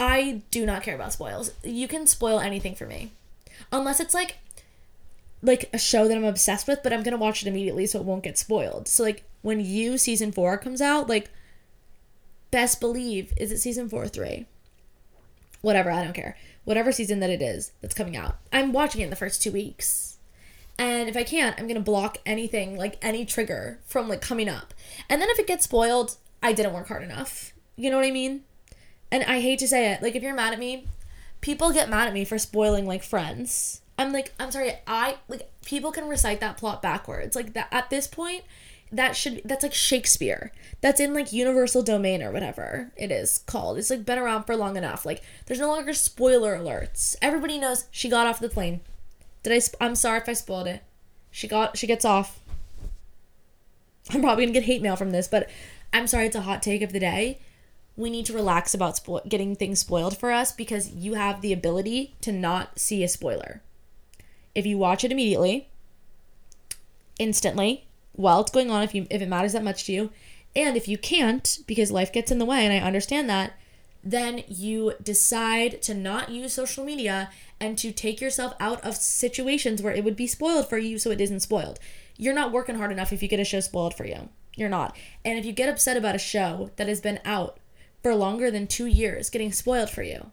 I 0.00 0.42
do 0.50 0.66
not 0.66 0.82
care 0.82 0.96
about 0.96 1.12
spoils. 1.12 1.52
You 1.62 1.86
can 1.86 2.08
spoil 2.08 2.40
anything 2.40 2.74
for 2.74 2.86
me. 2.86 3.12
Unless 3.70 4.00
it's 4.00 4.14
like 4.14 4.38
like 5.42 5.70
a 5.72 5.78
show 5.78 6.08
that 6.08 6.16
I'm 6.16 6.24
obsessed 6.24 6.66
with, 6.66 6.82
but 6.82 6.92
I'm 6.92 7.02
gonna 7.02 7.16
watch 7.16 7.42
it 7.42 7.48
immediately 7.48 7.86
so 7.86 8.00
it 8.00 8.04
won't 8.04 8.24
get 8.24 8.38
spoiled. 8.38 8.88
So 8.88 9.02
like 9.02 9.24
when 9.42 9.60
you 9.60 9.98
season 9.98 10.32
four 10.32 10.58
comes 10.58 10.80
out, 10.80 11.08
like, 11.08 11.30
best 12.50 12.80
believe, 12.80 13.32
is 13.36 13.52
it 13.52 13.58
season 13.58 13.88
four 13.88 14.04
or 14.04 14.08
three? 14.08 14.46
Whatever, 15.62 15.90
I 15.90 16.02
don't 16.02 16.14
care. 16.14 16.36
Whatever 16.64 16.90
season 16.92 17.20
that 17.20 17.30
it 17.30 17.42
is 17.42 17.72
that's 17.80 17.94
coming 17.94 18.16
out. 18.16 18.38
I'm 18.52 18.72
watching 18.72 19.00
it 19.00 19.04
in 19.04 19.10
the 19.10 19.16
first 19.16 19.42
two 19.42 19.52
weeks. 19.52 20.18
And 20.78 21.08
if 21.08 21.16
I 21.16 21.22
can't, 21.22 21.58
I'm 21.58 21.68
gonna 21.68 21.80
block 21.80 22.18
anything, 22.26 22.76
like 22.76 22.98
any 23.02 23.24
trigger 23.24 23.78
from 23.86 24.08
like 24.08 24.20
coming 24.20 24.48
up. 24.48 24.74
And 25.08 25.22
then 25.22 25.30
if 25.30 25.38
it 25.38 25.46
gets 25.46 25.64
spoiled, 25.64 26.16
I 26.42 26.52
didn't 26.52 26.74
work 26.74 26.88
hard 26.88 27.02
enough. 27.02 27.52
You 27.76 27.90
know 27.90 27.96
what 27.96 28.06
I 28.06 28.10
mean? 28.10 28.42
And 29.10 29.22
I 29.24 29.40
hate 29.40 29.58
to 29.60 29.68
say 29.68 29.92
it, 29.92 30.02
like 30.02 30.14
if 30.14 30.22
you're 30.22 30.34
mad 30.34 30.52
at 30.52 30.58
me, 30.58 30.88
people 31.40 31.72
get 31.72 31.88
mad 31.88 32.08
at 32.08 32.14
me 32.14 32.24
for 32.24 32.38
spoiling 32.38 32.86
like 32.86 33.02
friends. 33.02 33.80
I'm 33.98 34.12
like, 34.12 34.34
I'm 34.38 34.50
sorry, 34.50 34.74
I 34.86 35.16
like 35.28 35.50
people 35.64 35.90
can 35.90 36.08
recite 36.08 36.40
that 36.40 36.56
plot 36.56 36.82
backwards. 36.82 37.34
Like 37.34 37.54
that 37.54 37.68
at 37.72 37.90
this 37.90 38.06
point, 38.06 38.44
that 38.92 39.16
should 39.16 39.42
that's 39.44 39.62
like 39.62 39.74
Shakespeare. 39.74 40.52
That's 40.80 41.00
in 41.00 41.14
like 41.14 41.32
universal 41.32 41.82
domain 41.82 42.22
or 42.22 42.30
whatever 42.30 42.92
it 42.96 43.10
is 43.10 43.38
called. 43.46 43.78
It's 43.78 43.90
like 43.90 44.04
been 44.04 44.18
around 44.18 44.44
for 44.44 44.56
long 44.56 44.76
enough. 44.76 45.06
Like 45.06 45.22
there's 45.46 45.60
no 45.60 45.68
longer 45.68 45.94
spoiler 45.94 46.56
alerts. 46.56 47.16
Everybody 47.22 47.58
knows 47.58 47.86
she 47.90 48.08
got 48.08 48.26
off 48.26 48.38
the 48.40 48.48
plane. 48.48 48.80
Did 49.42 49.52
I 49.52 49.58
sp- 49.60 49.80
I'm 49.80 49.94
sorry 49.94 50.18
if 50.18 50.28
I 50.28 50.34
spoiled 50.34 50.66
it. 50.66 50.82
She 51.30 51.48
got 51.48 51.76
she 51.78 51.86
gets 51.86 52.04
off. 52.04 52.40
I'm 54.10 54.20
probably 54.20 54.44
going 54.44 54.54
to 54.54 54.60
get 54.60 54.66
hate 54.66 54.82
mail 54.82 54.94
from 54.94 55.10
this, 55.10 55.26
but 55.26 55.50
I'm 55.92 56.06
sorry 56.06 56.26
it's 56.26 56.36
a 56.36 56.42
hot 56.42 56.62
take 56.62 56.82
of 56.82 56.92
the 56.92 57.00
day. 57.00 57.40
We 57.96 58.08
need 58.08 58.26
to 58.26 58.32
relax 58.34 58.72
about 58.72 58.94
spo- 58.94 59.26
getting 59.28 59.56
things 59.56 59.80
spoiled 59.80 60.16
for 60.16 60.30
us 60.30 60.52
because 60.52 60.90
you 60.90 61.14
have 61.14 61.40
the 61.40 61.52
ability 61.52 62.14
to 62.20 62.30
not 62.30 62.78
see 62.78 63.02
a 63.02 63.08
spoiler 63.08 63.62
if 64.56 64.64
you 64.64 64.78
watch 64.78 65.04
it 65.04 65.12
immediately, 65.12 65.68
instantly, 67.18 67.86
while 68.12 68.40
it's 68.40 68.50
going 68.50 68.70
on, 68.70 68.82
if 68.82 68.94
you 68.94 69.06
if 69.10 69.20
it 69.20 69.28
matters 69.28 69.52
that 69.52 69.62
much 69.62 69.84
to 69.84 69.92
you, 69.92 70.10
and 70.56 70.76
if 70.76 70.88
you 70.88 70.96
can't 70.96 71.58
because 71.66 71.92
life 71.92 72.10
gets 72.10 72.32
in 72.32 72.38
the 72.38 72.46
way, 72.46 72.64
and 72.64 72.72
I 72.72 72.78
understand 72.78 73.28
that, 73.28 73.52
then 74.02 74.44
you 74.48 74.94
decide 75.02 75.82
to 75.82 75.92
not 75.92 76.30
use 76.30 76.54
social 76.54 76.84
media 76.84 77.30
and 77.60 77.76
to 77.76 77.92
take 77.92 78.18
yourself 78.20 78.54
out 78.58 78.82
of 78.82 78.96
situations 78.96 79.82
where 79.82 79.92
it 79.92 80.04
would 80.04 80.16
be 80.16 80.26
spoiled 80.26 80.70
for 80.70 80.78
you 80.78 80.98
so 80.98 81.10
it 81.10 81.20
isn't 81.20 81.40
spoiled. 81.40 81.78
You're 82.16 82.34
not 82.34 82.50
working 82.50 82.76
hard 82.76 82.92
enough 82.92 83.12
if 83.12 83.22
you 83.22 83.28
get 83.28 83.40
a 83.40 83.44
show 83.44 83.60
spoiled 83.60 83.94
for 83.94 84.06
you. 84.06 84.30
You're 84.54 84.70
not. 84.70 84.96
And 85.22 85.38
if 85.38 85.44
you 85.44 85.52
get 85.52 85.68
upset 85.68 85.98
about 85.98 86.14
a 86.14 86.18
show 86.18 86.70
that 86.76 86.88
has 86.88 87.02
been 87.02 87.20
out 87.26 87.58
for 88.02 88.14
longer 88.14 88.50
than 88.50 88.66
two 88.66 88.86
years 88.86 89.28
getting 89.28 89.52
spoiled 89.52 89.90
for 89.90 90.02
you, 90.02 90.30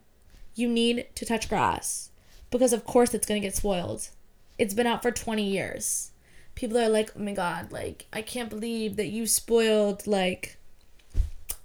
you 0.56 0.70
need 0.70 1.08
to 1.16 1.26
touch 1.26 1.50
grass 1.50 2.12
because 2.54 2.72
of 2.72 2.86
course 2.86 3.14
it's 3.14 3.26
going 3.26 3.42
to 3.42 3.46
get 3.46 3.56
spoiled. 3.56 4.10
It's 4.58 4.74
been 4.74 4.88
out 4.88 5.02
for 5.02 5.12
20 5.12 5.44
years. 5.44 6.12
People 6.56 6.78
are 6.78 6.90
like, 6.90 7.12
"Oh 7.16 7.20
my 7.20 7.34
god, 7.34 7.72
like 7.72 8.06
I 8.14 8.22
can't 8.22 8.50
believe 8.50 8.96
that 8.96 9.08
you 9.08 9.26
spoiled 9.26 10.06
like 10.06 10.58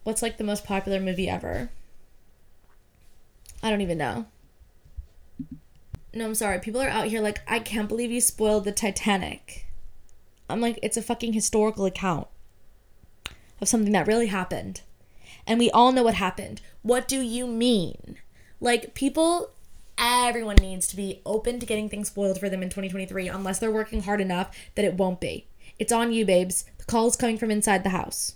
what's 0.05 0.23
like 0.23 0.39
the 0.39 0.45
most 0.45 0.65
popular 0.65 1.01
movie 1.01 1.29
ever?" 1.29 1.71
I 3.63 3.71
don't 3.71 3.83
even 3.83 3.99
know. 3.99 4.27
No, 6.15 6.25
I'm 6.25 6.35
sorry. 6.35 6.59
People 6.59 6.81
are 6.81 6.89
out 6.89 7.09
here 7.09 7.21
like, 7.21 7.43
"I 7.47 7.59
can't 7.59 7.89
believe 7.89 8.11
you 8.11 8.21
spoiled 8.21 8.65
the 8.65 8.73
Titanic." 8.73 9.67
I'm 10.49 10.61
like, 10.61 10.79
"It's 10.83 10.97
a 10.97 11.03
fucking 11.03 11.35
historical 11.35 11.85
account 11.85 12.29
of 13.61 13.69
something 13.69 13.93
that 13.93 14.07
really 14.07 14.29
happened." 14.29 14.81
And 15.47 15.59
we 15.59 15.71
all 15.71 15.93
know 15.93 16.03
what 16.03 16.15
happened. 16.15 16.63
What 16.83 17.07
do 17.07 17.21
you 17.21 17.47
mean? 17.47 18.17
Like 18.61 18.95
people 18.95 19.51
everyone 19.99 20.57
needs 20.57 20.87
to 20.89 20.97
be 20.97 21.23
open 21.27 21.59
to 21.61 21.67
getting 21.67 21.89
things 21.89 22.09
spoiled 22.09 22.39
for 22.39 22.49
them 22.49 22.63
in 22.63 22.69
2023 22.69 23.29
unless 23.29 23.59
they're 23.59 23.71
working 23.71 24.03
hard 24.03 24.21
enough 24.21 24.57
that 24.75 24.85
it 24.85 24.95
won't 24.95 25.21
be. 25.21 25.47
It's 25.79 25.93
on 25.93 26.13
you, 26.13 26.25
babes. 26.25 26.65
The 26.79 26.85
call 26.85 27.09
is 27.09 27.17
coming 27.17 27.39
from 27.39 27.51
inside 27.51 27.85
the 27.85 27.91
house. 27.91 28.35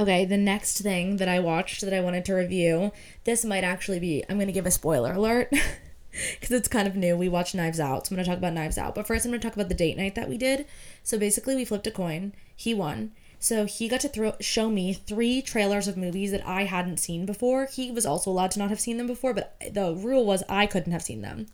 Okay, 0.00 0.24
the 0.24 0.38
next 0.38 0.80
thing 0.80 1.18
that 1.18 1.28
I 1.28 1.38
watched 1.38 1.82
that 1.82 1.92
I 1.92 2.00
wanted 2.00 2.24
to 2.24 2.34
review, 2.34 2.92
this 3.24 3.44
might 3.44 3.64
actually 3.64 4.00
be, 4.00 4.24
I'm 4.28 4.36
going 4.36 4.46
to 4.46 4.52
give 4.52 4.64
a 4.64 4.70
spoiler 4.70 5.12
alert 5.12 5.50
because 6.40 6.50
it's 6.50 6.68
kind 6.68 6.88
of 6.88 6.96
new. 6.96 7.16
We 7.16 7.28
watched 7.28 7.54
Knives 7.54 7.78
Out, 7.78 8.06
so 8.06 8.12
I'm 8.12 8.16
going 8.16 8.24
to 8.24 8.30
talk 8.30 8.38
about 8.38 8.54
Knives 8.54 8.78
Out. 8.78 8.94
But 8.94 9.06
first, 9.06 9.24
I'm 9.24 9.30
going 9.30 9.40
to 9.40 9.46
talk 9.46 9.54
about 9.54 9.68
the 9.68 9.74
date 9.74 9.98
night 9.98 10.14
that 10.14 10.30
we 10.30 10.38
did. 10.38 10.66
So 11.02 11.18
basically, 11.18 11.54
we 11.54 11.66
flipped 11.66 11.86
a 11.86 11.90
coin. 11.90 12.32
He 12.56 12.72
won. 12.72 13.12
So 13.42 13.66
he 13.66 13.88
got 13.88 14.00
to 14.02 14.36
show 14.38 14.70
me 14.70 14.92
three 14.92 15.42
trailers 15.42 15.88
of 15.88 15.96
movies 15.96 16.30
that 16.30 16.46
I 16.46 16.62
hadn't 16.62 16.98
seen 16.98 17.26
before. 17.26 17.66
He 17.66 17.90
was 17.90 18.06
also 18.06 18.30
allowed 18.30 18.52
to 18.52 18.60
not 18.60 18.70
have 18.70 18.78
seen 18.78 18.98
them 18.98 19.08
before, 19.08 19.34
but 19.34 19.56
the 19.68 19.92
rule 19.96 20.24
was 20.24 20.44
I 20.48 20.66
couldn't 20.66 20.92
have 20.92 21.02
seen 21.02 21.22
them. 21.22 21.48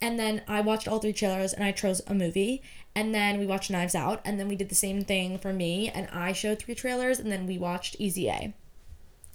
And 0.00 0.18
then 0.18 0.40
I 0.48 0.62
watched 0.62 0.88
all 0.88 0.98
three 0.98 1.12
trailers 1.12 1.52
and 1.52 1.62
I 1.62 1.72
chose 1.72 2.00
a 2.06 2.14
movie. 2.14 2.62
And 2.94 3.14
then 3.14 3.38
we 3.38 3.44
watched 3.44 3.70
Knives 3.70 3.94
Out. 3.94 4.22
And 4.24 4.40
then 4.40 4.48
we 4.48 4.56
did 4.56 4.70
the 4.70 4.74
same 4.74 5.04
thing 5.04 5.36
for 5.36 5.52
me. 5.52 5.90
And 5.90 6.08
I 6.10 6.32
showed 6.32 6.58
three 6.58 6.74
trailers. 6.74 7.18
And 7.18 7.30
then 7.30 7.46
we 7.46 7.58
watched 7.58 7.96
Easy 7.98 8.30
A. 8.30 8.54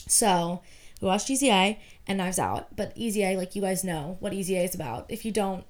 So 0.08 0.64
we 1.00 1.08
watched 1.08 1.30
Easy 1.30 1.52
A 1.52 1.80
and 2.08 2.18
Knives 2.18 2.40
Out. 2.40 2.76
But 2.76 2.94
Easy 2.96 3.24
A, 3.24 3.38
like 3.38 3.56
you 3.56 3.62
guys 3.62 3.84
know 3.84 4.18
what 4.22 4.34
Easy 4.34 4.58
A 4.58 4.64
is 4.64 4.74
about. 4.74 5.06
If 5.08 5.24
you 5.24 5.32
don't, 5.32 5.64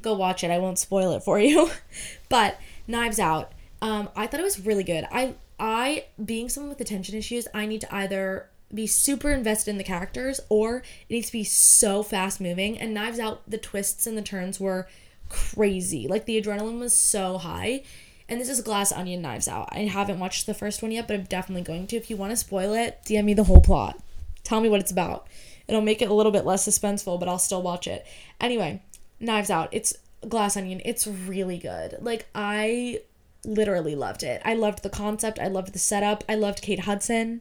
go 0.00 0.14
watch 0.14 0.44
it. 0.44 0.52
I 0.52 0.58
won't 0.58 0.78
spoil 0.78 1.10
it 1.10 1.24
for 1.24 1.40
you. 1.40 1.72
but 2.28 2.60
Knives 2.86 3.18
Out, 3.18 3.50
um, 3.82 4.10
I 4.14 4.28
thought 4.28 4.38
it 4.38 4.44
was 4.44 4.64
really 4.64 4.84
good. 4.84 5.08
I 5.10 5.34
I, 5.58 6.06
being 6.22 6.48
someone 6.48 6.70
with 6.70 6.80
attention 6.80 7.16
issues, 7.16 7.48
I 7.54 7.66
need 7.66 7.80
to 7.82 7.94
either 7.94 8.48
be 8.74 8.86
super 8.86 9.30
invested 9.30 9.70
in 9.70 9.78
the 9.78 9.84
characters 9.84 10.40
or 10.48 10.78
it 10.78 10.84
needs 11.10 11.26
to 11.26 11.32
be 11.32 11.44
so 11.44 12.02
fast 12.02 12.40
moving. 12.40 12.78
And 12.78 12.92
Knives 12.92 13.18
Out, 13.18 13.48
the 13.48 13.58
twists 13.58 14.06
and 14.06 14.18
the 14.18 14.22
turns 14.22 14.58
were 14.58 14.88
crazy. 15.28 16.08
Like 16.08 16.26
the 16.26 16.40
adrenaline 16.40 16.78
was 16.78 16.94
so 16.94 17.38
high. 17.38 17.82
And 18.28 18.40
this 18.40 18.48
is 18.48 18.60
Glass 18.60 18.90
Onion 18.90 19.22
Knives 19.22 19.46
Out. 19.46 19.68
I 19.70 19.80
haven't 19.80 20.18
watched 20.18 20.46
the 20.46 20.54
first 20.54 20.82
one 20.82 20.90
yet, 20.90 21.06
but 21.06 21.14
I'm 21.14 21.24
definitely 21.24 21.62
going 21.62 21.86
to. 21.88 21.96
If 21.96 22.10
you 22.10 22.16
want 22.16 22.32
to 22.32 22.36
spoil 22.36 22.74
it, 22.74 22.98
DM 23.04 23.24
me 23.24 23.34
the 23.34 23.44
whole 23.44 23.60
plot. 23.60 24.02
Tell 24.42 24.60
me 24.60 24.68
what 24.68 24.80
it's 24.80 24.90
about. 24.90 25.28
It'll 25.68 25.80
make 25.80 26.02
it 26.02 26.10
a 26.10 26.14
little 26.14 26.32
bit 26.32 26.44
less 26.44 26.66
suspenseful, 26.66 27.20
but 27.20 27.28
I'll 27.28 27.38
still 27.38 27.62
watch 27.62 27.86
it. 27.86 28.04
Anyway, 28.40 28.82
Knives 29.20 29.50
Out. 29.50 29.68
It's 29.70 29.96
Glass 30.28 30.56
Onion. 30.56 30.82
It's 30.84 31.06
really 31.06 31.58
good. 31.58 31.98
Like, 32.00 32.26
I 32.34 33.00
literally 33.46 33.94
loved 33.94 34.22
it. 34.22 34.42
I 34.44 34.54
loved 34.54 34.82
the 34.82 34.90
concept. 34.90 35.38
I 35.38 35.48
loved 35.48 35.72
the 35.72 35.78
setup. 35.78 36.24
I 36.28 36.34
loved 36.34 36.62
Kate 36.62 36.80
Hudson. 36.80 37.40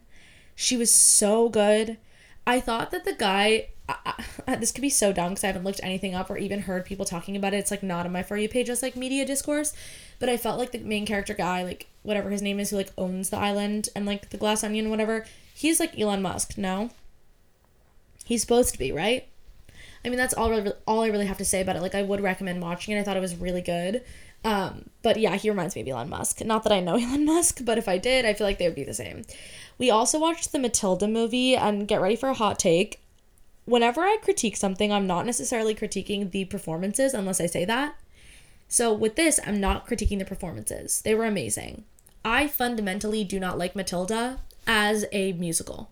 She 0.56 0.78
was 0.78 0.94
so 0.94 1.50
good. 1.50 1.98
I 2.48 2.60
thought 2.60 2.92
that 2.92 3.06
the 3.06 3.14
guy, 3.14 3.70
I, 3.90 4.24
I, 4.48 4.56
this 4.58 4.72
could 4.72 4.82
be 4.82 4.90
so 4.90 5.12
dumb 5.12 5.32
because 5.32 5.44
I 5.44 5.48
haven't 5.48 5.64
looked 5.64 5.82
anything 5.84 6.16
up 6.16 6.30
or 6.30 6.38
even 6.38 6.62
heard 6.62 6.86
people 6.86 7.06
talking 7.06 7.36
about 7.36 7.54
it. 7.54 7.58
It's 7.58 7.72
like 7.72 7.84
not 7.84 8.06
on 8.06 8.12
my 8.12 8.24
For 8.24 8.38
You 8.38 8.48
page 8.48 8.70
as 8.70 8.82
like 8.82 8.96
media 8.96 9.26
discourse. 9.26 9.74
But 10.20 10.30
I 10.30 10.38
felt 10.38 10.60
like 10.60 10.72
the 10.72 10.80
main 10.80 11.06
character 11.06 11.34
guy, 11.34 11.64
like 11.64 11.88
whatever 12.04 12.30
his 12.30 12.42
name 12.42 12.60
is, 12.60 12.70
who 12.70 12.78
like 12.78 12.92
owns 12.98 13.30
the 13.30 13.38
island 13.38 13.90
and 13.96 14.06
like 14.06 14.30
the 14.30 14.38
glass 14.38 14.64
onion, 14.64 14.90
whatever, 14.90 15.26
he's 15.54 15.80
like 15.80 16.00
Elon 16.00 16.22
Musk, 16.22 16.58
no? 16.58 16.92
He's 18.24 18.42
supposed 18.42 18.72
to 18.74 18.80
be, 18.80 18.92
right? 18.92 19.28
I 20.06 20.10
mean, 20.10 20.18
that's 20.18 20.34
all, 20.36 20.74
all 20.86 21.02
I 21.02 21.08
really 21.08 21.26
have 21.26 21.40
to 21.40 21.46
say 21.46 21.62
about 21.62 21.76
it. 21.76 21.82
Like, 21.82 21.96
I 21.96 22.04
would 22.04 22.22
recommend 22.22 22.62
watching 22.62 22.96
it. 22.96 23.00
I 23.00 23.04
thought 23.04 23.18
it 23.18 23.22
was 23.22 23.36
really 23.36 23.62
good. 23.62 24.04
Um, 24.46 24.92
but 25.02 25.20
yeah, 25.20 25.36
he 25.36 25.50
reminds 25.50 25.76
me 25.76 25.82
of 25.82 25.88
Elon 25.88 26.08
Musk. 26.08 26.46
Not 26.46 26.64
that 26.64 26.72
I 26.72 26.80
know 26.80 26.96
Elon 27.02 27.26
Musk, 27.26 27.66
but 27.66 27.80
if 27.80 27.90
I 27.90 27.98
did, 27.98 28.26
I 28.26 28.34
feel 28.34 28.46
like 28.46 28.60
they 28.60 28.68
would 28.68 28.76
be 28.76 28.84
the 28.84 28.94
same. 28.94 29.24
We 29.80 29.90
also 29.90 30.20
watched 30.20 30.52
the 30.52 30.60
Matilda 30.60 31.08
movie 31.08 31.56
and 31.56 31.88
get 31.88 32.00
ready 32.00 32.16
for 32.16 32.30
a 32.30 32.36
hot 32.36 32.60
take. 32.60 33.02
Whenever 33.66 34.02
I 34.02 34.18
critique 34.22 34.56
something, 34.56 34.94
I'm 34.94 35.08
not 35.08 35.26
necessarily 35.26 35.74
critiquing 35.74 36.30
the 36.30 36.46
performances 36.46 37.16
unless 37.16 37.42
I 37.42 37.48
say 37.48 37.66
that. 37.66 37.96
So 38.68 38.94
with 38.94 39.16
this, 39.16 39.40
I'm 39.46 39.60
not 39.60 39.88
critiquing 39.88 40.20
the 40.20 40.26
performances. 40.26 41.02
They 41.02 41.16
were 41.16 41.26
amazing. 41.26 41.84
I 42.24 42.48
fundamentally 42.48 43.24
do 43.24 43.40
not 43.40 43.58
like 43.58 43.76
Matilda 43.76 44.42
as 44.68 45.06
a 45.12 45.34
musical. 45.34 45.90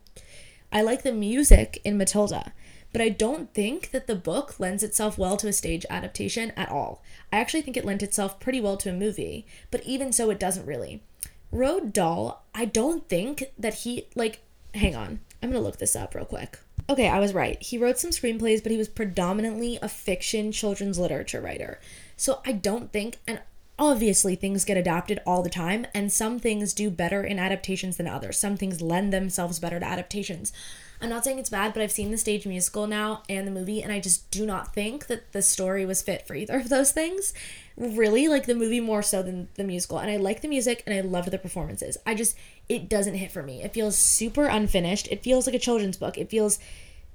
I 0.71 0.83
like 0.83 1.01
the 1.01 1.11
music 1.11 1.81
in 1.83 1.97
Matilda 1.97 2.53
but 2.93 3.01
I 3.01 3.09
don't 3.09 3.53
think 3.53 3.91
that 3.91 4.07
the 4.07 4.15
book 4.15 4.59
lends 4.59 4.83
itself 4.83 5.17
well 5.17 5.35
to 5.37 5.47
a 5.49 5.53
stage 5.53 5.85
adaptation 5.89 6.51
at 6.55 6.69
all. 6.69 7.03
I 7.31 7.39
actually 7.39 7.63
think 7.63 7.75
it 7.75 7.83
lent 7.83 8.03
itself 8.03 8.39
pretty 8.39 8.61
well 8.61 8.77
to 8.77 8.89
a 8.89 8.93
movie, 8.93 9.45
but 9.71 9.83
even 9.83 10.13
so, 10.13 10.29
it 10.29 10.39
doesn't 10.39 10.65
really. 10.65 11.03
Roald 11.51 11.91
Dahl, 11.91 12.45
I 12.55 12.65
don't 12.65 13.09
think 13.09 13.45
that 13.57 13.73
he, 13.73 14.07
like, 14.15 14.39
hang 14.73 14.95
on, 14.95 15.19
I'm 15.41 15.51
gonna 15.51 15.63
look 15.63 15.77
this 15.77 15.95
up 15.95 16.15
real 16.15 16.25
quick. 16.25 16.59
Okay, 16.89 17.07
I 17.07 17.19
was 17.19 17.33
right. 17.33 17.61
He 17.61 17.77
wrote 17.77 17.99
some 17.99 18.11
screenplays, 18.11 18.61
but 18.61 18.71
he 18.71 18.77
was 18.77 18.87
predominantly 18.87 19.79
a 19.81 19.89
fiction 19.89 20.51
children's 20.51 20.99
literature 20.99 21.41
writer. 21.41 21.79
So 22.15 22.41
I 22.45 22.53
don't 22.53 22.91
think, 22.91 23.19
and 23.27 23.41
obviously 23.83 24.35
things 24.35 24.63
get 24.63 24.77
adapted 24.77 25.19
all 25.25 25.43
the 25.43 25.49
time, 25.49 25.85
and 25.93 26.11
some 26.11 26.39
things 26.39 26.73
do 26.73 26.89
better 26.89 27.21
in 27.23 27.37
adaptations 27.37 27.97
than 27.97 28.07
others. 28.07 28.39
Some 28.39 28.55
things 28.55 28.81
lend 28.81 29.11
themselves 29.11 29.59
better 29.59 29.79
to 29.79 29.85
adaptations. 29.85 30.53
I'm 31.01 31.09
not 31.09 31.25
saying 31.25 31.37
it's 31.37 31.49
bad, 31.49 31.73
but 31.73 31.83
I've 31.83 31.91
seen 31.91 32.11
the 32.11 32.17
stage 32.17 32.47
musical 32.47 32.87
now 32.87 33.23
and 33.27 33.45
the 33.45 33.51
movie, 33.51 33.83
and 33.83 33.91
I 33.91 33.99
just 33.99 34.31
do 34.31 34.45
not 34.45 34.73
think 34.73 35.07
that 35.07 35.33
the 35.33 35.41
story 35.41 35.85
was 35.85 36.01
fit 36.01 36.25
for 36.25 36.33
either 36.33 36.55
of 36.55 36.69
those 36.69 36.93
things. 36.93 37.33
Really, 37.75 38.29
like 38.29 38.45
the 38.45 38.55
movie 38.55 38.79
more 38.79 39.01
so 39.01 39.21
than 39.21 39.49
the 39.55 39.65
musical. 39.65 39.99
And 39.99 40.09
I 40.09 40.15
like 40.15 40.41
the 40.41 40.47
music 40.47 40.83
and 40.85 40.95
I 40.95 41.01
loved 41.01 41.31
the 41.31 41.37
performances. 41.37 41.97
I 42.05 42.13
just, 42.15 42.37
it 42.69 42.87
doesn't 42.87 43.15
hit 43.15 43.31
for 43.31 43.43
me. 43.43 43.63
It 43.63 43.73
feels 43.73 43.97
super 43.97 44.45
unfinished. 44.45 45.07
It 45.11 45.23
feels 45.23 45.45
like 45.45 45.55
a 45.55 45.59
children's 45.59 45.97
book. 45.97 46.17
It 46.17 46.29
feels 46.29 46.59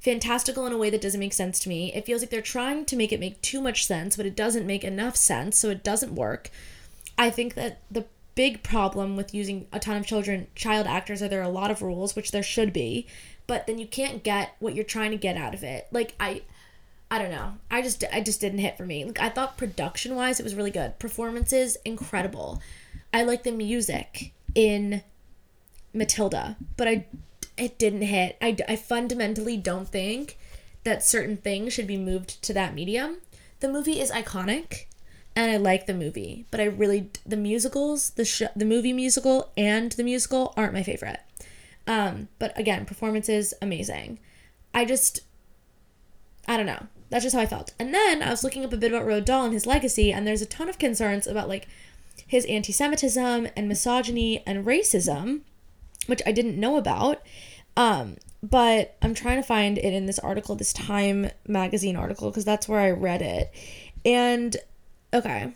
fantastical 0.01 0.67
in 0.67 0.73
a 0.73 0.79
way 0.79 0.91
that 0.91 1.01
doesn't 1.01 1.21
make 1.21 1.33
sense 1.33 1.59
to 1.61 1.69
me. 1.69 1.93
It 1.93 2.07
feels 2.07 2.23
like 2.23 2.31
they're 2.31 2.41
trying 2.41 2.85
to 2.87 2.97
make 2.97 3.13
it 3.13 3.21
make 3.21 3.41
too 3.43 3.61
much 3.61 3.87
sense, 3.87 4.17
but 4.17 4.27
it 4.27 4.37
doesn't 4.37 4.67
make 4.67 4.85
enough 4.85 5.17
sense, 5.17 5.59
so 5.59 5.71
it 5.71 5.83
doesn't 5.83 6.15
work. 6.15 6.51
I 7.17 7.31
think 7.31 7.55
that 7.55 7.83
the 7.91 8.07
big 8.39 8.63
problem 8.63 9.17
with 9.17 9.35
using 9.35 9.67
a 9.73 9.81
ton 9.81 9.97
of 9.97 10.07
children 10.07 10.47
child 10.55 10.87
actors 10.87 11.21
are 11.21 11.27
there 11.27 11.41
are 11.41 11.43
a 11.43 11.49
lot 11.49 11.73
of 11.73 11.83
rules 11.83 12.15
which 12.15 12.31
there 12.31 12.41
should 12.41 12.73
be 12.73 13.05
but 13.49 13.67
then 13.67 13.79
you 13.79 13.87
can't 13.87 14.23
get 14.23 14.55
what 14.61 14.77
you're 14.77 14.85
trying 14.85 15.11
to 15.11 15.17
get 15.17 15.37
out 15.37 15.55
of 15.55 15.65
it. 15.65 15.89
Like 15.91 16.15
i 16.21 16.43
i 17.11 17.19
don't 17.19 17.33
know. 17.33 17.55
I 17.69 17.83
just 17.83 18.05
i 18.13 18.21
just 18.21 18.41
didn't 18.41 18.61
hit 18.61 18.77
for 18.77 18.87
me. 18.87 19.05
Like 19.05 19.21
i 19.21 19.29
thought 19.29 19.59
production 19.59 20.15
wise 20.15 20.39
it 20.39 20.45
was 20.45 20.55
really 20.55 20.71
good. 20.71 21.01
Performances 21.01 21.77
incredible. 21.85 22.63
I 23.13 23.25
like 23.25 23.43
the 23.43 23.51
music 23.51 24.33
in 24.55 25.03
matilda 25.95 26.57
but 26.77 26.87
i 26.87 27.07
it 27.59 27.79
didn't 27.79 28.03
hit 28.03 28.37
i, 28.41 28.57
I 28.69 28.77
fundamentally 28.77 29.57
don't 29.57 29.89
think 29.89 30.39
that 30.85 31.05
certain 31.05 31.37
things 31.37 31.73
should 31.73 31.87
be 31.87 31.97
moved 31.97 32.43
to 32.43 32.55
that 32.55 32.75
medium 32.75 33.19
the 33.61 33.69
movie 33.69 34.01
is 34.01 34.11
iconic 34.11 34.87
and 35.39 35.53
I 35.53 35.57
like 35.57 35.87
the 35.87 35.95
movie, 35.95 36.47
but 36.51 36.59
I 36.59 36.65
really 36.65 37.11
the 37.25 37.37
musicals, 37.37 38.11
the 38.11 38.25
sh- 38.25 38.43
the 38.57 38.65
movie 38.65 38.93
musical 38.93 39.53
and 39.57 39.93
the 39.93 40.03
musical 40.03 40.53
aren't 40.57 40.73
my 40.73 40.83
favorite. 40.83 41.21
Um, 41.87 42.27
but 42.41 42.59
again, 42.59 42.85
performances 42.85 43.55
amazing. 43.63 44.19
I 44.75 44.85
just 44.85 45.21
I 46.49 46.57
don't 46.57 46.67
know. 46.67 46.89
That's 47.11 47.23
just 47.23 47.37
how 47.37 47.43
I 47.43 47.47
felt. 47.47 47.73
And 47.79 47.95
then 47.95 48.21
I 48.21 48.31
was 48.31 48.43
looking 48.43 48.65
up 48.65 48.73
a 48.73 48.77
bit 48.77 48.91
about 48.91 49.07
Roald 49.07 49.27
Dahl 49.27 49.45
and 49.45 49.55
his 49.55 49.65
legacy, 49.65 50.13
and 50.13 50.27
there's 50.27 50.43
a 50.43 50.47
ton 50.47 50.69
of 50.69 50.81
concerns 50.81 51.29
about 51.29 51.49
like 51.49 51.69
his 52.27 52.45
anti-Semitism 52.47 53.47
and 53.57 53.69
misogyny 53.69 54.43
and 54.45 54.67
racism, 54.67 55.43
which 56.07 56.21
I 56.27 56.33
didn't 56.33 56.59
know 56.59 56.77
about. 56.77 57.23
Um, 57.79 58.17
but 58.43 58.97
I'm 59.01 59.15
trying 59.15 59.37
to 59.37 59.47
find 59.47 59.79
it 59.79 59.95
in 59.95 60.07
this 60.07 60.19
article, 60.19 60.57
this 60.57 60.73
Time 60.73 61.31
magazine 61.47 61.95
article, 61.97 62.29
because 62.29 62.45
that's 62.45 62.69
where 62.69 62.81
I 62.81 62.91
read 62.91 63.23
it. 63.23 63.53
And 64.05 64.57
okay. 65.15 65.53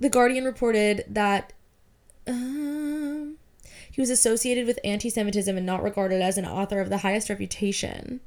The 0.00 0.08
Guardian 0.08 0.44
reported 0.44 1.04
that 1.08 1.52
um, 2.26 3.36
he 3.90 4.00
was 4.00 4.08
associated 4.08 4.66
with 4.66 4.78
anti 4.82 5.10
Semitism 5.10 5.54
and 5.54 5.66
not 5.66 5.82
regarded 5.82 6.22
as 6.22 6.38
an 6.38 6.46
author 6.46 6.80
of 6.80 6.88
the 6.88 6.98
highest 6.98 7.28
reputation. 7.28 8.20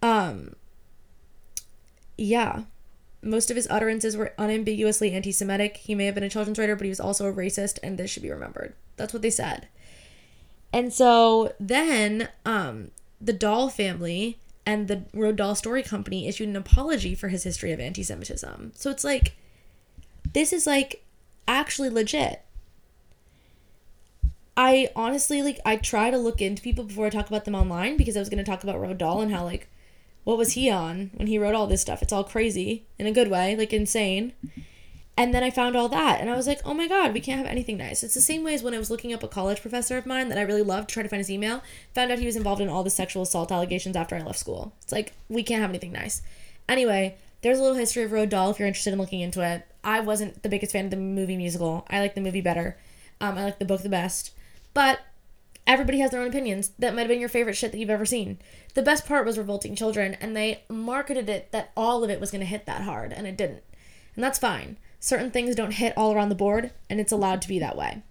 Um, 0.00 0.54
yeah. 2.16 2.62
Most 3.22 3.50
of 3.50 3.56
his 3.56 3.66
utterances 3.68 4.16
were 4.16 4.34
unambiguously 4.38 5.12
anti 5.12 5.32
Semitic. 5.32 5.78
He 5.78 5.96
may 5.96 6.06
have 6.06 6.14
been 6.14 6.22
a 6.22 6.30
children's 6.30 6.60
writer, 6.60 6.76
but 6.76 6.84
he 6.84 6.90
was 6.90 7.00
also 7.00 7.26
a 7.26 7.32
racist, 7.32 7.80
and 7.82 7.98
this 7.98 8.08
should 8.08 8.22
be 8.22 8.30
remembered. 8.30 8.74
That's 8.96 9.12
what 9.12 9.22
they 9.22 9.30
said. 9.30 9.66
And 10.72 10.92
so 10.92 11.54
then 11.58 12.28
um, 12.44 12.90
the 13.20 13.32
Dahl 13.32 13.68
family 13.68 14.38
and 14.66 14.88
the 14.88 15.32
Dahl 15.32 15.54
Story 15.54 15.82
Company 15.82 16.28
issued 16.28 16.48
an 16.48 16.56
apology 16.56 17.14
for 17.14 17.28
his 17.28 17.44
history 17.44 17.72
of 17.72 17.80
anti 17.80 18.02
Semitism. 18.02 18.72
So 18.74 18.90
it's 18.90 19.04
like, 19.04 19.36
this 20.32 20.52
is 20.52 20.66
like 20.66 21.04
actually 21.46 21.88
legit. 21.88 22.42
I 24.56 24.90
honestly 24.96 25.40
like 25.40 25.60
I 25.64 25.76
try 25.76 26.10
to 26.10 26.18
look 26.18 26.42
into 26.42 26.60
people 26.62 26.84
before 26.84 27.06
I 27.06 27.10
talk 27.10 27.28
about 27.28 27.44
them 27.44 27.54
online 27.54 27.96
because 27.96 28.16
I 28.16 28.20
was 28.20 28.28
going 28.28 28.44
to 28.44 28.50
talk 28.50 28.64
about 28.64 28.98
Dahl 28.98 29.20
and 29.20 29.32
how 29.32 29.44
like 29.44 29.68
what 30.24 30.36
was 30.36 30.52
he 30.52 30.68
on 30.68 31.10
when 31.14 31.28
he 31.28 31.38
wrote 31.38 31.54
all 31.54 31.66
this 31.66 31.80
stuff? 31.80 32.02
It's 32.02 32.12
all 32.12 32.24
crazy 32.24 32.84
in 32.98 33.06
a 33.06 33.12
good 33.12 33.30
way, 33.30 33.56
like 33.56 33.72
insane. 33.72 34.34
And 35.18 35.34
then 35.34 35.42
I 35.42 35.50
found 35.50 35.74
all 35.74 35.88
that 35.88 36.20
and 36.20 36.30
I 36.30 36.36
was 36.36 36.46
like, 36.46 36.60
oh 36.64 36.74
my 36.74 36.86
God, 36.86 37.12
we 37.12 37.18
can't 37.18 37.38
have 37.38 37.48
anything 37.48 37.76
nice. 37.76 38.04
It's 38.04 38.14
the 38.14 38.20
same 38.20 38.44
way 38.44 38.54
as 38.54 38.62
when 38.62 38.72
I 38.72 38.78
was 38.78 38.88
looking 38.88 39.12
up 39.12 39.24
a 39.24 39.28
college 39.28 39.60
professor 39.60 39.98
of 39.98 40.06
mine 40.06 40.28
that 40.28 40.38
I 40.38 40.42
really 40.42 40.62
loved, 40.62 40.88
trying 40.88 41.06
to 41.06 41.10
find 41.10 41.18
his 41.18 41.28
email, 41.28 41.60
found 41.92 42.12
out 42.12 42.20
he 42.20 42.26
was 42.26 42.36
involved 42.36 42.60
in 42.60 42.68
all 42.68 42.84
the 42.84 42.88
sexual 42.88 43.24
assault 43.24 43.50
allegations 43.50 43.96
after 43.96 44.14
I 44.14 44.20
left 44.20 44.38
school. 44.38 44.74
It's 44.80 44.92
like, 44.92 45.14
we 45.28 45.42
can't 45.42 45.60
have 45.60 45.70
anything 45.70 45.90
nice. 45.90 46.22
Anyway, 46.68 47.16
there's 47.42 47.58
a 47.58 47.62
little 47.62 47.76
history 47.76 48.04
of 48.04 48.12
Roald 48.12 48.28
Dahl 48.28 48.52
if 48.52 48.60
you're 48.60 48.68
interested 48.68 48.92
in 48.92 49.00
looking 49.00 49.20
into 49.20 49.44
it. 49.44 49.66
I 49.82 49.98
wasn't 49.98 50.44
the 50.44 50.48
biggest 50.48 50.70
fan 50.70 50.84
of 50.84 50.92
the 50.92 50.96
movie 50.96 51.36
musical. 51.36 51.84
I 51.90 51.98
like 51.98 52.14
the 52.14 52.20
movie 52.20 52.40
better. 52.40 52.78
Um, 53.20 53.36
I 53.36 53.42
like 53.42 53.58
the 53.58 53.64
book 53.64 53.82
the 53.82 53.88
best. 53.88 54.30
But 54.72 55.00
everybody 55.66 55.98
has 55.98 56.12
their 56.12 56.20
own 56.20 56.28
opinions. 56.28 56.70
That 56.78 56.94
might 56.94 57.00
have 57.00 57.08
been 57.08 57.18
your 57.18 57.28
favorite 57.28 57.56
shit 57.56 57.72
that 57.72 57.78
you've 57.78 57.90
ever 57.90 58.06
seen. 58.06 58.38
The 58.74 58.82
best 58.82 59.04
part 59.04 59.26
was 59.26 59.36
Revolting 59.36 59.74
Children, 59.74 60.14
and 60.20 60.36
they 60.36 60.62
marketed 60.68 61.28
it 61.28 61.50
that 61.50 61.72
all 61.76 62.04
of 62.04 62.10
it 62.10 62.20
was 62.20 62.30
going 62.30 62.42
to 62.42 62.46
hit 62.46 62.66
that 62.66 62.82
hard, 62.82 63.12
and 63.12 63.26
it 63.26 63.36
didn't. 63.36 63.64
And 64.14 64.22
that's 64.22 64.38
fine 64.38 64.76
certain 65.00 65.30
things 65.30 65.54
don't 65.54 65.72
hit 65.72 65.92
all 65.96 66.12
around 66.12 66.28
the 66.28 66.34
board, 66.34 66.72
and 66.88 67.00
it's 67.00 67.12
allowed 67.12 67.42
to 67.42 67.48
be 67.48 67.58
that 67.58 67.76
way. 67.76 68.02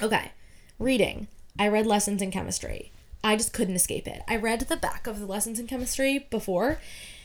Okay, 0.00 0.32
reading. 0.78 1.28
I 1.58 1.68
read 1.68 1.86
lessons 1.86 2.22
in 2.22 2.30
chemistry. 2.30 2.92
I 3.24 3.36
just 3.36 3.52
couldn't 3.52 3.76
escape 3.76 4.06
it. 4.06 4.22
I 4.26 4.36
read 4.36 4.60
the 4.60 4.76
back 4.76 5.06
of 5.06 5.20
the 5.20 5.26
lessons 5.26 5.60
in 5.60 5.66
chemistry 5.66 6.26
before, 6.30 6.78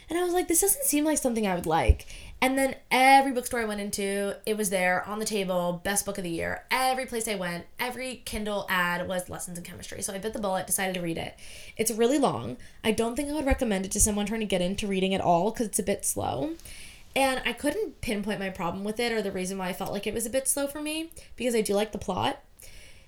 and 0.09 0.17
I 0.17 0.23
was 0.23 0.33
like, 0.33 0.47
this 0.47 0.61
doesn't 0.61 0.85
seem 0.85 1.03
like 1.03 1.17
something 1.17 1.45
I 1.45 1.55
would 1.55 1.65
like. 1.65 2.05
And 2.39 2.57
then 2.57 2.75
every 2.91 3.31
bookstore 3.31 3.61
I 3.61 3.65
went 3.65 3.81
into, 3.81 4.37
it 4.45 4.55
was 4.55 4.69
there 4.69 5.03
on 5.05 5.19
the 5.19 5.25
table, 5.25 5.81
best 5.83 6.05
book 6.05 6.17
of 6.17 6.23
the 6.23 6.29
year. 6.29 6.63
Every 6.69 7.05
place 7.05 7.27
I 7.27 7.35
went, 7.35 7.65
every 7.79 8.21
Kindle 8.25 8.67
ad 8.69 9.07
was 9.07 9.27
lessons 9.27 9.57
in 9.57 9.63
chemistry. 9.63 10.01
So 10.03 10.13
I 10.13 10.19
bit 10.19 10.33
the 10.33 10.39
bullet, 10.39 10.67
decided 10.67 10.93
to 10.95 11.01
read 11.01 11.17
it. 11.17 11.35
It's 11.77 11.91
really 11.91 12.19
long. 12.19 12.57
I 12.83 12.91
don't 12.91 13.15
think 13.15 13.29
I 13.29 13.33
would 13.33 13.45
recommend 13.45 13.85
it 13.85 13.91
to 13.93 13.99
someone 13.99 14.27
trying 14.27 14.41
to 14.41 14.45
get 14.45 14.61
into 14.61 14.87
reading 14.87 15.15
at 15.15 15.21
all 15.21 15.51
because 15.51 15.65
it's 15.65 15.79
a 15.79 15.83
bit 15.83 16.05
slow. 16.05 16.51
And 17.17 17.41
I 17.45 17.51
couldn't 17.51 17.99
pinpoint 18.01 18.39
my 18.39 18.51
problem 18.51 18.83
with 18.83 18.99
it 18.99 19.11
or 19.11 19.23
the 19.23 19.31
reason 19.31 19.57
why 19.57 19.69
I 19.69 19.73
felt 19.73 19.91
like 19.91 20.05
it 20.05 20.13
was 20.13 20.27
a 20.27 20.29
bit 20.29 20.47
slow 20.47 20.67
for 20.67 20.79
me 20.79 21.09
because 21.35 21.55
I 21.55 21.61
do 21.61 21.73
like 21.73 21.91
the 21.91 21.97
plot. 21.97 22.43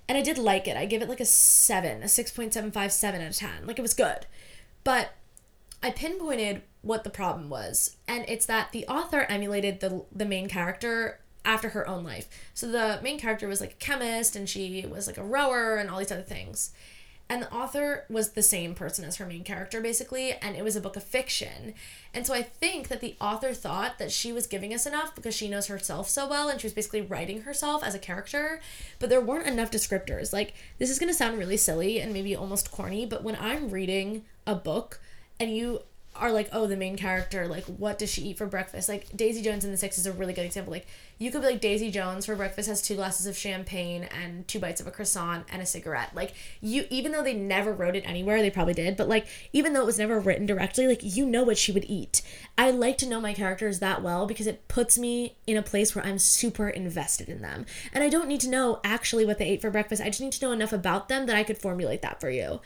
And 0.08 0.18
I 0.18 0.20
did 0.20 0.36
like 0.36 0.66
it. 0.66 0.76
I 0.76 0.84
give 0.84 1.00
it 1.00 1.08
like 1.08 1.20
a 1.20 1.24
7, 1.24 2.02
a 2.02 2.06
6.757 2.06 3.14
out 3.14 3.20
of 3.20 3.36
10. 3.36 3.66
Like 3.68 3.78
it 3.78 3.82
was 3.82 3.94
good. 3.94 4.26
But 4.82 5.10
I 5.80 5.92
pinpointed 5.92 6.62
what 6.82 7.04
the 7.04 7.10
problem 7.10 7.48
was. 7.48 7.98
And 8.08 8.24
it's 8.26 8.46
that 8.46 8.72
the 8.72 8.84
author 8.88 9.26
emulated 9.28 9.78
the 9.78 10.04
the 10.10 10.26
main 10.26 10.48
character 10.48 11.20
after 11.44 11.68
her 11.68 11.86
own 11.86 12.02
life. 12.02 12.28
So 12.52 12.68
the 12.68 12.98
main 13.04 13.20
character 13.20 13.46
was 13.46 13.60
like 13.60 13.74
a 13.74 13.76
chemist 13.76 14.34
and 14.34 14.48
she 14.48 14.84
was 14.90 15.06
like 15.06 15.18
a 15.18 15.24
rower 15.24 15.76
and 15.76 15.88
all 15.88 16.00
these 16.00 16.10
other 16.10 16.20
things 16.22 16.72
and 17.30 17.40
the 17.40 17.52
author 17.54 18.04
was 18.10 18.30
the 18.30 18.42
same 18.42 18.74
person 18.74 19.04
as 19.04 19.16
her 19.16 19.24
main 19.24 19.44
character 19.44 19.80
basically 19.80 20.32
and 20.32 20.56
it 20.56 20.64
was 20.64 20.76
a 20.76 20.80
book 20.80 20.96
of 20.96 21.02
fiction. 21.02 21.72
And 22.12 22.26
so 22.26 22.34
i 22.34 22.42
think 22.42 22.88
that 22.88 23.00
the 23.00 23.16
author 23.20 23.54
thought 23.54 23.98
that 23.98 24.12
she 24.12 24.32
was 24.32 24.46
giving 24.46 24.74
us 24.74 24.84
enough 24.84 25.14
because 25.14 25.34
she 25.34 25.48
knows 25.48 25.68
herself 25.68 26.08
so 26.10 26.28
well 26.28 26.48
and 26.48 26.60
she 26.60 26.66
was 26.66 26.74
basically 26.74 27.00
writing 27.00 27.42
herself 27.42 27.82
as 27.82 27.94
a 27.94 27.98
character. 27.98 28.60
But 28.98 29.08
there 29.08 29.20
weren't 29.20 29.46
enough 29.46 29.70
descriptors. 29.70 30.32
Like 30.32 30.54
this 30.78 30.90
is 30.90 30.98
going 30.98 31.08
to 31.08 31.14
sound 31.14 31.38
really 31.38 31.56
silly 31.56 32.00
and 32.00 32.12
maybe 32.12 32.34
almost 32.34 32.70
corny 32.70 33.06
but 33.06 33.22
when 33.22 33.36
i'm 33.40 33.70
reading 33.70 34.24
a 34.46 34.54
book 34.54 35.00
and 35.38 35.54
you 35.56 35.82
are 36.20 36.30
like, 36.30 36.48
oh, 36.52 36.66
the 36.66 36.76
main 36.76 36.96
character, 36.96 37.48
like, 37.48 37.64
what 37.64 37.98
does 37.98 38.12
she 38.12 38.22
eat 38.22 38.38
for 38.38 38.46
breakfast? 38.46 38.88
Like, 38.88 39.16
Daisy 39.16 39.40
Jones 39.42 39.64
and 39.64 39.72
the 39.72 39.78
Six 39.78 39.98
is 39.98 40.06
a 40.06 40.12
really 40.12 40.34
good 40.34 40.44
example. 40.44 40.72
Like, 40.72 40.86
you 41.18 41.30
could 41.30 41.40
be 41.40 41.48
like, 41.48 41.60
Daisy 41.60 41.90
Jones 41.90 42.26
for 42.26 42.36
breakfast 42.36 42.68
has 42.68 42.82
two 42.82 42.94
glasses 42.94 43.26
of 43.26 43.36
champagne 43.36 44.04
and 44.04 44.46
two 44.46 44.58
bites 44.58 44.80
of 44.80 44.86
a 44.86 44.90
croissant 44.90 45.46
and 45.50 45.62
a 45.62 45.66
cigarette. 45.66 46.14
Like, 46.14 46.34
you, 46.60 46.84
even 46.90 47.12
though 47.12 47.22
they 47.22 47.32
never 47.32 47.72
wrote 47.72 47.96
it 47.96 48.04
anywhere, 48.06 48.42
they 48.42 48.50
probably 48.50 48.74
did, 48.74 48.96
but 48.96 49.08
like, 49.08 49.26
even 49.52 49.72
though 49.72 49.80
it 49.80 49.86
was 49.86 49.98
never 49.98 50.20
written 50.20 50.46
directly, 50.46 50.86
like, 50.86 51.00
you 51.02 51.24
know 51.24 51.42
what 51.42 51.58
she 51.58 51.72
would 51.72 51.86
eat. 51.88 52.20
I 52.58 52.70
like 52.70 52.98
to 52.98 53.08
know 53.08 53.20
my 53.20 53.32
characters 53.32 53.78
that 53.78 54.02
well 54.02 54.26
because 54.26 54.46
it 54.46 54.68
puts 54.68 54.98
me 54.98 55.36
in 55.46 55.56
a 55.56 55.62
place 55.62 55.94
where 55.94 56.04
I'm 56.04 56.18
super 56.18 56.68
invested 56.68 57.30
in 57.30 57.40
them. 57.40 57.64
And 57.94 58.04
I 58.04 58.10
don't 58.10 58.28
need 58.28 58.40
to 58.42 58.50
know 58.50 58.80
actually 58.84 59.24
what 59.24 59.38
they 59.38 59.46
ate 59.46 59.62
for 59.62 59.70
breakfast. 59.70 60.02
I 60.02 60.06
just 60.08 60.20
need 60.20 60.32
to 60.32 60.44
know 60.44 60.52
enough 60.52 60.72
about 60.72 61.08
them 61.08 61.26
that 61.26 61.36
I 61.36 61.44
could 61.44 61.58
formulate 61.58 62.02
that 62.02 62.20
for 62.20 62.30
you 62.30 62.60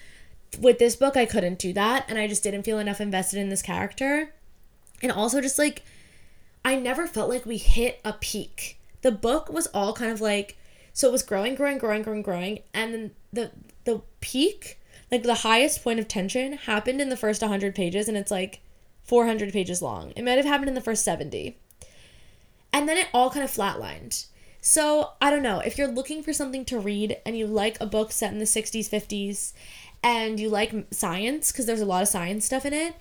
with 0.58 0.78
this 0.78 0.96
book 0.96 1.16
I 1.16 1.26
couldn't 1.26 1.58
do 1.58 1.72
that 1.72 2.04
and 2.08 2.18
I 2.18 2.26
just 2.26 2.42
didn't 2.42 2.62
feel 2.62 2.78
enough 2.78 3.00
invested 3.00 3.38
in 3.38 3.48
this 3.48 3.62
character. 3.62 4.32
And 5.02 5.12
also 5.12 5.40
just 5.40 5.58
like 5.58 5.82
I 6.64 6.76
never 6.76 7.06
felt 7.06 7.28
like 7.28 7.44
we 7.44 7.58
hit 7.58 8.00
a 8.04 8.14
peak. 8.14 8.78
The 9.02 9.12
book 9.12 9.50
was 9.50 9.66
all 9.68 9.92
kind 9.92 10.10
of 10.10 10.20
like 10.20 10.56
so 10.92 11.08
it 11.08 11.12
was 11.12 11.22
growing, 11.22 11.54
growing, 11.54 11.78
growing, 11.78 12.02
growing, 12.02 12.22
growing 12.22 12.60
and 12.72 12.94
then 12.94 13.10
the 13.32 13.50
the 13.84 14.02
peak, 14.20 14.80
like 15.10 15.22
the 15.22 15.34
highest 15.34 15.84
point 15.84 16.00
of 16.00 16.08
tension 16.08 16.54
happened 16.54 17.00
in 17.00 17.10
the 17.10 17.16
first 17.16 17.42
100 17.42 17.74
pages 17.74 18.08
and 18.08 18.16
it's 18.16 18.30
like 18.30 18.60
400 19.04 19.52
pages 19.52 19.82
long. 19.82 20.12
It 20.16 20.24
might 20.24 20.38
have 20.38 20.46
happened 20.46 20.68
in 20.68 20.74
the 20.74 20.80
first 20.80 21.04
70. 21.04 21.58
And 22.72 22.88
then 22.88 22.96
it 22.96 23.08
all 23.14 23.30
kind 23.30 23.44
of 23.44 23.50
flatlined. 23.50 24.26
So, 24.60 25.10
I 25.20 25.30
don't 25.30 25.42
know. 25.42 25.58
If 25.58 25.76
you're 25.76 25.88
looking 25.88 26.22
for 26.22 26.32
something 26.32 26.64
to 26.64 26.78
read 26.78 27.18
and 27.26 27.36
you 27.36 27.46
like 27.46 27.78
a 27.80 27.86
book 27.86 28.10
set 28.10 28.32
in 28.32 28.38
the 28.38 28.46
60s, 28.46 28.88
50s, 28.88 29.52
and 30.04 30.38
you 30.38 30.50
like 30.50 30.72
science 30.92 31.50
because 31.50 31.64
there's 31.64 31.80
a 31.80 31.86
lot 31.86 32.02
of 32.02 32.08
science 32.08 32.44
stuff 32.44 32.66
in 32.66 32.74
it, 32.74 32.94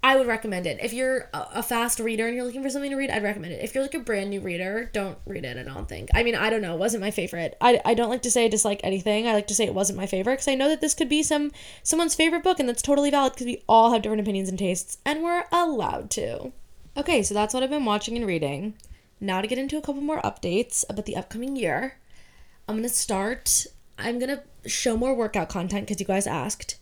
I 0.00 0.14
would 0.14 0.28
recommend 0.28 0.64
it. 0.68 0.78
If 0.80 0.92
you're 0.92 1.28
a 1.34 1.60
fast 1.60 1.98
reader 1.98 2.28
and 2.28 2.36
you're 2.36 2.44
looking 2.44 2.62
for 2.62 2.70
something 2.70 2.92
to 2.92 2.96
read, 2.96 3.10
I'd 3.10 3.24
recommend 3.24 3.52
it. 3.52 3.64
If 3.64 3.74
you're 3.74 3.82
like 3.82 3.94
a 3.94 3.98
brand 3.98 4.30
new 4.30 4.40
reader, 4.40 4.88
don't 4.92 5.18
read 5.26 5.44
it, 5.44 5.58
I 5.58 5.64
don't 5.64 5.88
think. 5.88 6.10
I 6.14 6.22
mean, 6.22 6.36
I 6.36 6.48
don't 6.48 6.62
know, 6.62 6.74
it 6.74 6.78
wasn't 6.78 7.00
my 7.00 7.10
favorite. 7.10 7.56
I, 7.60 7.80
I 7.84 7.94
don't 7.94 8.08
like 8.08 8.22
to 8.22 8.30
say 8.30 8.44
I 8.44 8.48
dislike 8.48 8.80
anything. 8.84 9.26
I 9.26 9.32
like 9.32 9.48
to 9.48 9.54
say 9.56 9.64
it 9.64 9.74
wasn't 9.74 9.98
my 9.98 10.06
favorite 10.06 10.34
because 10.34 10.46
I 10.46 10.54
know 10.54 10.68
that 10.68 10.80
this 10.80 10.94
could 10.94 11.08
be 11.08 11.24
some 11.24 11.50
someone's 11.82 12.14
favorite 12.14 12.44
book 12.44 12.60
and 12.60 12.68
that's 12.68 12.82
totally 12.82 13.10
valid 13.10 13.32
because 13.32 13.46
we 13.46 13.64
all 13.68 13.92
have 13.92 14.02
different 14.02 14.22
opinions 14.22 14.48
and 14.48 14.58
tastes 14.58 14.98
and 15.04 15.24
we're 15.24 15.44
allowed 15.50 16.08
to. 16.12 16.52
Okay, 16.96 17.24
so 17.24 17.34
that's 17.34 17.52
what 17.52 17.64
I've 17.64 17.70
been 17.70 17.84
watching 17.84 18.16
and 18.16 18.26
reading. 18.26 18.74
Now 19.20 19.40
to 19.40 19.48
get 19.48 19.58
into 19.58 19.76
a 19.76 19.82
couple 19.82 20.02
more 20.02 20.22
updates 20.22 20.84
about 20.88 21.06
the 21.06 21.16
upcoming 21.16 21.56
year. 21.56 21.98
I'm 22.68 22.76
going 22.76 22.82
to 22.82 22.88
start 22.90 23.66
I'm 23.98 24.20
to 24.20 24.42
show 24.66 24.96
more 24.96 25.14
workout 25.14 25.48
content 25.48 25.86
because 25.86 26.00
you 26.00 26.06
guys 26.06 26.26
asked. 26.26 26.78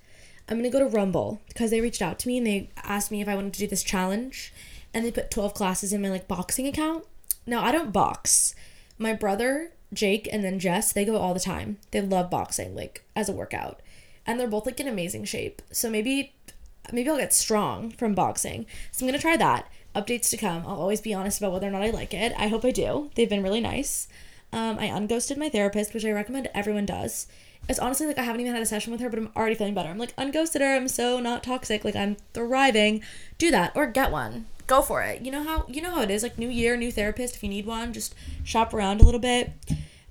I'm 0.48 0.58
gonna 0.58 0.70
go 0.70 0.78
to 0.78 0.86
Rumble 0.86 1.40
because 1.48 1.70
they 1.70 1.80
reached 1.80 2.02
out 2.02 2.18
to 2.20 2.28
me 2.28 2.38
and 2.38 2.46
they 2.46 2.70
asked 2.84 3.10
me 3.10 3.20
if 3.20 3.28
I 3.28 3.34
wanted 3.34 3.54
to 3.54 3.60
do 3.60 3.66
this 3.66 3.82
challenge, 3.82 4.52
and 4.94 5.04
they 5.04 5.10
put 5.10 5.30
12 5.30 5.54
classes 5.54 5.92
in 5.92 6.02
my 6.02 6.10
like 6.10 6.28
boxing 6.28 6.66
account. 6.66 7.04
Now 7.46 7.64
I 7.64 7.72
don't 7.72 7.92
box. 7.92 8.54
My 8.98 9.12
brother 9.12 9.72
Jake 9.92 10.28
and 10.30 10.44
then 10.44 10.58
Jess, 10.58 10.92
they 10.92 11.04
go 11.04 11.16
all 11.16 11.34
the 11.34 11.40
time. 11.40 11.78
They 11.90 12.00
love 12.00 12.30
boxing, 12.30 12.74
like 12.74 13.04
as 13.14 13.28
a 13.28 13.32
workout. 13.32 13.80
And 14.26 14.38
they're 14.38 14.48
both 14.48 14.66
like 14.66 14.80
in 14.80 14.88
amazing 14.88 15.24
shape. 15.24 15.62
So 15.70 15.88
maybe 15.90 16.34
maybe 16.92 17.08
I'll 17.10 17.16
get 17.16 17.32
strong 17.32 17.90
from 17.90 18.14
boxing. 18.14 18.66
So 18.92 19.04
I'm 19.04 19.08
gonna 19.08 19.18
try 19.20 19.36
that. 19.36 19.68
Updates 19.94 20.28
to 20.30 20.36
come. 20.36 20.62
I'll 20.66 20.80
always 20.80 21.00
be 21.00 21.14
honest 21.14 21.38
about 21.38 21.52
whether 21.52 21.66
or 21.66 21.70
not 21.70 21.82
I 21.82 21.90
like 21.90 22.12
it. 22.12 22.32
I 22.36 22.48
hope 22.48 22.64
I 22.64 22.70
do. 22.70 23.10
They've 23.14 23.28
been 23.28 23.42
really 23.42 23.60
nice. 23.60 24.08
Um, 24.52 24.78
I 24.78 24.88
unghosted 24.88 25.36
my 25.36 25.48
therapist, 25.48 25.92
which 25.92 26.04
I 26.04 26.12
recommend 26.12 26.48
everyone 26.54 26.86
does. 26.86 27.26
It's 27.68 27.78
honestly 27.78 28.06
like 28.06 28.18
I 28.18 28.22
haven't 28.22 28.40
even 28.40 28.52
had 28.52 28.62
a 28.62 28.66
session 28.66 28.92
with 28.92 29.00
her, 29.00 29.10
but 29.10 29.18
I'm 29.18 29.30
already 29.36 29.54
feeling 29.54 29.74
better. 29.74 29.88
I'm 29.88 29.98
like, 29.98 30.14
unghosted 30.16 30.60
her. 30.60 30.76
I'm 30.76 30.88
so 30.88 31.20
not 31.20 31.42
toxic. 31.42 31.84
Like 31.84 31.96
I'm 31.96 32.16
thriving. 32.32 33.02
Do 33.38 33.50
that 33.50 33.72
or 33.74 33.86
get 33.86 34.12
one. 34.12 34.46
Go 34.66 34.82
for 34.82 35.02
it. 35.02 35.22
You 35.22 35.30
know 35.30 35.42
how 35.42 35.66
you 35.68 35.82
know 35.82 35.94
how 35.94 36.02
it 36.02 36.10
is. 36.10 36.22
Like 36.22 36.38
new 36.38 36.48
year, 36.48 36.76
new 36.76 36.92
therapist. 36.92 37.36
If 37.36 37.42
you 37.42 37.48
need 37.48 37.66
one, 37.66 37.92
just 37.92 38.14
shop 38.44 38.72
around 38.72 39.00
a 39.00 39.04
little 39.04 39.20
bit 39.20 39.52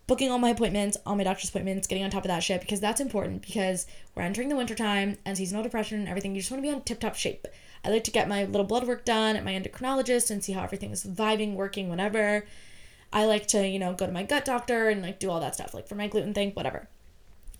booking 0.07 0.29
all 0.29 0.37
my 0.37 0.49
appointments, 0.49 0.97
all 1.05 1.15
my 1.15 1.23
doctor's 1.23 1.49
appointments, 1.49 1.87
getting 1.87 2.03
on 2.03 2.11
top 2.11 2.23
of 2.23 2.27
that 2.27 2.43
shit 2.43 2.61
because 2.61 2.79
that's 2.79 3.01
important 3.01 3.41
because 3.41 3.87
we're 4.13 4.23
entering 4.23 4.49
the 4.49 4.55
wintertime 4.55 5.17
and 5.25 5.37
seasonal 5.37 5.63
depression 5.63 5.99
and 5.99 6.07
everything. 6.07 6.35
You 6.35 6.41
just 6.41 6.51
want 6.51 6.63
to 6.63 6.67
be 6.67 6.73
on 6.73 6.81
tip 6.81 6.99
top 6.99 7.15
shape. 7.15 7.47
I 7.83 7.89
like 7.89 8.03
to 8.05 8.11
get 8.11 8.27
my 8.27 8.45
little 8.45 8.65
blood 8.65 8.87
work 8.87 9.05
done 9.05 9.35
at 9.35 9.43
my 9.43 9.53
endocrinologist 9.53 10.29
and 10.31 10.43
see 10.43 10.53
how 10.53 10.63
everything 10.63 10.91
is 10.91 11.03
vibing, 11.03 11.53
working, 11.53 11.89
whatever. 11.89 12.45
I 13.13 13.25
like 13.25 13.47
to, 13.47 13.67
you 13.67 13.79
know, 13.79 13.93
go 13.93 14.05
to 14.05 14.11
my 14.11 14.23
gut 14.23 14.45
doctor 14.45 14.89
and 14.89 15.01
like 15.01 15.19
do 15.19 15.29
all 15.29 15.39
that 15.39 15.55
stuff, 15.55 15.73
like 15.73 15.87
for 15.87 15.95
my 15.95 16.07
gluten 16.07 16.33
thing, 16.33 16.51
whatever. 16.51 16.87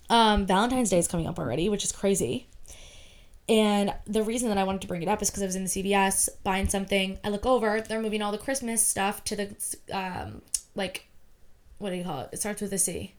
Um, 0.08 0.46
Valentine's 0.46 0.90
Day 0.90 0.98
is 0.98 1.08
coming 1.08 1.26
up 1.26 1.38
already, 1.38 1.68
which 1.68 1.84
is 1.84 1.92
crazy. 1.92 2.46
And 3.48 3.94
the 4.06 4.22
reason 4.22 4.48
that 4.48 4.58
I 4.58 4.64
wanted 4.64 4.82
to 4.82 4.88
bring 4.88 5.02
it 5.02 5.08
up 5.08 5.22
is 5.22 5.30
because 5.30 5.42
I 5.42 5.46
was 5.46 5.56
in 5.56 5.64
the 5.64 5.70
CVS 5.70 6.28
buying 6.42 6.68
something. 6.68 7.18
I 7.24 7.28
look 7.28 7.46
over, 7.46 7.80
they're 7.80 8.02
moving 8.02 8.22
all 8.22 8.32
the 8.32 8.38
Christmas 8.38 8.86
stuff 8.86 9.22
to 9.24 9.36
the 9.36 9.76
um, 9.92 10.42
like 10.74 11.08
what 11.78 11.90
do 11.90 11.96
you 11.96 12.04
call 12.04 12.22
it? 12.22 12.30
It 12.32 12.40
starts 12.40 12.62
with 12.62 12.72
a 12.72 12.78
C. 12.78 13.14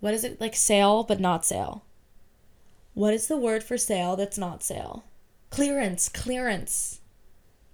What 0.00 0.14
is 0.14 0.24
it? 0.24 0.40
Like 0.40 0.54
sale, 0.54 1.02
but 1.02 1.20
not 1.20 1.44
sale. 1.44 1.84
What 2.94 3.14
is 3.14 3.26
the 3.26 3.36
word 3.36 3.64
for 3.64 3.76
sale 3.76 4.16
that's 4.16 4.38
not 4.38 4.62
sale? 4.62 5.04
Clearance, 5.50 6.08
clearance, 6.08 7.00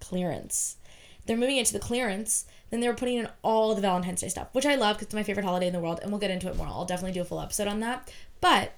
clearance. 0.00 0.76
They're 1.26 1.36
moving 1.36 1.58
it 1.58 1.66
to 1.66 1.72
the 1.72 1.78
clearance. 1.78 2.46
Then 2.70 2.80
they 2.80 2.88
were 2.88 2.94
putting 2.94 3.18
in 3.18 3.28
all 3.42 3.74
the 3.74 3.80
Valentine's 3.80 4.20
Day 4.20 4.28
stuff, 4.28 4.48
which 4.52 4.66
I 4.66 4.76
love 4.76 4.96
because 4.96 5.06
it's 5.06 5.14
my 5.14 5.22
favorite 5.22 5.44
holiday 5.44 5.66
in 5.66 5.72
the 5.72 5.80
world, 5.80 6.00
and 6.02 6.10
we'll 6.10 6.20
get 6.20 6.30
into 6.30 6.48
it 6.48 6.56
more. 6.56 6.66
I'll 6.66 6.84
definitely 6.84 7.12
do 7.12 7.20
a 7.20 7.24
full 7.24 7.40
episode 7.40 7.68
on 7.68 7.80
that. 7.80 8.12
But 8.40 8.72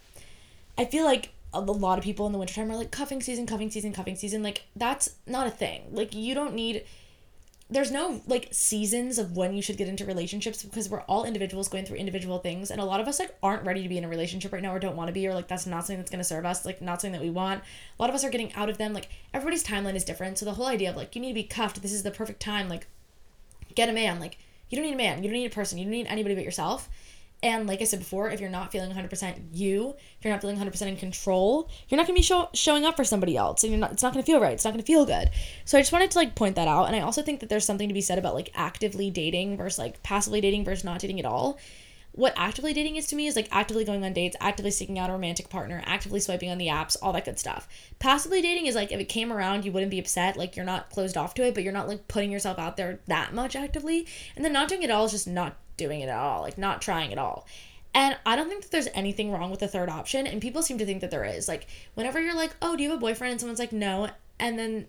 I 0.79 0.85
feel 0.87 1.05
like 1.05 1.31
a 1.53 1.61
lot 1.61 1.99
of 1.99 2.05
people 2.05 2.27
in 2.27 2.33
the 2.33 2.39
wintertime 2.39 2.71
are 2.71 2.77
like 2.77 2.91
cuffing 2.91 3.21
season, 3.21 3.47
cuffing 3.47 3.71
season, 3.71 3.93
cuffing 3.93 4.17
season. 4.17 4.43
Like 4.43 4.63
that's 4.75 5.17
not 5.27 5.47
a 5.47 5.51
thing. 5.51 5.83
Like 5.93 6.15
you 6.15 6.35
don't 6.35 6.55
need 6.55 6.85
there's 7.73 7.91
no 7.91 8.21
like 8.27 8.49
seasons 8.51 9.19
of 9.19 9.37
when 9.37 9.55
you 9.55 9.63
should 9.63 9.77
get 9.77 9.89
into 9.89 10.05
relationships 10.05 10.63
because 10.63 10.89
we're 10.89 11.01
all 11.03 11.25
individuals 11.25 11.69
going 11.69 11.87
through 11.87 11.97
individual 11.97 12.39
things 12.39 12.71
and 12.71 12.81
a 12.81 12.85
lot 12.85 13.01
of 13.01 13.09
us 13.09 13.19
like 13.19 13.35
aren't 13.43 13.65
ready 13.65 13.83
to 13.83 13.89
be 13.89 13.97
in 13.97 14.05
a 14.05 14.09
relationship 14.09 14.53
right 14.53 14.63
now 14.63 14.75
or 14.75 14.79
don't 14.79 14.97
want 14.97 15.09
to 15.09 15.13
be 15.13 15.27
or 15.27 15.35
like 15.35 15.49
that's 15.49 15.67
not 15.67 15.87
something 15.87 15.99
that's 15.99 16.11
going 16.11 16.19
to 16.19 16.25
serve 16.25 16.45
us 16.45 16.67
like 16.67 16.83
not 16.83 17.01
something 17.01 17.19
that 17.19 17.25
we 17.25 17.31
want 17.31 17.63
a 17.99 18.03
lot 18.03 18.11
of 18.11 18.15
us 18.15 18.25
are 18.25 18.31
getting 18.31 18.53
out 18.55 18.69
of 18.69 18.77
them 18.77 18.93
like 18.93 19.09
everybody's 19.33 19.65
timeline 19.65 19.95
is 19.95 20.05
different 20.05 20.37
so 20.37 20.45
the 20.45 20.53
whole 20.53 20.67
idea 20.67 20.91
of 20.91 20.97
like 20.97 21.15
you 21.15 21.21
need 21.21 21.29
to 21.29 21.35
be 21.35 21.45
cuffed 21.45 21.81
this 21.81 21.93
is 21.93 22.03
the 22.03 22.11
perfect 22.11 22.41
time 22.41 22.69
like 22.69 22.89
get 23.75 23.89
a 23.89 23.93
man 23.93 24.21
like 24.21 24.39
you 24.69 24.77
don't 24.77 24.87
need 24.87 24.95
a 24.95 24.97
man 24.97 25.23
you 25.23 25.29
don't 25.29 25.39
need 25.39 25.47
a 25.47 25.55
person 25.55 25.79
you 25.79 25.85
don't 25.85 25.93
need 25.93 26.07
anybody 26.07 26.35
but 26.35 26.45
yourself 26.45 26.89
and 27.45 27.67
like 27.67 27.81
I 27.81 27.85
said 27.85 27.99
before, 27.99 28.31
if 28.31 28.41
you're 28.41 28.49
not 28.49 28.71
feeling 28.71 28.93
100% 28.93 29.49
you, 29.53 29.97
if 30.19 30.25
you're 30.25 30.33
not 30.33 30.41
feeling 30.41 30.59
100% 30.59 30.87
in 30.87 30.97
control, 30.97 31.69
you're 31.89 31.97
not 31.97 32.07
going 32.07 32.15
to 32.15 32.21
be 32.21 32.23
show- 32.23 32.49
showing 32.55 32.85
up 32.85 32.95
for 32.95 33.03
somebody 33.03 33.37
else 33.37 33.65
and 33.65 33.73
you're 33.73 33.81
not 33.81 33.93
it's 33.93 34.03
not 34.03 34.13
going 34.13 34.25
to 34.25 34.27
feel 34.31 34.41
right. 34.41 34.53
It's 34.53 34.65
not 34.65 34.73
going 34.73 34.83
to 34.83 34.87
feel 34.87 35.05
good. 35.05 35.29
So 35.65 35.77
I 35.77 35.81
just 35.81 35.93
wanted 35.93 36.13
to 36.13 36.19
like 36.19 36.37
point 36.37 36.55
that 36.55 36.69
out 36.69 36.85
and 36.85 36.95
I 36.95 37.01
also 37.01 37.21
think 37.21 37.41
that 37.41 37.49
there's 37.49 37.65
something 37.65 37.89
to 37.89 37.95
be 37.95 38.01
said 38.01 38.19
about 38.19 38.35
like 38.35 38.53
actively 38.55 39.11
dating 39.11 39.57
versus 39.57 39.79
like 39.79 40.03
passively 40.05 40.41
dating 40.41 40.65
versus 40.65 40.85
not 40.85 41.01
dating 41.01 41.19
at 41.19 41.27
all. 41.27 41.59
What 42.15 42.35
actively 42.37 42.75
dating 42.75 42.97
is 42.97 43.07
to 43.07 43.17
me 43.17 43.27
is 43.27 43.37
like 43.37 43.49
actively 43.51 43.85
going 43.85 44.05
on 44.05 44.13
dates, 44.13 44.37
actively 44.39 44.71
seeking 44.71 44.99
out 44.99 45.09
a 45.09 45.15
romantic 45.15 45.49
partner, 45.49 45.83
actively 45.87 46.21
swiping 46.21 46.51
on 46.51 46.59
the 46.59 46.67
apps, 46.67 46.97
all 47.01 47.13
that 47.15 47.25
good 47.25 47.39
stuff. 47.39 47.67
Passively 47.99 48.43
dating 48.43 48.67
is 48.67 48.75
like 48.75 48.93
if 48.93 49.01
it 49.01 49.07
came 49.07 49.33
around, 49.33 49.65
you 49.65 49.73
wouldn't 49.73 49.91
be 49.91 49.99
upset, 49.99 50.37
like 50.37 50.55
you're 50.55 50.65
not 50.65 50.91
closed 50.91 51.17
off 51.17 51.33
to 51.35 51.47
it, 51.47 51.55
but 51.55 51.63
you're 51.63 51.73
not 51.73 51.89
like 51.89 52.09
putting 52.09 52.31
yourself 52.31 52.59
out 52.59 52.77
there 52.77 53.01
that 53.07 53.33
much 53.33 53.57
actively. 53.57 54.07
And 54.37 54.45
then 54.45 54.53
not 54.53 54.69
doing 54.69 54.83
it 54.83 54.91
all 54.91 55.07
is 55.07 55.13
just 55.13 55.27
not 55.27 55.57
doing 55.79 56.01
it 56.01 56.09
at 56.09 56.19
all, 56.19 56.43
like 56.43 56.59
not 56.59 56.83
trying 56.83 57.13
at 57.13 57.19
all. 57.19 57.47
And 57.95 58.17
I 58.25 58.37
don't 58.37 58.49
think 58.49 58.63
that 58.63 58.71
there's 58.71 58.89
anything 58.95 59.31
wrong 59.31 59.51
with 59.51 59.61
the 59.61 59.69
third 59.69 59.89
option. 59.89 60.27
And 60.27 60.41
people 60.41 60.63
seem 60.63 60.79
to 60.79 60.87
think 60.87 61.01
that 61.03 61.11
there 61.11 61.25
is. 61.25 61.47
Like, 61.47 61.67
whenever 61.95 62.21
you're 62.21 62.35
like, 62.35 62.57
oh, 62.63 62.77
do 62.77 62.83
you 62.83 62.91
have 62.91 62.99
a 62.99 63.01
boyfriend? 63.01 63.33
And 63.33 63.41
someone's 63.41 63.59
like, 63.59 63.73
no. 63.73 64.09
And 64.39 64.59
then 64.59 64.87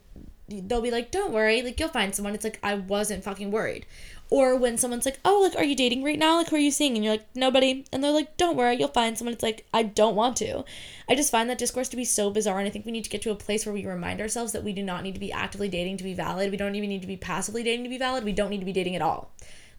they'll 0.47 0.81
be 0.81 0.91
like, 0.91 1.11
don't 1.11 1.31
worry. 1.33 1.61
Like, 1.61 1.79
you'll 1.79 1.89
find 1.89 2.13
someone. 2.13 2.33
It's 2.33 2.43
like, 2.43 2.59
I 2.61 2.75
wasn't 2.75 3.23
fucking 3.23 3.51
worried. 3.51 3.85
Or 4.29 4.55
when 4.55 4.77
someone's 4.77 5.05
like, 5.05 5.19
oh, 5.23 5.41
like, 5.41 5.55
are 5.55 5.63
you 5.63 5.75
dating 5.75 6.03
right 6.03 6.17
now? 6.17 6.37
Like, 6.37 6.49
who 6.49 6.55
are 6.55 6.59
you 6.59 6.71
seeing? 6.71 6.95
And 6.95 7.03
you're 7.03 7.13
like, 7.13 7.27
nobody. 7.35 7.85
And 7.91 8.03
they're 8.03 8.11
like, 8.11 8.35
don't 8.37 8.57
worry. 8.57 8.75
You'll 8.75 8.87
find 8.87 9.17
someone. 9.17 9.33
It's 9.33 9.43
like, 9.43 9.65
I 9.73 9.83
don't 9.83 10.15
want 10.15 10.37
to. 10.37 10.65
I 11.07 11.15
just 11.15 11.31
find 11.31 11.49
that 11.49 11.57
discourse 11.59 11.89
to 11.89 11.97
be 11.97 12.05
so 12.05 12.31
bizarre. 12.31 12.57
And 12.57 12.67
I 12.67 12.71
think 12.71 12.85
we 12.85 12.91
need 12.91 13.03
to 13.03 13.09
get 13.09 13.21
to 13.23 13.31
a 13.31 13.35
place 13.35 13.65
where 13.65 13.73
we 13.73 13.85
remind 13.85 14.21
ourselves 14.21 14.51
that 14.53 14.63
we 14.63 14.73
do 14.73 14.81
not 14.81 15.03
need 15.03 15.13
to 15.13 15.19
be 15.19 15.31
actively 15.31 15.69
dating 15.69 15.97
to 15.97 16.03
be 16.03 16.13
valid. 16.13 16.49
We 16.49 16.57
don't 16.57 16.75
even 16.75 16.89
need 16.89 17.01
to 17.01 17.07
be 17.07 17.17
passively 17.17 17.63
dating 17.63 17.83
to 17.83 17.89
be 17.89 17.99
valid. 17.99 18.23
We 18.23 18.33
don't 18.33 18.49
need 18.49 18.59
to 18.59 18.65
be 18.65 18.73
dating 18.73 18.95
at 18.95 19.01
all. 19.01 19.31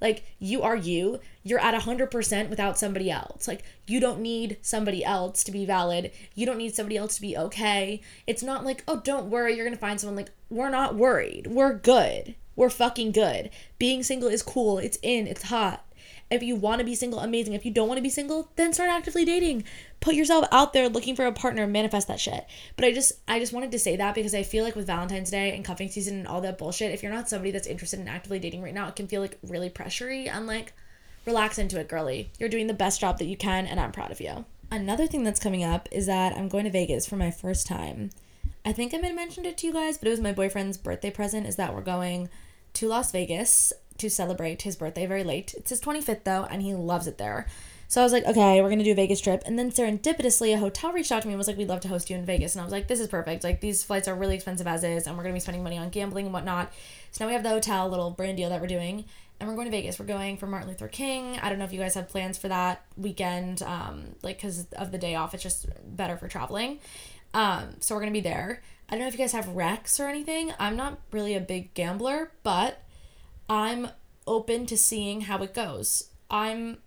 Like 0.05 0.23
you 0.39 0.61
are 0.61 0.77
you. 0.77 1.19
You're 1.43 1.59
at 1.59 1.81
100% 1.81 2.51
without 2.51 2.79
somebody 2.79 3.11
else. 3.11 3.49
Like 3.49 3.65
you 3.87 4.01
don't 4.01 4.21
need 4.21 4.59
somebody 4.61 5.03
else 5.03 5.43
to 5.45 5.51
be 5.51 5.65
valid. 5.65 6.13
You 6.35 6.45
don't 6.45 6.59
need 6.59 6.75
somebody 6.75 6.99
else 6.99 7.15
to 7.15 7.23
be 7.23 7.39
okay. 7.39 8.03
It's 8.27 8.43
not 8.43 8.67
like, 8.67 8.85
"Oh, 8.87 9.01
don't 9.01 9.31
worry, 9.31 9.57
you're 9.57 9.65
going 9.65 9.75
to 9.75 9.81
find 9.81 9.99
someone 9.99 10.17
like 10.17 10.31
we're 10.51 10.69
not 10.69 10.95
worried. 10.95 11.47
We're 11.47 11.73
good. 11.73 12.35
We're 12.55 12.69
fucking 12.69 13.13
good. 13.13 13.49
Being 13.79 14.03
single 14.03 14.29
is 14.29 14.43
cool. 14.43 14.77
It's 14.77 14.99
in. 15.01 15.27
It's 15.27 15.45
hot. 15.45 15.83
If 16.31 16.43
you 16.43 16.57
want 16.57 16.81
to 16.81 16.85
be 16.85 16.95
single, 16.95 17.21
amazing. 17.21 17.53
If 17.55 17.65
you 17.65 17.71
don't 17.71 17.89
want 17.89 17.99
to 17.99 18.03
be 18.03 18.11
single, 18.11 18.51
then 18.57 18.73
start 18.73 18.91
actively 18.91 19.25
dating. 19.25 19.65
Put 20.01 20.15
yourself 20.15 20.47
out 20.51 20.73
there 20.73 20.89
looking 20.89 21.15
for 21.15 21.27
a 21.27 21.33
partner, 21.33 21.67
manifest 21.67 22.09
that 22.09 22.21
shit. 22.21 22.47
But 22.77 22.85
I 22.85 22.93
just 22.93 23.13
I 23.29 23.39
just 23.39 23.53
wanted 23.53 23.73
to 23.73 23.79
say 23.79 23.97
that 23.97 24.15
because 24.15 24.35
I 24.35 24.43
feel 24.43 24.65
like 24.65 24.77
with 24.77 24.87
Valentine's 24.87 25.31
Day 25.31 25.55
and 25.55 25.65
cuffing 25.65 25.89
season 25.89 26.19
and 26.19 26.27
all 26.27 26.41
that 26.41 26.59
bullshit, 26.59 26.93
if 26.93 27.03
you're 27.03 27.13
not 27.13 27.29
somebody 27.29 27.51
that's 27.51 27.67
interested 27.67 28.01
in 28.01 28.09
actively 28.09 28.39
dating 28.39 28.63
right 28.63 28.75
now, 28.75 28.89
it 28.89 28.97
can 28.97 29.07
feel 29.07 29.21
like 29.21 29.39
really 29.43 29.71
pressury 29.71 30.29
and 30.29 30.47
like 30.47 30.73
relax 31.27 31.59
into 31.59 31.79
it, 31.79 31.89
girly. 31.89 32.31
You're 32.39 32.49
doing 32.49 32.67
the 32.67 32.75
best 32.75 33.01
job 33.01 33.19
that 33.19 33.27
you 33.27 33.37
can 33.37 33.67
and 33.67 33.79
I'm 33.79 33.93
proud 33.93 34.11
of 34.11 34.21
you. 34.21 34.45
Another 34.71 35.07
thing 35.07 35.23
that's 35.23 35.41
coming 35.41 35.63
up 35.63 35.89
is 35.93 36.07
that 36.07 36.37
I'm 36.37 36.49
going 36.49 36.65
to 36.65 36.71
Vegas 36.71 37.07
for 37.07 37.17
my 37.17 37.31
first 37.31 37.67
time. 37.67 38.11
I 38.65 38.73
think 38.73 38.95
I 38.95 38.97
might 38.97 39.09
have 39.09 39.17
mentioned 39.17 39.47
it 39.47 39.59
to 39.59 39.67
you 39.67 39.73
guys, 39.73 39.99
but 39.99 40.09
it 40.09 40.11
was 40.11 40.21
my 40.21 40.33
boyfriend's 40.33 40.79
birthday 40.79 41.11
present 41.11 41.47
is 41.47 41.57
that 41.57 41.75
we're 41.75 41.83
going 41.83 42.31
to 42.75 42.89
Las 42.89 43.13
Vegas 43.13 43.73
to 43.99 44.11
celebrate 44.11 44.63
his 44.63 44.77
birthday 44.77 45.07
very 45.07 45.25
late. 45.25 45.55
It's 45.57 45.71
his 45.71 45.81
25th 45.81 46.25
though, 46.25 46.45
and 46.45 46.63
he 46.63 46.75
loves 46.75 47.07
it 47.07 47.19
there. 47.19 47.47
So 47.87 48.01
I 48.01 48.05
was 48.05 48.13
like, 48.13 48.25
okay, 48.25 48.61
we're 48.61 48.71
gonna 48.71 48.85
do 48.85 48.93
a 48.93 48.97
Vegas 48.97 49.21
trip. 49.21 49.43
And 49.47 49.59
then 49.59 49.71
serendipitously, 49.71 50.53
a 50.55 50.59
hotel 50.59 50.93
reached 50.93 51.13
out 51.13 51.23
to 51.23 51.29
me 51.29 51.35
and 51.35 51.39
was 51.39 51.47
like, 51.47 51.57
we'd 51.57 51.69
love 51.69 51.81
to 51.81 51.89
host 51.89 52.11
you 52.11 52.17
in 52.17 52.25
Vegas. 52.25 52.55
And 52.55 52.63
I 52.63 52.65
was 52.65 52.73
like, 52.73 52.89
this 52.89 52.99
is 52.99 53.09
perfect. 53.09 53.45
Like 53.45 53.61
these 53.61 53.85
flights 53.85 54.09
are 54.09 54.15
really 54.15 54.35
expensive 54.35 54.67
as 54.67 54.83
is, 54.85 55.07
and 55.07 55.17
we're 55.17 55.23
gonna 55.23 55.35
be 55.35 55.41
spending 55.41 55.63
money 55.63 55.79
on 55.79 55.91
gambling 55.91 56.27
and 56.27 56.33
whatnot. 56.33 56.73
So 57.13 57.25
now 57.25 57.29
we 57.29 57.35
have 57.35 57.43
the 57.43 57.51
hotel 57.51 57.89
little 57.89 58.11
brand 58.11 58.37
deal 58.37 58.49
that 58.49 58.61
we're 58.61 58.67
doing, 58.67 59.05
and 59.39 59.49
we're 59.49 59.55
going 59.55 59.67
to 59.67 59.71
Vegas. 59.71 59.99
We're 59.99 60.07
going 60.07 60.37
for 60.37 60.47
Martin 60.47 60.69
Luther 60.69 60.89
King. 60.89 61.39
I 61.41 61.49
don't 61.49 61.59
know 61.59 61.65
if 61.65 61.73
you 61.73 61.81
guys 61.81 61.95
have 61.95 62.09
plans 62.09 62.39
for 62.39 62.49
that 62.49 62.85
weekend, 62.97 63.63
um, 63.63 64.15
like 64.23 64.39
because 64.39 64.67
of 64.73 64.93
the 64.93 64.99
day 64.99 65.15
off. 65.15 65.35
It's 65.35 65.43
just 65.43 65.67
better 65.85 66.17
for 66.17 66.29
traveling. 66.29 66.79
Um, 67.33 67.77
so 67.81 67.95
we're 67.95 68.01
gonna 68.01 68.13
be 68.13 68.21
there. 68.21 68.63
I 68.89 68.93
don't 68.93 69.01
know 69.01 69.09
if 69.09 69.15
you 69.15 69.19
guys 69.19 69.33
have 69.33 69.49
Rex 69.49 69.99
or 69.99 70.09
anything. 70.09 70.53
I'm 70.59 70.77
not 70.77 70.99
really 71.11 71.35
a 71.35 71.41
big 71.41 71.75
gambler, 71.75 72.31
but 72.43 72.83
I'm 73.49 73.89
open 74.27 74.67
to 74.67 74.77
seeing 74.77 75.23
how 75.23 75.43
it 75.43 75.55
goes. 75.55 76.11
I'm, 76.31 76.79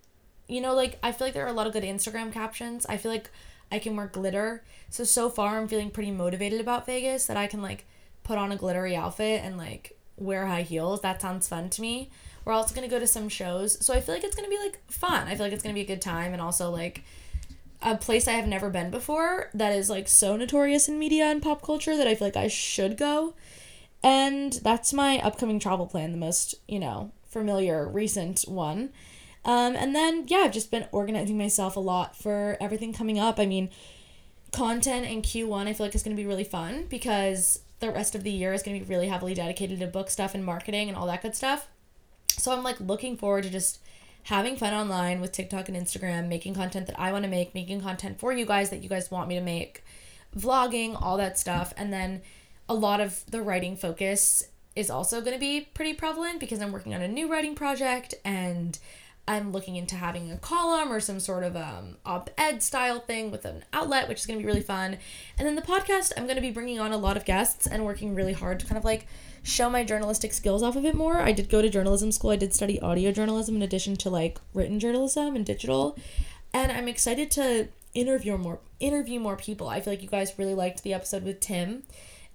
you 0.48 0.60
know, 0.60 0.74
like, 0.74 0.98
I 1.02 1.12
feel 1.12 1.28
like 1.28 1.34
there 1.34 1.44
are 1.44 1.50
a 1.50 1.52
lot 1.52 1.66
of 1.66 1.72
good 1.72 1.84
Instagram 1.84 2.32
captions. 2.32 2.84
I 2.86 2.96
feel 2.96 3.12
like 3.12 3.30
I 3.70 3.78
can 3.78 3.96
wear 3.96 4.06
glitter. 4.06 4.64
So, 4.90 5.04
so 5.04 5.30
far, 5.30 5.58
I'm 5.58 5.68
feeling 5.68 5.90
pretty 5.90 6.10
motivated 6.10 6.60
about 6.60 6.86
Vegas 6.86 7.26
that 7.26 7.36
I 7.36 7.46
can, 7.46 7.62
like, 7.62 7.86
put 8.24 8.38
on 8.38 8.52
a 8.52 8.56
glittery 8.56 8.96
outfit 8.96 9.42
and, 9.44 9.56
like, 9.56 9.96
wear 10.16 10.46
high 10.46 10.62
heels. 10.62 11.00
That 11.02 11.20
sounds 11.22 11.48
fun 11.48 11.70
to 11.70 11.82
me. 11.82 12.10
We're 12.44 12.54
also 12.54 12.74
gonna 12.74 12.88
go 12.88 12.98
to 12.98 13.06
some 13.06 13.28
shows. 13.28 13.84
So, 13.84 13.94
I 13.94 14.00
feel 14.00 14.14
like 14.14 14.24
it's 14.24 14.34
gonna 14.34 14.48
be, 14.48 14.58
like, 14.58 14.80
fun. 14.90 15.28
I 15.28 15.34
feel 15.34 15.46
like 15.46 15.52
it's 15.52 15.62
gonna 15.62 15.74
be 15.74 15.82
a 15.82 15.86
good 15.86 16.02
time 16.02 16.32
and 16.32 16.42
also, 16.42 16.70
like, 16.70 17.04
a 17.80 17.96
place 17.96 18.26
I 18.26 18.32
have 18.32 18.48
never 18.48 18.70
been 18.70 18.90
before 18.90 19.50
that 19.54 19.72
is, 19.72 19.88
like, 19.88 20.08
so 20.08 20.36
notorious 20.36 20.88
in 20.88 20.98
media 20.98 21.26
and 21.26 21.40
pop 21.40 21.62
culture 21.62 21.96
that 21.96 22.08
I 22.08 22.14
feel 22.14 22.26
like 22.26 22.36
I 22.36 22.48
should 22.48 22.96
go. 22.96 23.34
And 24.02 24.52
that's 24.54 24.92
my 24.92 25.18
upcoming 25.20 25.58
travel 25.58 25.86
plan, 25.86 26.12
the 26.12 26.18
most, 26.18 26.54
you 26.68 26.78
know, 26.78 27.12
familiar 27.28 27.88
recent 27.88 28.42
one. 28.42 28.90
Um, 29.44 29.76
and 29.76 29.94
then, 29.94 30.24
yeah, 30.28 30.38
I've 30.38 30.52
just 30.52 30.70
been 30.70 30.86
organizing 30.92 31.38
myself 31.38 31.76
a 31.76 31.80
lot 31.80 32.16
for 32.16 32.56
everything 32.60 32.92
coming 32.92 33.18
up. 33.18 33.38
I 33.38 33.46
mean, 33.46 33.70
content 34.52 35.06
in 35.06 35.22
Q1 35.22 35.66
I 35.66 35.72
feel 35.72 35.86
like 35.86 35.94
is 35.94 36.02
going 36.02 36.16
to 36.16 36.20
be 36.20 36.26
really 36.26 36.44
fun 36.44 36.86
because 36.88 37.60
the 37.80 37.90
rest 37.90 38.14
of 38.14 38.24
the 38.24 38.30
year 38.30 38.52
is 38.52 38.62
going 38.62 38.78
to 38.78 38.84
be 38.84 38.92
really 38.92 39.08
heavily 39.08 39.34
dedicated 39.34 39.78
to 39.80 39.86
book 39.86 40.10
stuff 40.10 40.34
and 40.34 40.44
marketing 40.44 40.88
and 40.88 40.96
all 40.96 41.06
that 41.06 41.22
good 41.22 41.34
stuff. 41.34 41.68
So 42.28 42.52
I'm 42.52 42.62
like 42.62 42.80
looking 42.80 43.16
forward 43.16 43.44
to 43.44 43.50
just 43.50 43.80
having 44.24 44.56
fun 44.56 44.74
online 44.74 45.20
with 45.20 45.32
TikTok 45.32 45.68
and 45.68 45.76
Instagram, 45.76 46.28
making 46.28 46.54
content 46.54 46.86
that 46.86 46.98
I 46.98 47.12
want 47.12 47.24
to 47.24 47.30
make, 47.30 47.54
making 47.54 47.80
content 47.80 48.18
for 48.18 48.32
you 48.32 48.44
guys 48.44 48.70
that 48.70 48.82
you 48.82 48.88
guys 48.88 49.10
want 49.10 49.28
me 49.28 49.34
to 49.36 49.40
make, 49.40 49.82
vlogging, 50.36 51.00
all 51.00 51.16
that 51.16 51.38
stuff. 51.38 51.72
And 51.76 51.92
then 51.92 52.22
a 52.68 52.74
lot 52.74 53.00
of 53.00 53.24
the 53.30 53.42
writing 53.42 53.76
focus 53.76 54.44
is 54.76 54.90
also 54.90 55.20
going 55.20 55.34
to 55.34 55.40
be 55.40 55.68
pretty 55.74 55.94
prevalent 55.94 56.38
because 56.38 56.60
I'm 56.60 56.72
working 56.72 56.94
on 56.94 57.02
a 57.02 57.08
new 57.08 57.30
writing 57.30 57.54
project 57.54 58.14
and 58.24 58.78
I'm 59.28 59.52
looking 59.52 59.76
into 59.76 59.94
having 59.94 60.32
a 60.32 60.38
column 60.38 60.90
or 60.90 61.00
some 61.00 61.20
sort 61.20 61.44
of 61.44 61.54
um, 61.54 61.96
op 62.06 62.30
ed 62.38 62.62
style 62.62 63.00
thing 63.00 63.30
with 63.30 63.44
an 63.44 63.62
outlet, 63.74 64.08
which 64.08 64.20
is 64.20 64.26
going 64.26 64.38
to 64.38 64.42
be 64.42 64.46
really 64.46 64.62
fun. 64.62 64.96
And 65.38 65.46
then 65.46 65.54
the 65.54 65.62
podcast, 65.62 66.12
I'm 66.16 66.24
going 66.24 66.36
to 66.36 66.42
be 66.42 66.50
bringing 66.50 66.80
on 66.80 66.92
a 66.92 66.96
lot 66.96 67.18
of 67.18 67.26
guests 67.26 67.66
and 67.66 67.84
working 67.84 68.14
really 68.14 68.32
hard 68.32 68.58
to 68.60 68.66
kind 68.66 68.78
of 68.78 68.84
like 68.84 69.06
show 69.42 69.68
my 69.68 69.84
journalistic 69.84 70.32
skills 70.32 70.62
off 70.62 70.76
a 70.76 70.80
bit 70.80 70.94
more. 70.94 71.20
I 71.20 71.32
did 71.32 71.50
go 71.50 71.60
to 71.60 71.68
journalism 71.68 72.10
school, 72.10 72.30
I 72.30 72.36
did 72.36 72.54
study 72.54 72.80
audio 72.80 73.12
journalism 73.12 73.56
in 73.56 73.62
addition 73.62 73.96
to 73.96 74.10
like 74.10 74.38
written 74.54 74.80
journalism 74.80 75.36
and 75.36 75.44
digital. 75.44 75.98
And 76.54 76.72
I'm 76.72 76.88
excited 76.88 77.30
to 77.32 77.68
interview 77.94 78.38
more 78.38 78.60
interview 78.80 79.20
more 79.20 79.36
people. 79.36 79.68
I 79.68 79.80
feel 79.80 79.92
like 79.92 80.02
you 80.02 80.08
guys 80.08 80.38
really 80.38 80.54
liked 80.54 80.82
the 80.82 80.94
episode 80.94 81.24
with 81.24 81.40
Tim. 81.40 81.82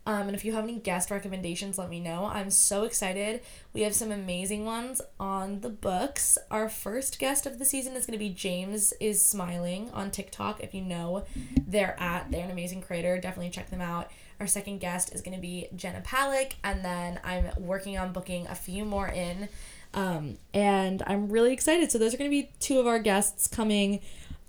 Um, 0.06 0.28
and 0.28 0.36
if 0.36 0.44
you 0.44 0.54
have 0.54 0.64
any 0.64 0.80
guest 0.80 1.10
recommendations, 1.12 1.78
let 1.78 1.90
me 1.90 2.00
know. 2.00 2.26
I'm 2.26 2.50
so 2.50 2.84
excited. 2.84 3.42
We 3.74 3.82
have 3.82 3.96
some 3.96 4.12
amazing 4.12 4.66
ones 4.66 5.02
on 5.20 5.62
the 5.62 5.70
books. 5.70 6.38
Our 6.52 6.68
first 6.68 7.20
guest 7.20 7.46
of 7.46 7.58
the 7.58 7.66
season 7.66 7.96
is 7.96 8.06
going 8.06 8.20
to 8.20 8.24
be 8.24 8.30
James 8.30 8.94
is 9.00 9.26
Smiling 9.26 9.90
on 9.92 10.12
TikTok. 10.12 10.62
If 10.62 10.74
you 10.74 10.82
know, 10.82 11.26
they're 11.66 12.00
at 12.00 12.30
they're 12.32 12.44
an 12.44 12.52
amazing 12.52 12.82
creator. 12.82 13.18
Definitely 13.18 13.52
check 13.52 13.70
them 13.70 13.82
out. 13.82 14.12
Our 14.40 14.48
second 14.48 14.80
guest 14.80 15.14
is 15.14 15.22
going 15.22 15.38
to 15.38 15.42
be 15.42 15.68
Jenna 15.76 16.02
Palek, 16.02 16.54
and 16.64 16.84
then 16.84 17.20
I'm 17.24 17.52
working 17.58 17.98
on 17.98 18.12
booking 18.12 18.48
a 18.48 18.56
few 18.56 18.84
more 18.84 19.08
in. 19.08 19.48
Um, 19.94 20.38
and 20.54 21.04
I'm 21.06 21.30
really 21.30 21.54
excited. 21.54 21.92
So 21.92 21.98
those 21.98 22.14
are 22.14 22.18
going 22.18 22.30
to 22.30 22.36
be 22.36 22.52
two 22.60 22.80
of 22.80 22.88
our 22.88 23.00
guests 23.00 23.48
coming 23.48 24.00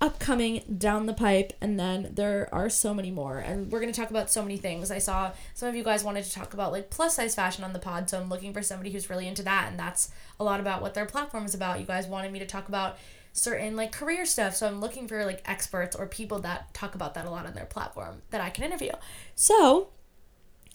upcoming 0.01 0.61
down 0.77 1.05
the 1.05 1.13
pipe 1.13 1.53
and 1.61 1.79
then 1.79 2.09
there 2.13 2.49
are 2.51 2.69
so 2.69 2.93
many 2.93 3.09
more 3.09 3.37
and 3.37 3.71
we're 3.71 3.79
going 3.79 3.91
to 3.91 3.97
talk 3.97 4.09
about 4.09 4.29
so 4.29 4.41
many 4.41 4.57
things 4.57 4.91
i 4.91 4.97
saw 4.97 5.31
some 5.53 5.69
of 5.69 5.75
you 5.75 5.83
guys 5.83 6.03
wanted 6.03 6.23
to 6.23 6.33
talk 6.33 6.53
about 6.53 6.71
like 6.71 6.89
plus 6.89 7.15
size 7.15 7.33
fashion 7.33 7.63
on 7.63 7.71
the 7.71 7.79
pod 7.79 8.09
so 8.09 8.19
i'm 8.19 8.27
looking 8.27 8.51
for 8.51 8.61
somebody 8.61 8.91
who's 8.91 9.09
really 9.09 9.27
into 9.27 9.41
that 9.41 9.69
and 9.69 9.79
that's 9.79 10.11
a 10.39 10.43
lot 10.43 10.59
about 10.59 10.81
what 10.81 10.93
their 10.93 11.05
platform 11.05 11.45
is 11.45 11.55
about 11.55 11.79
you 11.79 11.85
guys 11.85 12.07
wanted 12.07 12.31
me 12.31 12.39
to 12.39 12.45
talk 12.45 12.67
about 12.67 12.97
certain 13.31 13.75
like 13.77 13.91
career 13.91 14.25
stuff 14.25 14.53
so 14.53 14.67
i'm 14.67 14.81
looking 14.81 15.07
for 15.07 15.23
like 15.25 15.41
experts 15.45 15.95
or 15.95 16.05
people 16.05 16.39
that 16.39 16.73
talk 16.73 16.93
about 16.93 17.13
that 17.13 17.25
a 17.25 17.29
lot 17.29 17.45
on 17.45 17.53
their 17.53 17.65
platform 17.65 18.21
that 18.31 18.41
i 18.41 18.49
can 18.49 18.65
interview 18.65 18.91
so 19.33 19.89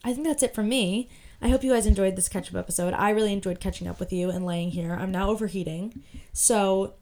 i 0.02 0.14
think 0.14 0.26
that's 0.26 0.42
it 0.42 0.54
for 0.54 0.62
me 0.62 1.08
I 1.42 1.48
hope 1.48 1.64
you 1.64 1.72
guys 1.72 1.86
enjoyed 1.86 2.16
this 2.16 2.28
catch 2.28 2.50
up 2.50 2.56
episode. 2.56 2.92
I 2.92 3.10
really 3.10 3.32
enjoyed 3.32 3.60
catching 3.60 3.88
up 3.88 3.98
with 3.98 4.12
you 4.12 4.28
and 4.28 4.44
laying 4.44 4.70
here. 4.70 4.92
I'm 4.92 5.10
now 5.10 5.30
overheating. 5.30 6.02
So 6.34 6.96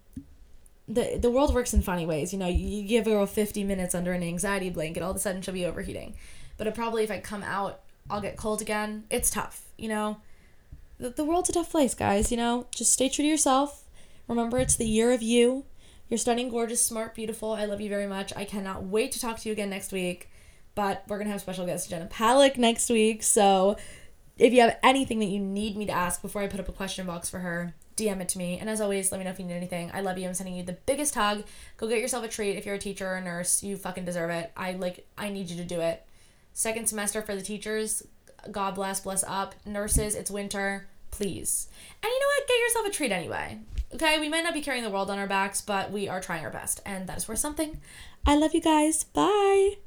the 0.89 1.19
the 1.21 1.31
world 1.31 1.55
works 1.55 1.75
in 1.75 1.83
funny 1.83 2.07
ways. 2.07 2.33
You 2.33 2.39
know, 2.39 2.47
you 2.47 2.83
give 2.83 3.07
a 3.07 3.11
girl 3.11 3.27
50 3.27 3.63
minutes 3.65 3.95
under 3.95 4.13
an 4.13 4.23
anxiety 4.23 4.71
blanket, 4.71 5.03
all 5.03 5.11
of 5.11 5.17
a 5.17 5.21
sudden 5.21 5.43
she'll 5.43 5.55
be 5.55 5.67
overheating. 5.67 6.15
But 6.57 6.67
it 6.67 6.75
probably 6.75 7.05
if 7.05 7.11
I 7.11 7.21
come 7.21 7.43
out, 7.43 7.81
I'll 8.11 8.21
get 8.21 8.37
cold 8.37 8.63
again. 8.63 9.05
It's 9.11 9.31
tough, 9.31 9.63
you 9.77 9.89
know. 9.89 10.19
The, 10.99 11.11
the 11.11 11.25
world's 11.25 11.51
a 11.51 11.53
tough 11.53 11.71
place, 11.71 11.95
guys, 11.95 12.31
you 12.31 12.37
know. 12.37 12.67
Just 12.75 12.93
stay 12.93 13.09
true 13.09 13.23
to 13.23 13.29
yourself. 13.29 13.85
Remember 14.27 14.59
it's 14.59 14.77
the 14.77 14.87
year 14.87 15.13
of 15.13 15.23
you. 15.23 15.65
You're 16.09 16.19
stunning, 16.19 16.49
gorgeous, 16.49 16.85
smart, 16.85 17.15
beautiful. 17.15 17.53
I 17.53 17.67
love 17.67 17.81
you 17.81 17.89
very 17.89 18.07
much. 18.07 18.33
I 18.35 18.45
cannot 18.45 18.85
wait 18.85 19.13
to 19.13 19.21
talk 19.21 19.39
to 19.39 19.49
you 19.49 19.53
again 19.53 19.71
next 19.71 19.93
week. 19.93 20.31
But 20.75 21.05
we're 21.07 21.19
gonna 21.19 21.31
have 21.31 21.41
special 21.41 21.67
guest 21.67 21.91
Jenna 21.91 22.07
Palek 22.07 22.57
next 22.57 22.89
week. 22.89 23.23
So 23.23 23.77
if 24.39 24.53
you 24.53 24.61
have 24.63 24.79
anything 24.83 25.19
that 25.19 25.27
you 25.27 25.41
need 25.41 25.77
me 25.77 25.87
to 25.87 25.93
ask 25.93 26.23
before 26.23 26.43
I 26.43 26.47
put 26.47 26.61
up 26.61 26.69
a 26.69 26.73
question 26.73 27.07
box 27.07 27.29
for 27.29 27.41
her, 27.41 27.75
DM 27.99 28.21
it 28.21 28.29
to 28.31 28.39
me. 28.39 28.59
And 28.59 28.71
as 28.71 28.81
always, 28.81 29.11
let 29.13 29.19
me 29.19 29.25
know 29.25 29.31
if 29.31 29.39
you 29.39 29.45
need 29.45 29.55
anything. 29.55 29.91
I 29.93 30.01
love 30.01 30.17
you. 30.17 30.27
I'm 30.27 30.35
sending 30.35 30.55
you 30.55 30.63
the 30.63 30.79
biggest 30.87 31.15
hug. 31.15 31.45
Go 31.77 31.89
get 31.89 32.01
yourself 32.01 32.25
a 32.25 32.29
treat. 32.29 32.57
If 32.57 32.65
you're 32.65 32.77
a 32.77 32.79
teacher 32.79 33.07
or 33.07 33.17
a 33.17 33.21
nurse, 33.21 33.63
you 33.63 33.77
fucking 33.77 34.05
deserve 34.05 34.31
it. 34.31 34.53
I 34.57 34.73
like 34.73 35.07
I 35.19 35.29
need 35.29 35.51
you 35.51 35.57
to 35.57 35.65
do 35.65 35.81
it. 35.81 36.07
Second 36.53 36.89
semester 36.89 37.21
for 37.23 37.35
the 37.35 37.43
teachers. 37.43 38.03
God 38.51 38.75
bless, 38.75 39.01
bless 39.01 39.25
up. 39.25 39.55
Nurses, 39.67 40.15
it's 40.15 40.31
winter. 40.31 40.87
Please. 41.11 41.69
And 42.03 42.11
you 42.11 42.21
know 42.21 42.27
what? 42.27 42.49
Get 42.49 42.61
yourself 42.61 42.87
a 42.87 42.91
treat 42.91 43.13
anyway. 43.13 43.59
Okay, 43.95 44.19
we 44.21 44.29
might 44.29 44.45
not 44.45 44.55
be 44.55 44.61
carrying 44.61 44.85
the 44.85 44.91
world 44.91 45.11
on 45.11 45.19
our 45.19 45.27
backs, 45.27 45.61
but 45.61 45.91
we 45.91 46.09
are 46.09 46.21
trying 46.21 46.45
our 46.45 46.51
best, 46.51 46.81
and 46.85 47.09
that 47.09 47.17
is 47.17 47.27
worth 47.27 47.39
something. 47.39 47.81
I 48.27 48.37
love 48.37 48.55
you 48.55 48.61
guys. 48.61 49.05
Bye. 49.05 49.79